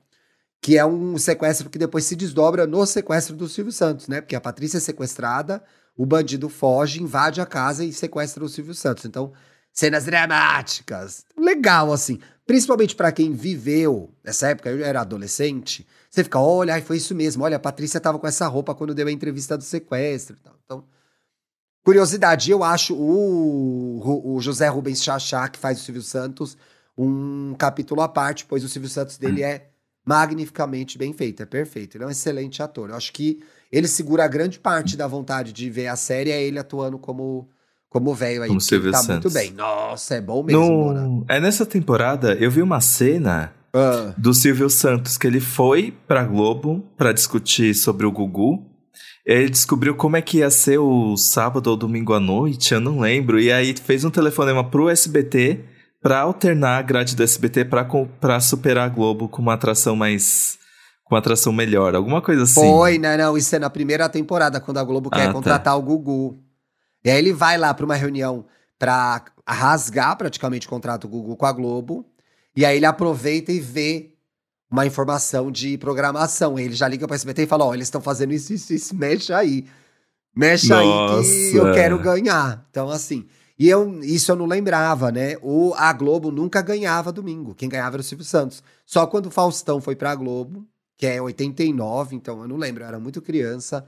Que 0.62 0.78
é 0.78 0.86
um 0.86 1.18
sequestro 1.18 1.68
que 1.68 1.76
depois 1.76 2.04
se 2.04 2.16
desdobra 2.16 2.66
no 2.66 2.86
sequestro 2.86 3.36
do 3.36 3.46
Silvio 3.46 3.72
Santos, 3.72 4.08
né? 4.08 4.22
Porque 4.22 4.34
a 4.34 4.40
Patrícia 4.40 4.78
é 4.78 4.80
sequestrada, 4.80 5.62
o 5.94 6.06
bandido 6.06 6.48
foge, 6.48 7.02
invade 7.02 7.42
a 7.42 7.46
casa 7.46 7.84
e 7.84 7.92
sequestra 7.92 8.42
o 8.42 8.48
Silvio 8.48 8.72
Santos. 8.74 9.04
Então, 9.04 9.32
cenas 9.78 10.06
dramáticas. 10.06 11.24
Legal, 11.36 11.92
assim. 11.92 12.18
Principalmente 12.44 12.96
pra 12.96 13.12
quem 13.12 13.32
viveu 13.32 14.12
nessa 14.24 14.48
época, 14.48 14.70
eu 14.70 14.84
era 14.84 15.02
adolescente. 15.02 15.86
Você 16.10 16.24
fica, 16.24 16.40
olha, 16.40 16.82
foi 16.82 16.96
isso 16.96 17.14
mesmo. 17.14 17.44
Olha, 17.44 17.58
a 17.58 17.60
Patrícia 17.60 18.00
tava 18.00 18.18
com 18.18 18.26
essa 18.26 18.48
roupa 18.48 18.74
quando 18.74 18.92
deu 18.92 19.06
a 19.06 19.12
entrevista 19.12 19.56
do 19.56 19.62
sequestro 19.62 20.34
e 20.34 20.40
tal. 20.40 20.56
Então, 20.64 20.84
curiosidade, 21.84 22.50
eu 22.50 22.64
acho 22.64 22.92
o, 22.96 24.34
o 24.34 24.40
José 24.40 24.66
Rubens 24.66 25.00
Chachá, 25.00 25.48
que 25.48 25.60
faz 25.60 25.80
o 25.80 25.84
Silvio 25.84 26.02
Santos, 26.02 26.58
um 26.96 27.54
capítulo 27.56 28.00
à 28.00 28.08
parte, 28.08 28.46
pois 28.46 28.64
o 28.64 28.68
Silvio 28.68 28.90
Santos 28.90 29.16
dele 29.16 29.44
é 29.44 29.68
magnificamente 30.04 30.98
bem 30.98 31.12
feito, 31.12 31.44
é 31.44 31.46
perfeito. 31.46 31.96
Ele 31.96 32.02
é 32.02 32.06
um 32.08 32.10
excelente 32.10 32.60
ator. 32.60 32.90
Eu 32.90 32.96
acho 32.96 33.12
que 33.12 33.44
ele 33.70 33.86
segura 33.86 34.24
a 34.24 34.28
grande 34.28 34.58
parte 34.58 34.96
da 34.96 35.06
vontade 35.06 35.52
de 35.52 35.70
ver 35.70 35.86
a 35.86 35.94
série, 35.94 36.32
é 36.32 36.42
ele 36.42 36.58
atuando 36.58 36.98
como 36.98 37.48
como 37.88 38.14
velho 38.14 38.42
aí, 38.42 38.48
Como 38.48 38.60
que 38.60 38.66
Silvio 38.66 38.92
tá 38.92 38.98
Santos. 38.98 39.32
muito 39.32 39.32
bem. 39.32 39.52
Nossa, 39.52 40.14
é 40.16 40.20
bom 40.20 40.42
mesmo, 40.42 40.62
Mona. 40.62 41.00
No... 41.02 41.24
É 41.28 41.40
nessa 41.40 41.64
temporada, 41.64 42.34
eu 42.34 42.50
vi 42.50 42.60
uma 42.62 42.80
cena 42.80 43.52
Ah, 43.74 44.12
do 44.16 44.32
Silvio 44.34 44.68
Santos 44.70 45.16
que 45.16 45.26
ele 45.26 45.40
foi 45.40 45.94
pra 46.06 46.24
Globo 46.24 46.84
pra 46.96 47.12
discutir 47.12 47.74
sobre 47.74 48.04
o 48.06 48.12
Gugu. 48.12 48.66
Ele 49.26 49.50
descobriu 49.50 49.94
como 49.94 50.16
é 50.16 50.22
que 50.22 50.38
ia 50.38 50.50
ser 50.50 50.78
o 50.78 51.16
sábado 51.16 51.66
ou 51.68 51.76
domingo 51.76 52.14
à 52.14 52.20
noite, 52.20 52.72
eu 52.72 52.80
não 52.80 52.98
lembro. 53.00 53.38
E 53.38 53.52
aí 53.52 53.74
fez 53.76 54.04
um 54.04 54.10
telefonema 54.10 54.64
pro 54.64 54.88
SBT 54.88 55.60
pra 56.00 56.20
alternar 56.20 56.78
a 56.78 56.82
grade 56.82 57.14
do 57.14 57.22
SBT 57.22 57.64
pra, 57.66 57.86
pra 58.20 58.40
superar 58.40 58.86
a 58.86 58.88
Globo 58.88 59.28
com 59.28 59.42
uma 59.42 59.52
atração 59.54 59.94
mais. 59.96 60.56
com 61.04 61.14
uma 61.14 61.18
atração 61.18 61.52
melhor, 61.52 61.94
alguma 61.94 62.22
coisa 62.22 62.44
assim. 62.44 62.60
Foi, 62.60 62.98
né? 62.98 63.16
Não, 63.16 63.36
isso 63.36 63.54
é 63.54 63.58
na 63.58 63.68
primeira 63.70 64.08
temporada, 64.08 64.60
quando 64.60 64.78
a 64.78 64.84
Globo 64.84 65.10
quer 65.10 65.24
Ah, 65.24 65.26
tá. 65.28 65.32
contratar 65.32 65.76
o 65.78 65.82
Gugu. 65.82 66.38
E 67.04 67.10
aí 67.10 67.18
ele 67.18 67.32
vai 67.32 67.56
lá 67.56 67.72
pra 67.72 67.84
uma 67.84 67.94
reunião 67.94 68.44
pra 68.78 69.24
rasgar 69.46 70.16
praticamente 70.16 70.66
o 70.66 70.70
contrato 70.70 71.08
Gugu 71.08 71.36
com 71.36 71.46
a 71.46 71.52
Globo. 71.52 72.06
E 72.54 72.64
aí 72.64 72.76
ele 72.76 72.86
aproveita 72.86 73.52
e 73.52 73.60
vê 73.60 74.14
uma 74.70 74.86
informação 74.86 75.50
de 75.50 75.78
programação. 75.78 76.58
Ele 76.58 76.74
já 76.74 76.88
liga 76.88 77.06
pra 77.06 77.16
SBT 77.16 77.42
e 77.42 77.46
fala: 77.46 77.64
Ó, 77.64 77.74
eles 77.74 77.86
estão 77.86 78.00
fazendo 78.00 78.32
isso, 78.32 78.52
isso, 78.52 78.72
isso, 78.72 78.94
mexe 78.94 79.32
aí. 79.32 79.66
Mexe 80.34 80.72
aí 80.72 80.86
que 81.50 81.56
eu 81.56 81.64
Nossa. 81.64 81.74
quero 81.74 81.98
ganhar. 81.98 82.66
Então, 82.70 82.88
assim. 82.90 83.26
E 83.58 83.68
eu, 83.68 84.00
isso 84.04 84.30
eu 84.30 84.36
não 84.36 84.46
lembrava, 84.46 85.10
né? 85.10 85.36
O, 85.42 85.74
a 85.74 85.92
Globo 85.92 86.30
nunca 86.30 86.62
ganhava 86.62 87.10
domingo. 87.10 87.56
Quem 87.56 87.68
ganhava 87.68 87.96
era 87.96 88.00
o 88.00 88.04
Silvio 88.04 88.24
Santos. 88.24 88.62
Só 88.86 89.04
quando 89.04 89.26
o 89.26 89.30
Faustão 89.32 89.80
foi 89.80 89.96
pra 89.96 90.14
Globo, 90.14 90.64
que 90.96 91.06
é 91.06 91.20
89, 91.20 92.14
então 92.14 92.40
eu 92.40 92.46
não 92.46 92.56
lembro, 92.56 92.84
eu 92.84 92.88
era 92.88 93.00
muito 93.00 93.20
criança, 93.20 93.84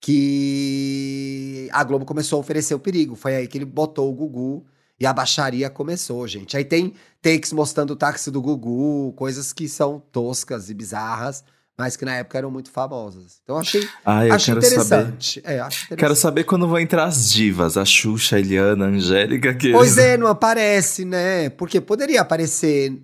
que 0.00 1.68
a 1.72 1.82
Globo 1.84 2.04
começou 2.04 2.36
a 2.36 2.40
oferecer 2.40 2.74
o 2.74 2.78
perigo. 2.78 3.14
Foi 3.14 3.34
aí 3.34 3.48
que 3.48 3.58
ele 3.58 3.64
botou 3.64 4.10
o 4.10 4.14
Gugu 4.14 4.66
e 4.98 5.06
a 5.06 5.12
baixaria 5.12 5.68
começou, 5.68 6.26
gente. 6.26 6.56
Aí 6.56 6.64
tem 6.64 6.94
takes 7.20 7.52
mostrando 7.52 7.90
o 7.92 7.96
táxi 7.96 8.30
do 8.30 8.40
Gugu, 8.40 9.12
coisas 9.14 9.52
que 9.52 9.68
são 9.68 10.02
toscas 10.12 10.70
e 10.70 10.74
bizarras, 10.74 11.44
mas 11.76 11.96
que 11.96 12.04
na 12.04 12.14
época 12.14 12.38
eram 12.38 12.50
muito 12.50 12.70
famosas. 12.70 13.40
Então 13.42 13.58
achei, 13.58 13.86
acho 14.04 14.46
saber. 14.46 14.66
interessante. 14.66 15.42
É, 15.44 15.60
acho 15.60 15.84
interessante. 15.84 15.98
Quero 15.98 16.16
saber 16.16 16.44
quando 16.44 16.66
vão 16.66 16.78
entrar 16.78 17.04
as 17.04 17.30
divas, 17.30 17.76
a 17.76 17.84
Xuxa, 17.84 18.36
a 18.36 18.38
Eliana, 18.38 18.86
a 18.86 18.88
Angélica, 18.88 19.54
que 19.54 19.72
Pois 19.72 19.98
é, 19.98 20.16
não 20.16 20.26
aparece, 20.26 21.04
né? 21.04 21.50
Porque 21.50 21.80
poderia 21.80 22.22
aparecer 22.22 22.98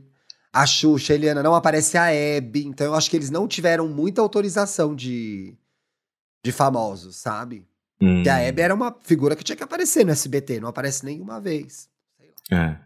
a 0.51 0.65
Xuxa, 0.65 1.13
a 1.13 1.17
Eliana, 1.17 1.43
não 1.43 1.55
aparece 1.55 1.99
a 1.99 2.11
Hebe. 2.11 2.65
Então 2.65 2.87
eu 2.87 2.95
acho 2.95 3.11
que 3.11 3.17
eles 3.17 3.31
não 3.31 3.47
tiveram 3.47 3.87
muita 3.89 4.23
autorização 4.23 4.95
de, 4.95 5.55
de 6.45 6.53
famosos, 6.53 7.17
sabe? 7.17 7.67
Hum, 8.01 8.23
Que 8.23 8.29
a 8.29 8.39
Hebe 8.39 8.63
era 8.63 8.75
uma 8.75 8.95
figura 9.05 9.37
que 9.37 9.45
tinha 9.45 9.57
que 9.57 9.63
aparecer 9.63 10.05
no 10.05 10.11
SBT, 10.13 10.61
não 10.61 10.69
aparece 10.69 11.05
nenhuma 11.05 11.41
vez. 11.41 11.89
é. 12.51 12.77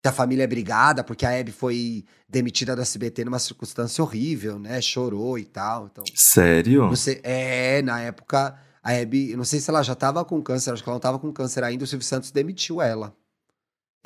Que 0.00 0.08
a 0.08 0.12
família 0.12 0.44
é 0.44 0.46
brigada, 0.46 1.02
porque 1.02 1.26
a 1.26 1.32
Hebe 1.32 1.50
foi 1.50 2.04
demitida 2.28 2.76
do 2.76 2.80
SBT 2.82 3.24
numa 3.24 3.40
circunstância 3.40 4.02
horrível, 4.04 4.56
né? 4.56 4.80
Chorou 4.80 5.36
e 5.36 5.44
tal. 5.44 5.88
Então, 5.90 6.04
Sério? 6.14 6.94
sei, 6.94 7.18
é, 7.24 7.82
na 7.82 8.00
época, 8.00 8.56
a 8.80 8.92
Hebe, 8.94 9.34
não 9.36 9.42
sei 9.42 9.58
se 9.58 9.68
ela 9.68 9.82
já 9.82 9.96
tava 9.96 10.24
com 10.24 10.40
câncer, 10.40 10.70
acho 10.72 10.84
que 10.84 10.88
ela 10.88 10.94
não 10.94 11.00
tava 11.00 11.18
com 11.18 11.32
câncer 11.32 11.64
ainda, 11.64 11.82
o 11.82 11.86
Silvio 11.86 12.06
Santos 12.06 12.30
demitiu 12.30 12.80
ela. 12.80 13.12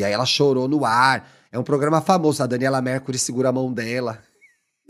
E 0.00 0.04
aí 0.04 0.12
ela 0.12 0.24
chorou 0.24 0.66
no 0.66 0.86
ar. 0.86 1.30
É 1.52 1.58
um 1.58 1.62
programa 1.62 2.00
famoso, 2.00 2.42
a 2.42 2.46
Daniela 2.46 2.80
Mercury 2.80 3.18
segura 3.18 3.50
a 3.50 3.52
mão 3.52 3.70
dela. 3.70 4.18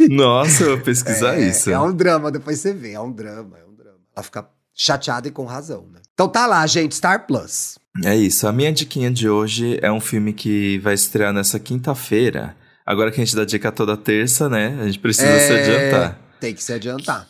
Nossa, 0.09 0.63
eu 0.63 0.77
vou 0.77 0.85
pesquisar 0.85 1.35
é, 1.41 1.49
isso. 1.49 1.69
É 1.69 1.81
um 1.81 1.93
drama, 1.93 2.31
depois 2.31 2.61
você 2.61 2.73
vê, 2.73 2.93
é 2.93 3.01
um 3.01 3.11
drama, 3.11 3.59
é 3.59 3.65
um 3.65 3.72
drama. 3.72 3.72
Ela 4.15 4.23
fica 4.23 4.49
chateada 4.75 5.29
e 5.29 5.31
com 5.31 5.45
razão, 5.45 5.87
né? 5.93 6.01
Então 6.15 6.29
tá 6.29 6.47
lá, 6.47 6.67
gente, 6.67 6.95
Star 6.95 7.27
Plus. 7.27 7.79
É 8.05 8.17
isso. 8.17 8.47
A 8.47 8.53
minha 8.53 8.73
diquinha 8.73 9.11
de 9.11 9.29
hoje 9.29 9.79
é 9.83 9.93
um 9.93 10.01
filme 10.01 10.33
que 10.33 10.79
vai 10.79 10.95
estrear 10.95 11.33
nessa 11.33 11.59
quinta-feira. 11.61 12.57
Agora 12.87 13.11
que 13.11 13.21
a 13.21 13.25
gente 13.25 13.37
dá 13.37 13.45
dica 13.45 13.71
toda 13.71 13.97
terça, 13.97 14.49
né? 14.49 14.79
A 14.81 14.87
gente 14.87 14.99
precisa 14.99 15.27
É, 15.29 15.47
se 15.47 15.53
adiantar. 15.53 16.19
Tem 16.41 16.55
que 16.55 16.63
se 16.63 16.73
adiantar. 16.73 17.29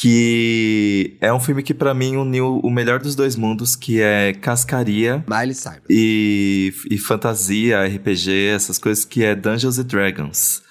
Que 0.00 1.18
é 1.20 1.30
um 1.32 1.38
filme 1.38 1.62
que 1.62 1.74
pra 1.74 1.92
mim 1.92 2.16
uniu 2.16 2.58
o 2.64 2.70
melhor 2.70 2.98
dos 3.00 3.14
dois 3.14 3.36
mundos, 3.36 3.76
que 3.76 4.00
é 4.00 4.32
Cascaria 4.32 5.22
Miley 5.28 5.54
Cyrus. 5.54 5.82
e, 5.90 6.72
e 6.90 6.96
fantasia, 6.96 7.84
RPG, 7.86 8.46
essas 8.54 8.78
coisas 8.78 9.04
que 9.04 9.22
é 9.22 9.34
Dungeons 9.34 9.78
and 9.78 9.84
Dragons. 9.84 10.62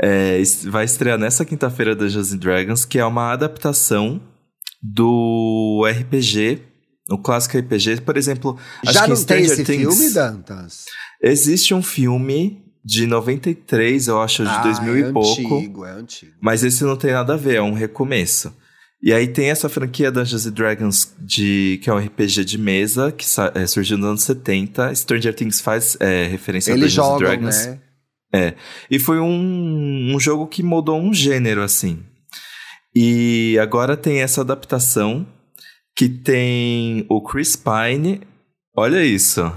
É, 0.00 0.42
vai 0.64 0.84
estrear 0.84 1.16
nessa 1.16 1.44
quinta-feira 1.44 1.94
Dungeons 1.94 2.32
and 2.32 2.38
Dragons, 2.38 2.84
que 2.84 2.98
é 2.98 3.04
uma 3.04 3.32
adaptação 3.32 4.20
do 4.82 5.84
RPG, 5.88 6.62
o 7.10 7.18
clássico 7.18 7.58
RPG. 7.58 8.00
Por 8.02 8.16
exemplo, 8.16 8.56
acho 8.82 8.92
Já 8.92 9.00
que 9.00 9.06
em 9.06 9.14
não 9.14 9.24
tem 9.24 9.44
Stranger 9.44 9.52
esse 9.52 9.64
Things 9.64 9.94
filme, 9.96 10.14
Dantas? 10.14 10.84
existe 11.22 11.74
um 11.74 11.82
filme 11.82 12.62
de 12.84 13.06
93, 13.06 14.08
eu 14.08 14.20
acho, 14.20 14.44
de 14.44 14.48
Ah, 14.48 14.62
2000 14.62 14.96
é 14.96 15.10
e 15.10 15.12
pouco. 15.12 15.56
antigo, 15.56 15.84
é 15.84 15.90
antigo. 15.92 16.32
Mas 16.40 16.64
esse 16.64 16.84
não 16.84 16.96
tem 16.96 17.12
nada 17.12 17.34
a 17.34 17.36
ver, 17.36 17.56
é 17.56 17.62
um 17.62 17.74
recomeço. 17.74 18.54
E 19.02 19.12
aí 19.12 19.28
tem 19.28 19.50
essa 19.50 19.68
franquia 19.68 20.10
Dungeons 20.10 20.46
and 20.46 20.52
Dragons, 20.52 21.14
de, 21.20 21.78
que 21.82 21.88
é 21.90 21.92
um 21.94 21.98
RPG 21.98 22.44
de 22.44 22.58
mesa, 22.58 23.12
que 23.12 23.24
é, 23.54 23.66
surgiu 23.66 23.96
nos 23.98 24.08
anos 24.08 24.22
70. 24.22 24.92
Stranger 24.94 25.34
Things 25.34 25.60
faz 25.60 25.96
é, 26.00 26.26
referência 26.26 26.72
Eles 26.72 26.98
a 26.98 27.02
Dungeons 27.02 27.06
and 27.06 27.10
jogam, 27.10 27.18
Dragons. 27.50 27.66
né? 28.32 28.54
E 28.90 28.98
foi 28.98 29.20
um, 29.20 30.14
um 30.14 30.18
jogo 30.20 30.46
que 30.48 30.62
mudou 30.62 31.00
um 31.00 31.14
gênero, 31.14 31.62
assim. 31.62 32.00
E 33.00 33.56
agora 33.60 33.96
tem 33.96 34.22
essa 34.22 34.40
adaptação, 34.40 35.24
que 35.94 36.08
tem 36.08 37.06
o 37.08 37.22
Chris 37.22 37.54
Pine. 37.54 38.22
Olha 38.76 39.04
isso. 39.04 39.52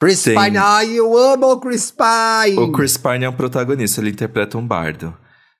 Chris 0.00 0.22
Tem. 0.22 0.34
Pine, 0.34 0.56
ai, 0.56 0.94
eu 0.94 1.14
amo 1.14 1.52
o 1.52 1.60
Chris 1.60 1.90
Pine. 1.90 2.58
O 2.58 2.72
Chris 2.72 2.96
Pine 2.96 3.26
é 3.26 3.28
um 3.28 3.34
protagonista, 3.34 4.00
ele 4.00 4.08
interpreta 4.08 4.56
um 4.56 4.66
bardo. 4.66 5.14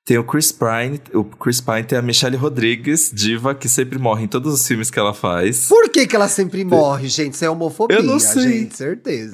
Tem 0.05 0.19
o 0.19 0.25
Chris 0.25 0.51
Pine, 0.51 1.01
o 1.15 1.23
Chris 1.23 1.61
Pine 1.61 1.85
tem 1.85 1.97
a 1.97 2.03
Michelle 2.03 2.37
Rodrigues, 2.37 3.13
diva, 3.15 3.55
que 3.55 3.69
sempre 3.69 4.01
morre 4.01 4.25
em 4.25 4.27
todos 4.27 4.53
os 4.53 4.67
filmes 4.67 4.91
que 4.91 4.99
ela 4.99 5.15
faz. 5.15 5.69
Por 5.69 5.89
que, 5.91 6.09
que 6.09 6.17
ela 6.17 6.27
sempre 6.27 6.65
morre, 6.65 7.07
gente? 7.07 7.35
Isso 7.35 7.45
é 7.45 7.49
homofobia, 7.49 7.99
Eu 7.99 8.03
não 8.03 8.19
sei. 8.19 8.43
gente, 8.63 8.77
certeza. 8.77 9.31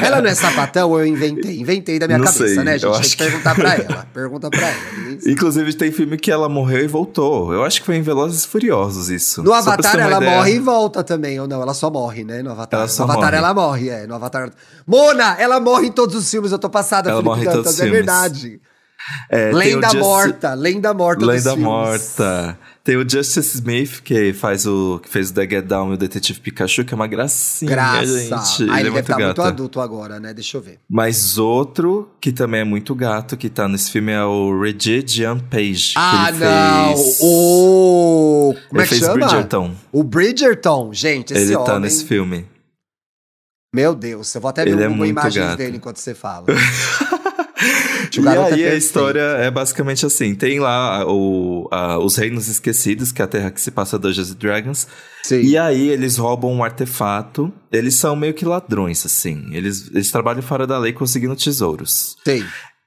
ela 0.00 0.22
não 0.22 0.28
é 0.30 0.34
sapatão 0.36 0.90
ou 0.90 1.00
eu 1.00 1.06
inventei? 1.06 1.58
Inventei 1.58 1.98
da 1.98 2.06
minha 2.06 2.18
Não 2.18 2.24
cabeça, 2.26 2.46
sei, 2.46 2.56
né, 2.62 2.74
gente? 2.74 2.84
eu 2.84 2.92
Tem 2.92 3.00
acho 3.00 3.10
que 3.16 3.24
perguntar 3.24 3.54
pra 3.56 3.74
ela. 3.74 4.06
Pergunta 4.14 4.48
pra 4.48 4.60
ela. 4.60 4.76
Inclusive, 5.26 5.74
tem 5.74 5.90
filme 5.90 6.16
que 6.16 6.30
ela 6.30 6.48
morreu 6.48 6.84
e 6.84 6.86
voltou. 6.86 7.52
Eu 7.52 7.64
acho 7.64 7.80
que 7.80 7.86
foi 7.86 7.96
em 7.96 8.02
Velozes 8.02 8.44
e 8.44 8.46
Furiosos 8.46 9.10
isso. 9.10 9.42
No 9.42 9.48
Só 9.50 9.54
Avatar 9.56 9.98
ela 9.98 10.18
ideia. 10.18 10.36
morre 10.36 10.54
e 10.54 10.58
volta 10.60 11.02
também, 11.02 11.40
ou 11.40 11.48
não? 11.48 11.60
Ela 11.60 11.74
só 11.74 11.90
morre, 11.90 12.22
né? 12.22 12.44
No 12.44 12.52
Avatar. 12.52 12.78
Ela 12.78 12.88
só 12.88 13.04
no 13.06 13.12
Avatar 13.12 13.32
morre. 13.32 13.36
ela 13.38 13.54
morre, 13.54 13.88
é. 13.88 14.06
No 14.06 14.14
Avatar. 14.14 14.52
Mona, 14.86 15.34
ela 15.36 15.58
morre 15.58 15.88
em 15.88 15.92
todos 15.92 16.14
os 16.14 16.30
filmes, 16.30 16.52
eu 16.52 16.60
tô 16.60 16.70
passada, 16.70 17.10
Ela 17.10 17.18
Felipe 17.18 17.28
morre 17.28 17.42
em 17.42 17.50
todos 17.50 17.56
Dantas, 17.64 17.74
os 17.74 17.80
é 17.80 17.84
filmes. 17.84 18.06
É, 19.30 19.52
Lenda 19.52 19.88
Just- 19.88 19.98
morta, 20.00 20.54
lenda 20.54 20.92
morta 20.94 21.24
Lenda. 21.24 21.56
Morta. 21.56 22.58
Tem 22.82 22.96
o 22.96 23.08
Justice 23.08 23.56
Smith, 23.56 24.00
que 24.02 24.32
faz 24.32 24.64
o 24.64 25.00
que 25.02 25.08
fez 25.08 25.30
o 25.30 25.34
The 25.34 25.42
Get 25.48 25.64
Down 25.64 25.90
e 25.90 25.94
o 25.94 25.96
Detetive 25.96 26.38
Pikachu, 26.38 26.84
que 26.84 26.94
é 26.94 26.96
uma 26.96 27.08
gracinha, 27.08 27.68
Graça. 27.70 28.06
gente. 28.06 28.32
Ah, 28.34 28.34
ele, 28.34 28.62
ele 28.62 28.70
é 28.70 28.82
deve 28.82 28.90
muito 28.90 28.98
estar 29.00 29.16
muito 29.18 29.36
gato. 29.38 29.48
adulto 29.48 29.80
agora, 29.80 30.20
né? 30.20 30.32
Deixa 30.32 30.56
eu 30.56 30.60
ver. 30.60 30.78
Mas 30.88 31.36
outro 31.36 32.08
que 32.20 32.30
também 32.30 32.60
é 32.60 32.64
muito 32.64 32.94
gato, 32.94 33.36
que 33.36 33.48
tá 33.48 33.66
nesse 33.68 33.90
filme 33.90 34.12
é 34.12 34.22
o 34.22 34.56
Regidian 34.60 35.38
Page. 35.40 35.94
Ah, 35.96 36.30
não! 36.32 36.96
Fez... 36.96 37.18
O. 37.22 38.54
Como 38.68 38.80
ele 38.80 38.80
é 38.80 38.82
que 38.84 38.88
fez 38.88 39.00
chama? 39.00 39.14
Bridgerton. 39.14 39.74
O 39.92 40.04
Bridgerton, 40.04 40.90
gente, 40.92 41.32
esse 41.32 41.42
ele 41.46 41.54
homem. 41.56 41.66
tá 41.66 41.80
nesse 41.80 42.04
filme. 42.04 42.46
Meu 43.74 43.94
Deus, 43.96 44.32
eu 44.34 44.40
vou 44.40 44.48
até 44.48 44.64
ver 44.64 44.70
Ele 44.70 44.84
é 44.84 44.88
uma 44.88 44.96
muito 44.96 45.10
imagem 45.10 45.42
gato. 45.42 45.58
dele 45.58 45.76
enquanto 45.78 45.96
você 45.98 46.14
fala. 46.14 46.46
E 48.14 48.20
O 48.20 48.22
garoto 48.22 48.50
é 48.50 48.54
aí 48.54 48.64
a 48.66 48.74
história 48.74 49.20
é 49.20 49.50
basicamente 49.50 50.04
assim: 50.06 50.34
tem 50.34 50.58
lá 50.60 51.04
o, 51.06 51.68
a- 51.72 51.98
os 51.98 52.16
Reinos 52.16 52.48
Esquecidos, 52.48 53.12
que 53.12 53.20
é 53.20 53.24
a 53.24 53.28
terra 53.28 53.50
que 53.50 53.60
se 53.60 53.70
passa 53.70 53.98
Dungeons 53.98 54.30
and 54.30 54.36
Dragons. 54.36 54.86
Sim. 55.22 55.40
E 55.40 55.58
aí 55.58 55.88
eles 55.88 56.16
roubam 56.16 56.52
um 56.52 56.62
artefato. 56.62 57.52
Eles 57.72 57.94
são 57.96 58.14
meio 58.14 58.32
que 58.34 58.44
ladrões, 58.44 59.04
assim. 59.04 59.48
Eles, 59.52 59.90
eles 59.92 60.10
trabalham 60.10 60.40
fora 60.42 60.66
da 60.66 60.78
lei 60.78 60.92
conseguindo 60.92 61.34
tesouros. 61.36 62.16
Sim. 62.26 62.44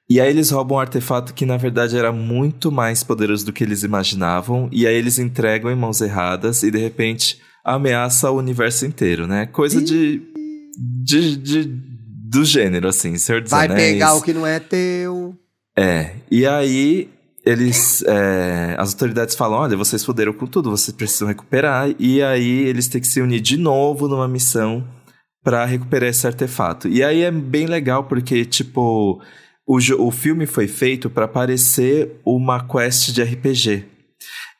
E 0.09 0.19
aí 0.19 0.29
eles 0.29 0.49
roubam 0.49 0.77
um 0.77 0.81
artefato 0.81 1.33
que 1.33 1.45
na 1.45 1.57
verdade 1.57 1.97
era 1.97 2.11
muito 2.11 2.71
mais 2.71 3.03
poderoso 3.03 3.45
do 3.45 3.53
que 3.53 3.63
eles 3.63 3.83
imaginavam. 3.83 4.69
E 4.71 4.87
aí 4.87 4.95
eles 4.95 5.19
entregam 5.19 5.69
em 5.69 5.75
mãos 5.75 5.99
erradas 6.01 6.63
e 6.63 6.71
de 6.71 6.77
repente 6.79 7.39
ameaça 7.63 8.31
o 8.31 8.37
universo 8.37 8.85
inteiro, 8.85 9.27
né? 9.27 9.45
Coisa 9.47 9.79
de, 9.81 10.21
de, 11.03 11.35
de- 11.37 11.88
do 12.29 12.45
gênero, 12.45 12.87
assim, 12.87 13.17
Senhor 13.17 13.41
dos 13.41 13.49
Vai 13.51 13.65
Anéis. 13.65 13.93
pegar 13.93 14.13
o 14.13 14.21
que 14.21 14.33
não 14.33 14.45
é 14.45 14.59
teu. 14.59 15.35
É, 15.77 16.11
e 16.29 16.45
aí 16.45 17.09
eles. 17.43 18.03
é, 18.03 18.75
as 18.77 18.93
autoridades 18.93 19.35
falam: 19.35 19.59
olha, 19.59 19.75
vocês 19.75 20.03
fuderam 20.05 20.33
com 20.33 20.45
tudo, 20.45 20.69
vocês 20.69 20.95
precisam 20.95 21.27
recuperar. 21.27 21.89
E 21.97 22.21
aí 22.21 22.65
eles 22.67 22.87
têm 22.87 23.01
que 23.01 23.07
se 23.07 23.21
unir 23.21 23.39
de 23.39 23.57
novo 23.57 24.07
numa 24.07 24.27
missão 24.27 24.87
pra 25.43 25.65
recuperar 25.65 26.09
esse 26.09 26.27
artefato. 26.27 26.87
E 26.87 27.03
aí 27.03 27.21
é 27.21 27.31
bem 27.31 27.65
legal 27.65 28.03
porque, 28.03 28.45
tipo, 28.45 29.21
o, 29.65 29.77
o 29.97 30.11
filme 30.11 30.45
foi 30.45 30.67
feito 30.67 31.09
pra 31.09 31.27
parecer 31.27 32.19
uma 32.25 32.63
quest 32.63 33.11
de 33.11 33.23
RPG. 33.23 33.85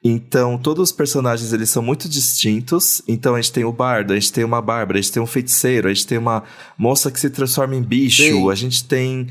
Então, 0.03 0.57
todos 0.57 0.89
os 0.89 0.95
personagens 0.95 1.51
eles 1.51 1.69
são 1.69 1.83
muito 1.83 2.07
distintos. 2.07 3.01
Então, 3.07 3.35
a 3.35 3.41
gente 3.41 3.51
tem 3.51 3.65
o 3.65 3.71
bardo, 3.71 4.13
a 4.13 4.15
gente 4.15 4.31
tem 4.31 4.43
uma 4.45 4.61
bárbara, 4.61 4.97
a 4.97 5.01
gente 5.01 5.11
tem 5.11 5.21
um 5.21 5.27
feiticeiro, 5.27 5.89
a 5.89 5.93
gente 5.93 6.07
tem 6.07 6.17
uma 6.17 6.43
moça 6.77 7.11
que 7.11 7.19
se 7.19 7.29
transforma 7.29 7.75
em 7.75 7.81
bicho, 7.81 8.23
Sim. 8.23 8.49
a 8.49 8.55
gente 8.55 8.85
tem 8.85 9.27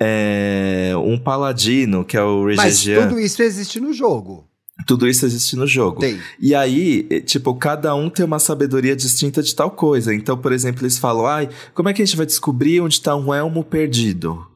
é, 0.00 0.92
um 0.96 1.18
paladino, 1.18 2.04
que 2.04 2.16
é 2.16 2.22
o 2.22 2.44
Mas 2.44 2.64
Regigian. 2.64 3.08
tudo 3.08 3.20
isso 3.20 3.42
existe 3.42 3.78
no 3.78 3.92
jogo. 3.92 4.48
Tudo 4.86 5.08
isso 5.08 5.24
existe 5.24 5.54
no 5.56 5.66
jogo. 5.66 6.00
Tem. 6.00 6.18
E 6.40 6.54
aí, 6.54 7.06
eh, 7.10 7.20
tipo, 7.20 7.54
cada 7.54 7.94
um 7.94 8.10
tem 8.10 8.24
uma 8.24 8.38
sabedoria 8.38 8.94
distinta 8.94 9.42
de 9.42 9.54
tal 9.54 9.70
coisa. 9.70 10.14
Então, 10.14 10.36
por 10.36 10.52
exemplo, 10.52 10.82
eles 10.82 10.98
falam, 10.98 11.26
ai, 11.26 11.48
como 11.74 11.88
é 11.88 11.94
que 11.94 12.02
a 12.02 12.04
gente 12.04 12.16
vai 12.16 12.26
descobrir 12.26 12.80
onde 12.80 13.00
tá 13.00 13.16
um 13.16 13.32
elmo 13.32 13.64
perdido? 13.64 14.46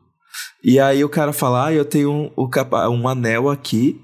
E 0.62 0.78
aí 0.78 1.02
o 1.02 1.08
cara 1.08 1.32
fala, 1.32 1.68
ah, 1.68 1.72
eu 1.72 1.86
tenho 1.86 2.30
um, 2.36 2.50
um 2.90 3.08
anel 3.08 3.48
aqui 3.48 3.98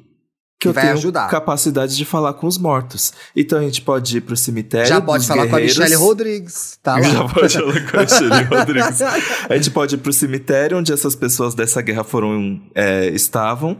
que 0.59 0.63
Que 0.63 0.69
eu 0.69 0.73
vai 0.73 0.85
tenho 0.85 0.97
ajudar. 0.97 1.29
capacidade 1.29 1.97
de 1.97 2.05
falar 2.05 2.33
com 2.35 2.47
os 2.47 2.57
mortos. 2.59 3.13
Então 3.35 3.59
a 3.59 3.63
gente 3.63 3.83
pode 3.83 4.17
ir 4.17 4.21
pro 4.23 4.37
cemitério 4.37 4.87
Já 4.89 5.01
pode 5.01 5.27
falar 5.27 5.47
com 5.49 5.57
a 5.57 5.59
guerreiros. 5.59 5.79
Michelle 5.79 5.95
Rodrigues. 5.97 6.79
Tá 6.83 6.95
lá. 6.95 7.03
Já 7.03 7.25
pode 7.29 7.55
falar 7.55 7.91
com 7.91 7.97
a 7.97 8.01
Michelle 8.03 8.45
Rodrigues. 8.45 9.03
A 9.51 9.55
gente 9.57 9.71
pode 9.71 9.95
ir 9.97 9.99
pro 9.99 10.13
cemitério 10.13 10.79
onde 10.79 10.93
essas 10.93 11.15
pessoas 11.15 11.55
dessa 11.55 11.83
guerra 11.83 12.05
foram 12.05 12.61
é, 12.75 13.07
estavam 13.09 13.77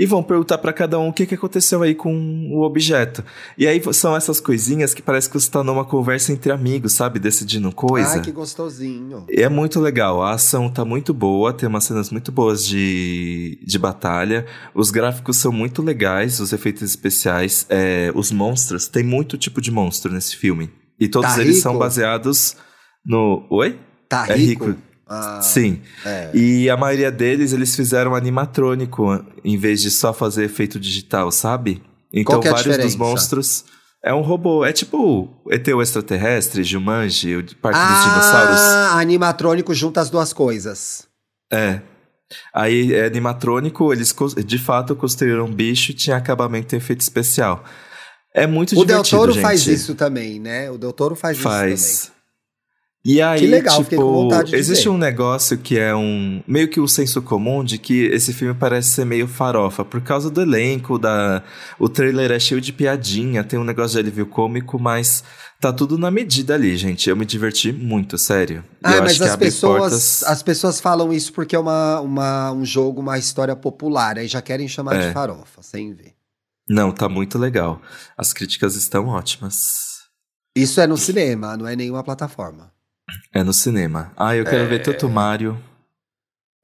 e 0.00 0.06
vão 0.06 0.22
perguntar 0.22 0.56
pra 0.56 0.72
cada 0.72 0.98
um 0.98 1.08
o 1.08 1.12
que, 1.12 1.26
que 1.26 1.34
aconteceu 1.34 1.82
aí 1.82 1.94
com 1.94 2.10
o 2.54 2.62
objeto. 2.62 3.22
E 3.58 3.66
aí 3.66 3.82
são 3.92 4.16
essas 4.16 4.40
coisinhas 4.40 4.94
que 4.94 5.02
parece 5.02 5.28
que 5.28 5.38
você 5.38 5.50
tá 5.50 5.62
numa 5.62 5.84
conversa 5.84 6.32
entre 6.32 6.50
amigos, 6.50 6.94
sabe? 6.94 7.18
Decidindo 7.20 7.70
coisa. 7.70 8.14
Ai, 8.14 8.22
que 8.22 8.32
gostosinho. 8.32 9.26
É 9.28 9.46
muito 9.46 9.78
legal, 9.78 10.22
a 10.22 10.32
ação 10.32 10.70
tá 10.70 10.86
muito 10.86 11.12
boa, 11.12 11.52
tem 11.52 11.68
umas 11.68 11.84
cenas 11.84 12.08
muito 12.08 12.32
boas 12.32 12.64
de, 12.64 13.58
de 13.66 13.78
batalha, 13.78 14.46
os 14.74 14.90
gráficos 14.90 15.36
são 15.36 15.52
muito 15.52 15.82
legais, 15.82 16.40
os 16.40 16.54
efeitos 16.54 16.82
especiais, 16.82 17.66
é, 17.68 18.10
os 18.14 18.32
monstros, 18.32 18.88
tem 18.88 19.04
muito 19.04 19.36
tipo 19.36 19.60
de 19.60 19.70
monstro 19.70 20.10
nesse 20.10 20.34
filme. 20.34 20.70
E 20.98 21.08
todos 21.08 21.30
Tá 21.34 21.40
eles 21.42 21.56
rico? 21.56 21.62
são 21.62 21.76
baseados 21.76 22.56
no. 23.04 23.44
Oi? 23.50 23.78
Tá 24.08 24.26
É 24.28 24.34
rico? 24.34 24.74
Ah, 25.10 25.40
Sim. 25.42 25.82
é. 26.06 26.30
E 26.32 26.70
a 26.70 26.76
maioria 26.76 27.10
deles, 27.10 27.52
eles 27.52 27.74
fizeram 27.74 28.14
animatrônico 28.14 29.24
em 29.44 29.58
vez 29.58 29.82
de 29.82 29.90
só 29.90 30.12
fazer 30.12 30.44
efeito 30.44 30.78
digital, 30.78 31.32
sabe? 31.32 31.82
Então 32.12 32.38
é 32.40 32.44
vários 32.44 32.64
dos 32.64 32.74
diferença? 32.76 32.98
monstros. 32.98 33.64
É 34.02 34.14
um 34.14 34.22
robô, 34.22 34.64
é 34.64 34.72
tipo 34.72 35.28
ET 35.50 35.66
o 35.68 35.82
extraterrestre, 35.82 36.62
Jumanji, 36.64 37.36
o 37.36 37.56
Parque 37.56 37.78
dos 37.78 38.04
Dinossauros. 38.04 38.60
Ah, 38.60 38.98
animatrônico 39.00 39.74
junta 39.74 40.00
as 40.00 40.08
duas 40.08 40.32
coisas. 40.32 41.06
É. 41.52 41.80
Aí 42.54 42.94
é 42.94 43.06
animatrônico, 43.06 43.92
eles 43.92 44.14
de 44.46 44.58
fato 44.58 44.94
construíram 44.94 45.44
um 45.46 45.52
bicho 45.52 45.90
e 45.90 45.94
tinha 45.94 46.16
acabamento 46.16 46.74
e 46.74 46.78
efeito 46.78 47.00
especial. 47.00 47.64
É 48.32 48.46
muito 48.46 48.72
o 48.72 48.76
Del 48.76 48.86
divertido, 48.86 49.18
Toro 49.18 49.32
gente. 49.32 49.42
faz 49.42 49.66
isso 49.66 49.94
também, 49.96 50.38
né? 50.38 50.70
O 50.70 50.78
Del 50.78 50.92
Toro 50.92 51.16
faz, 51.16 51.36
isso 51.36 51.48
também. 51.48 52.19
E 53.02 53.22
aí, 53.22 53.40
Que 53.40 53.46
legal, 53.46 53.76
tipo, 53.78 53.84
fiquei 53.84 53.98
com 53.98 54.12
vontade 54.12 54.50
de 54.50 54.56
existe 54.56 54.84
ver. 54.84 54.90
um 54.90 54.98
negócio 54.98 55.56
que 55.56 55.78
é 55.78 55.94
um 55.96 56.42
meio 56.46 56.68
que 56.68 56.78
o 56.78 56.86
senso 56.86 57.22
comum 57.22 57.64
de 57.64 57.78
que 57.78 58.04
esse 58.08 58.34
filme 58.34 58.52
parece 58.52 58.90
ser 58.90 59.06
meio 59.06 59.26
farofa 59.26 59.82
por 59.82 60.02
causa 60.02 60.28
do 60.28 60.42
elenco, 60.42 60.98
da 60.98 61.42
o 61.78 61.88
trailer 61.88 62.30
é 62.30 62.38
cheio 62.38 62.60
de 62.60 62.74
piadinha, 62.74 63.42
tem 63.42 63.58
um 63.58 63.64
negócio 63.64 63.94
de 63.94 64.00
alívio 64.00 64.26
cômico, 64.26 64.78
mas 64.78 65.24
tá 65.58 65.72
tudo 65.72 65.96
na 65.96 66.10
medida 66.10 66.52
ali, 66.54 66.76
gente. 66.76 67.08
Eu 67.08 67.16
me 67.16 67.24
diverti 67.24 67.72
muito, 67.72 68.18
sério. 68.18 68.62
Ah, 68.84 68.96
eu 68.96 69.02
mas 69.02 69.18
as 69.18 69.34
pessoas, 69.34 69.80
portas. 69.80 70.22
as 70.24 70.42
pessoas 70.42 70.78
falam 70.78 71.10
isso 71.10 71.32
porque 71.32 71.56
é 71.56 71.58
uma, 71.58 72.00
uma, 72.00 72.52
um 72.52 72.66
jogo, 72.66 73.00
uma 73.00 73.16
história 73.16 73.56
popular. 73.56 74.18
Aí 74.18 74.28
já 74.28 74.42
querem 74.42 74.68
chamar 74.68 74.96
É. 74.96 75.06
de 75.08 75.14
farofa, 75.14 75.62
sem 75.62 75.94
ver. 75.94 76.12
Não, 76.68 76.92
tá 76.92 77.08
muito 77.08 77.38
legal. 77.38 77.80
As 78.16 78.34
críticas 78.34 78.76
estão 78.76 79.06
ótimas. 79.08 80.00
Isso 80.54 80.82
é 80.82 80.86
no 80.86 80.98
cinema, 80.98 81.56
não 81.56 81.66
é 81.66 81.74
nenhuma 81.74 82.04
plataforma. 82.04 82.70
É 83.32 83.42
no 83.42 83.52
cinema. 83.52 84.12
Ah, 84.16 84.36
eu 84.36 84.44
quero 84.44 84.68
ver 84.68 84.82
tanto 84.82 85.08
Mario. 85.08 85.58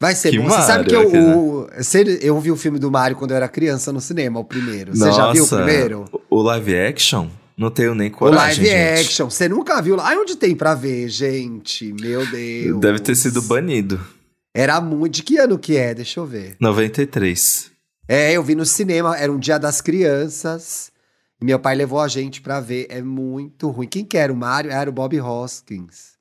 Vai 0.01 0.15
ser 0.15 0.31
Que 0.31 0.39
bom. 0.39 0.49
Você 0.49 0.63
sabe 0.63 0.85
Mario, 0.85 0.89
que 0.89 0.95
eu, 0.95 1.01
aquele, 1.09 1.25
o- 1.35 1.69
você- 1.79 2.19
eu 2.23 2.39
vi 2.41 2.51
o 2.51 2.57
filme 2.57 2.79
do 2.79 2.91
Mario 2.91 3.17
quando 3.17 3.31
eu 3.31 3.37
era 3.37 3.49
criança 3.49 3.93
no 3.93 4.01
cinema, 4.01 4.39
o 4.39 4.45
primeiro. 4.45 4.95
Você 4.95 5.11
já 5.13 5.33
viu 5.33 5.43
o 5.43 5.47
Nossa, 5.47 5.57
primeiro? 5.57 6.05
O 6.29 6.43
live 6.43 6.77
action? 6.77 7.29
Não 7.57 7.71
tenho 7.71 7.95
nem 7.95 8.09
O 8.09 8.13
coragem, 8.13 8.65
live 8.65 8.67
gente. 8.67 9.07
action. 9.07 9.31
Você 9.31 9.49
nunca 9.49 9.81
viu 9.81 9.97
lá? 9.97 10.09
Ai, 10.09 10.19
onde 10.19 10.37
tem 10.37 10.55
pra 10.55 10.75
ver, 10.75 11.09
gente? 11.09 11.91
Meu 11.95 12.27
Deus. 12.31 12.79
Deve 12.81 12.99
ter 12.99 13.15
sido 13.15 13.41
banido. 13.41 13.99
Era 14.55 14.79
muito. 14.83 15.15
De 15.15 15.23
que 15.23 15.39
ano 15.39 15.59
que 15.59 15.77
é? 15.77 15.95
Deixa 15.95 16.21
eu 16.21 16.27
ver. 16.27 16.57
93. 16.61 17.71
É, 18.07 18.33
eu 18.33 18.43
vi 18.43 18.55
no 18.55 18.67
cinema, 18.67 19.17
era 19.17 19.33
um 19.33 19.39
dia 19.39 19.59
das 19.59 19.81
crianças. 19.81 20.91
E 21.41 21.45
meu 21.45 21.59
pai 21.59 21.75
levou 21.75 22.01
a 22.01 22.09
gente 22.09 22.43
pra 22.43 22.61
ver. 22.61 22.87
É 22.91 23.01
muito 23.01 23.71
ruim. 23.71 23.87
Quem 23.89 24.05
que 24.05 24.19
era 24.19 24.31
o 24.33 24.37
Mario? 24.37 24.71
Era 24.71 24.89
o 24.91 24.93
Bob 24.93 25.19
Hoskins. 25.21 26.16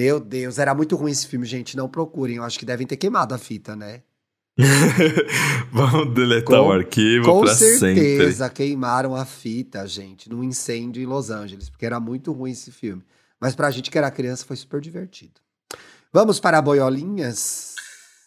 Meu 0.00 0.20
Deus, 0.20 0.58
era 0.58 0.74
muito 0.74 0.94
ruim 0.96 1.10
esse 1.10 1.26
filme, 1.26 1.44
gente. 1.46 1.76
Não 1.76 1.88
procurem. 1.88 2.36
Eu 2.36 2.44
acho 2.44 2.58
que 2.58 2.64
devem 2.64 2.86
ter 2.86 2.96
queimado 2.96 3.34
a 3.34 3.38
fita, 3.38 3.74
né? 3.74 4.02
Vamos 5.72 6.14
deletar 6.14 6.60
Com- 6.60 6.68
o 6.68 6.72
arquivo 6.72 7.24
Com 7.24 7.40
pra 7.42 7.54
sempre. 7.54 7.78
certeza 7.78 8.48
queimaram 8.50 9.14
a 9.14 9.24
fita, 9.24 9.86
gente, 9.86 10.28
num 10.28 10.42
incêndio 10.42 11.02
em 11.02 11.06
Los 11.06 11.30
Angeles, 11.30 11.68
porque 11.70 11.86
era 11.86 12.00
muito 12.00 12.32
ruim 12.32 12.50
esse 12.52 12.70
filme. 12.72 13.02
Mas 13.40 13.54
pra 13.54 13.70
gente 13.70 13.90
que 13.90 13.98
era 13.98 14.10
criança 14.10 14.44
foi 14.44 14.56
super 14.56 14.80
divertido. 14.80 15.34
Vamos 16.12 16.40
para 16.40 16.60
boiolinhas? 16.60 17.74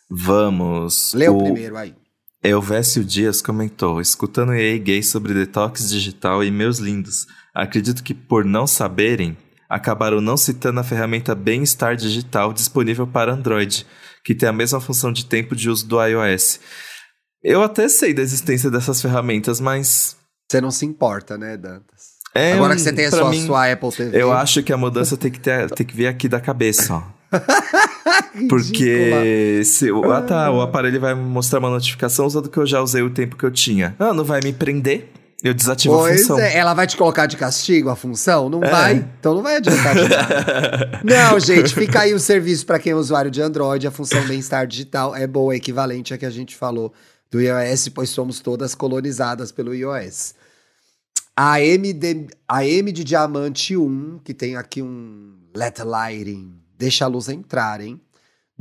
Vamos. 0.09 1.13
Lê 1.13 1.27
o 1.29 1.37
o 1.37 1.43
primeiro 1.43 1.75
aí. 1.77 1.95
Elvésio 2.43 3.03
Dias 3.03 3.41
comentou: 3.41 3.99
escutando 4.01 4.53
EA 4.53 4.77
gay 4.77 5.03
sobre 5.03 5.33
detox 5.33 5.89
digital 5.89 6.43
e 6.43 6.51
meus 6.51 6.79
lindos. 6.79 7.27
Acredito 7.53 8.03
que, 8.03 8.13
por 8.13 8.45
não 8.45 8.65
saberem, 8.65 9.37
acabaram 9.71 10.19
não 10.19 10.35
citando 10.35 10.81
a 10.81 10.83
ferramenta 10.83 11.33
Bem-Estar 11.33 11.95
Digital 11.95 12.51
disponível 12.51 13.07
para 13.07 13.31
Android, 13.31 13.87
que 14.21 14.35
tem 14.35 14.49
a 14.49 14.51
mesma 14.53 14.81
função 14.81 15.13
de 15.13 15.25
tempo 15.25 15.55
de 15.55 15.69
uso 15.69 15.87
do 15.87 16.03
iOS. 16.05 16.59
Eu 17.41 17.63
até 17.63 17.87
sei 17.87 18.13
da 18.13 18.21
existência 18.21 18.69
dessas 18.69 19.01
ferramentas, 19.01 19.61
mas. 19.61 20.17
Você 20.51 20.59
não 20.59 20.71
se 20.71 20.85
importa, 20.85 21.37
né, 21.37 21.55
Dantas? 21.55 22.11
É 22.35 22.53
Agora 22.53 22.75
que 22.75 22.81
você 22.81 22.91
tem 22.91 23.05
a 23.05 23.11
sua, 23.11 23.29
mim, 23.29 23.45
sua 23.45 23.71
Apple 23.71 23.91
TV. 23.91 24.21
Eu 24.21 24.33
acho 24.33 24.61
que 24.61 24.73
a 24.73 24.77
mudança 24.77 25.15
tem 25.15 25.31
que, 25.31 25.39
ter, 25.39 25.69
tem 25.71 25.85
que 25.85 25.95
vir 25.95 26.07
aqui 26.07 26.27
da 26.27 26.41
cabeça, 26.41 26.93
ó. 26.93 27.03
Porque 28.49 29.61
se 29.63 29.89
o, 29.89 30.11
ah, 30.11 30.21
tá, 30.21 30.51
o 30.51 30.61
aparelho 30.61 30.99
vai 30.99 31.15
me 31.15 31.21
mostrar 31.21 31.59
uma 31.59 31.69
notificação 31.69 32.25
usando 32.25 32.49
que 32.49 32.57
eu 32.57 32.65
já 32.65 32.81
usei 32.81 33.01
o 33.01 33.09
tempo 33.09 33.37
que 33.37 33.45
eu 33.45 33.51
tinha. 33.51 33.95
Ah, 33.97 34.13
não 34.13 34.25
vai 34.25 34.41
me 34.43 34.51
prender? 34.51 35.11
Eu 35.43 35.53
desativo 35.53 35.95
a 35.95 35.97
Pois 35.99 36.21
função. 36.21 36.39
é, 36.39 36.55
ela 36.55 36.73
vai 36.73 36.85
te 36.85 36.95
colocar 36.95 37.25
de 37.25 37.35
castigo 37.35 37.89
a 37.89 37.95
função? 37.95 38.47
Não 38.49 38.63
É. 38.63 38.69
vai? 38.69 39.09
Então 39.19 39.33
não 39.33 39.41
vai 39.41 39.55
adiantar 39.57 39.95
de 39.95 40.07
nada. 40.07 41.01
não, 41.03 41.39
gente, 41.39 41.73
fica 41.73 42.01
aí 42.01 42.13
o 42.13 42.19
serviço 42.19 42.65
para 42.65 42.77
quem 42.77 42.91
é 42.91 42.95
usuário 42.95 43.31
de 43.31 43.41
Android. 43.41 43.87
A 43.87 43.91
função 43.91 44.23
bem-estar 44.27 44.67
digital 44.67 45.15
é 45.15 45.25
boa, 45.25 45.53
é 45.53 45.57
equivalente 45.57 46.13
à 46.13 46.17
que 46.17 46.25
a 46.25 46.29
gente 46.29 46.55
falou 46.55 46.93
do 47.31 47.41
iOS, 47.41 47.87
pois 47.89 48.09
somos 48.09 48.39
todas 48.39 48.75
colonizadas 48.75 49.51
pelo 49.51 49.73
iOS. 49.73 50.35
A 51.35 51.59
M, 51.61 51.91
de, 51.93 52.27
a 52.47 52.65
M 52.65 52.91
de 52.91 53.03
Diamante 53.03 53.75
1, 53.75 54.19
que 54.23 54.33
tem 54.33 54.55
aqui 54.57 54.81
um 54.81 55.33
Let 55.55 55.79
Lighting, 55.79 56.53
deixa 56.77 57.05
a 57.05 57.07
luz 57.07 57.29
entrar, 57.29 57.81
hein? 57.81 57.99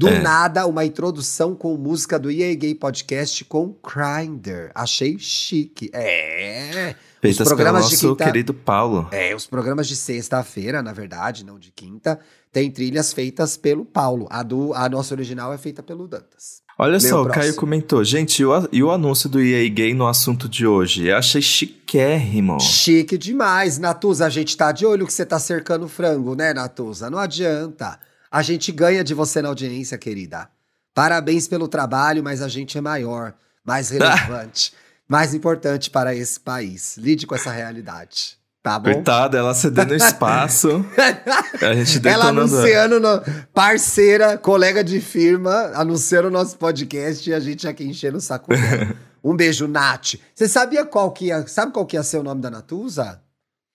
Do 0.01 0.09
É. 0.09 0.19
nada, 0.23 0.67
uma 0.67 0.83
introdução 0.83 1.55
com 1.55 1.77
música 1.77 2.19
do 2.19 2.31
EA 2.31 2.55
Gay 2.55 2.75
Podcast 2.75 3.45
com 3.45 3.77
Grindr. 3.87 4.71
Achei 4.75 5.19
chique. 5.19 5.91
É. 5.93 6.95
Feitas 7.21 7.37
pelo 7.47 7.49
programas 7.49 7.85
de 7.91 7.93
nosso 7.97 8.09
quinta- 8.09 8.25
querido 8.25 8.55
Paulo. 8.55 9.07
É, 9.11 9.35
os 9.35 9.47
programas 9.47 9.87
de 9.87 9.95
sexta-feira, 9.95 10.83
na 10.83 10.95
verdade, 10.95 11.45
não 11.45 11.59
de 11.59 11.71
quinta, 11.71 12.19
tem 12.51 12.71
trilhas 12.71 13.13
feitas 13.13 13.59
pelo 13.59 13.85
Paulo. 13.85 14.27
A, 14.31 14.43
do, 14.43 14.73
a 14.73 14.89
nossa 14.89 15.13
original 15.13 15.53
é 15.53 15.59
feita 15.59 15.83
pelo 15.83 16.09
Dantas. 16.09 16.63
Olha 16.79 16.99
só, 16.99 17.23
o 17.23 17.27
o 17.27 17.29
Caio 17.29 17.55
comentou. 17.57 18.03
Gente, 18.03 18.41
e 18.41 18.45
o, 18.47 18.69
e 18.73 18.83
o 18.83 18.91
anúncio 18.91 19.29
do 19.29 19.39
EA 19.39 19.69
Gay 19.69 19.93
no 19.93 20.07
assunto 20.09 20.49
de 20.49 20.67
hoje? 20.67 21.09
Eu 21.09 21.17
achei 21.19 21.43
chiquérrimo. 21.43 22.59
Chique 22.59 23.19
demais, 23.19 23.77
Natuza. 23.77 24.25
A 24.25 24.31
gente 24.31 24.57
tá 24.57 24.73
de 24.73 24.87
olho 24.87 25.07
que 25.07 25.13
você 25.13 25.27
tá 25.27 25.39
cercando 25.39 25.87
frango, 25.89 26.35
né, 26.35 26.55
Natuza? 26.55 27.11
Não 27.11 27.19
adianta. 27.19 28.01
A 28.31 28.43
gente 28.43 28.71
ganha 28.73 29.03
de 29.03 29.13
você 29.15 29.43
na 29.43 29.49
audiência, 29.49 29.99
querida. 29.99 30.49
Parabéns 30.95 31.49
pelo 31.49 31.69
trabalho, 31.69 32.23
mas 32.23 32.43
a 32.43 32.49
gente 32.49 32.77
é 32.79 32.81
maior, 32.81 33.35
mais 33.65 33.91
relevante, 33.91 34.73
mais 35.09 35.35
importante 35.35 35.91
para 35.91 36.15
esse 36.15 36.39
país. 36.39 36.97
Lide 36.97 37.27
com 37.27 37.35
essa 37.35 37.51
realidade. 37.51 38.39
Tá 38.63 38.79
bom? 38.79 38.93
Coitada, 38.93 39.39
ela 39.39 39.55
cedendo 39.55 39.95
espaço. 39.95 40.85
a 41.63 41.75
gente 41.75 41.97
Ela 42.07 42.27
detonando. 42.27 42.41
anunciando, 42.57 43.01
no- 43.01 43.23
parceira, 43.55 44.37
colega 44.37 44.85
de 44.85 45.01
firma, 45.01 45.73
anunciando 45.75 46.29
o 46.29 46.31
nosso 46.31 46.59
podcast 46.59 47.29
e 47.31 47.33
a 47.33 47.41
gente 47.41 47.67
aqui 47.67 47.85
enchendo 47.85 48.19
o 48.19 48.21
saco 48.21 48.49
dela. 48.51 48.95
Um 49.23 49.37
beijo, 49.37 49.69
Nath. 49.69 50.15
Você 50.35 50.49
sabia 50.49 50.83
qual 50.83 51.11
que 51.13 51.27
ia, 51.27 51.47
sabe 51.47 51.73
qual 51.73 51.85
que 51.85 51.95
ia 51.95 52.03
ser 52.03 52.17
o 52.17 52.23
nome 52.23 52.41
da 52.41 52.51
Natuza? 52.51 53.21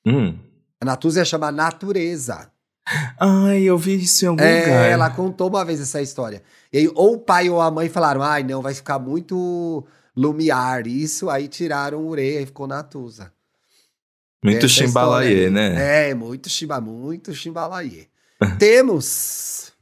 Hum. 0.03 0.35
A 0.81 0.85
Natuza 0.85 1.19
ia 1.19 1.25
chamar 1.25 1.51
Natureza. 1.51 2.49
Ai, 3.19 3.63
eu 3.63 3.77
vi 3.77 3.95
isso 4.03 4.25
em 4.25 4.27
algum 4.27 4.43
É, 4.43 4.65
lugar. 4.65 4.89
ela 4.89 5.09
contou 5.09 5.49
uma 5.49 5.65
vez 5.65 5.81
essa 5.81 6.01
história. 6.01 6.43
E 6.71 6.77
aí, 6.77 6.91
ou 6.93 7.15
o 7.15 7.19
pai 7.19 7.49
ou 7.49 7.59
a 7.59 7.71
mãe 7.71 7.89
falaram, 7.89 8.21
ai, 8.21 8.43
não, 8.43 8.61
vai 8.61 8.73
ficar 8.73 8.99
muito 8.99 9.83
lumiar 10.15 10.85
isso, 10.85 11.29
aí 11.29 11.47
tiraram 11.47 11.99
o 11.99 12.07
ureia 12.07 12.41
e 12.41 12.45
ficou 12.45 12.67
Natuza. 12.67 13.31
Muito 14.43 14.69
chimbalaie, 14.69 15.45
aí. 15.45 15.49
né? 15.49 16.09
É, 16.09 16.13
muito 16.13 16.49
chimba, 16.49 16.79
muito 16.79 17.33
chimbalaie. 17.33 18.07
Temos... 18.59 19.73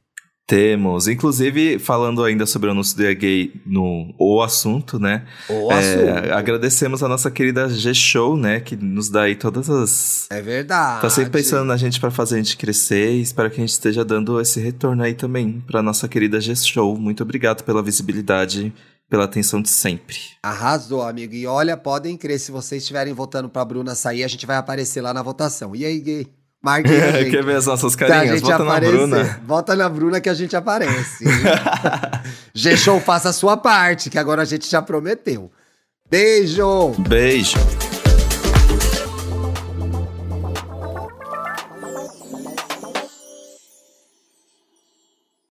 Temos. 0.46 1.08
Inclusive, 1.08 1.78
falando 1.78 2.22
ainda 2.22 2.44
sobre 2.44 2.68
o 2.68 2.72
anúncio 2.72 2.94
do 2.96 3.02
EA 3.02 3.14
Gay 3.14 3.62
no 3.64 4.14
O 4.18 4.42
Assunto, 4.42 4.98
né? 4.98 5.24
O 5.48 5.72
É, 5.72 5.78
assunto. 5.78 6.32
agradecemos 6.34 7.02
a 7.02 7.08
nossa 7.08 7.30
querida 7.30 7.66
G-Show, 7.68 8.36
né? 8.36 8.60
Que 8.60 8.76
nos 8.76 9.08
dá 9.08 9.22
aí 9.22 9.36
todas 9.36 9.70
as. 9.70 10.26
É 10.30 10.42
verdade. 10.42 11.00
Tá 11.00 11.08
sempre 11.08 11.30
pensando 11.30 11.64
na 11.64 11.78
gente 11.78 11.98
pra 11.98 12.10
fazer 12.10 12.34
a 12.34 12.38
gente 12.38 12.58
crescer 12.58 13.12
e 13.12 13.22
espero 13.22 13.48
que 13.50 13.56
a 13.56 13.60
gente 13.60 13.70
esteja 13.72 14.04
dando 14.04 14.38
esse 14.38 14.60
retorno 14.60 15.02
aí 15.02 15.14
também 15.14 15.62
pra 15.66 15.82
nossa 15.82 16.06
querida 16.06 16.38
G-Show. 16.38 16.94
Muito 16.98 17.22
obrigado 17.22 17.64
pela 17.64 17.82
visibilidade, 17.82 18.70
pela 19.08 19.24
atenção 19.24 19.62
de 19.62 19.70
sempre. 19.70 20.18
Arrasou, 20.42 21.00
amigo. 21.00 21.32
E 21.32 21.46
olha, 21.46 21.74
podem 21.74 22.18
crer, 22.18 22.38
se 22.38 22.52
vocês 22.52 22.82
estiverem 22.82 23.14
votando 23.14 23.48
pra 23.48 23.64
Bruna 23.64 23.94
sair, 23.94 24.22
a 24.22 24.28
gente 24.28 24.44
vai 24.44 24.56
aparecer 24.56 25.00
lá 25.00 25.14
na 25.14 25.22
votação. 25.22 25.74
E 25.74 25.86
aí, 25.86 25.98
gay? 26.00 26.26
Gente. 26.88 27.30
Quer 27.30 27.44
ver 27.44 27.56
as 27.56 27.66
nossas 27.66 27.94
Pra 27.94 28.08
carinhas? 28.08 28.40
Vota 28.40 28.58
na 28.58 28.70
aparecer. 28.70 28.96
Bruna. 28.96 29.40
Vota 29.46 29.76
na 29.76 29.88
Bruna 29.88 30.20
que 30.20 30.28
a 30.28 30.34
gente 30.34 30.56
aparece. 30.56 31.24
G-Show, 32.54 33.00
faça 33.00 33.28
a 33.28 33.32
sua 33.32 33.56
parte, 33.56 34.08
que 34.08 34.18
agora 34.18 34.42
a 34.42 34.44
gente 34.44 34.68
já 34.70 34.80
prometeu. 34.80 35.50
Beijo! 36.10 36.94
Beijo. 36.98 37.58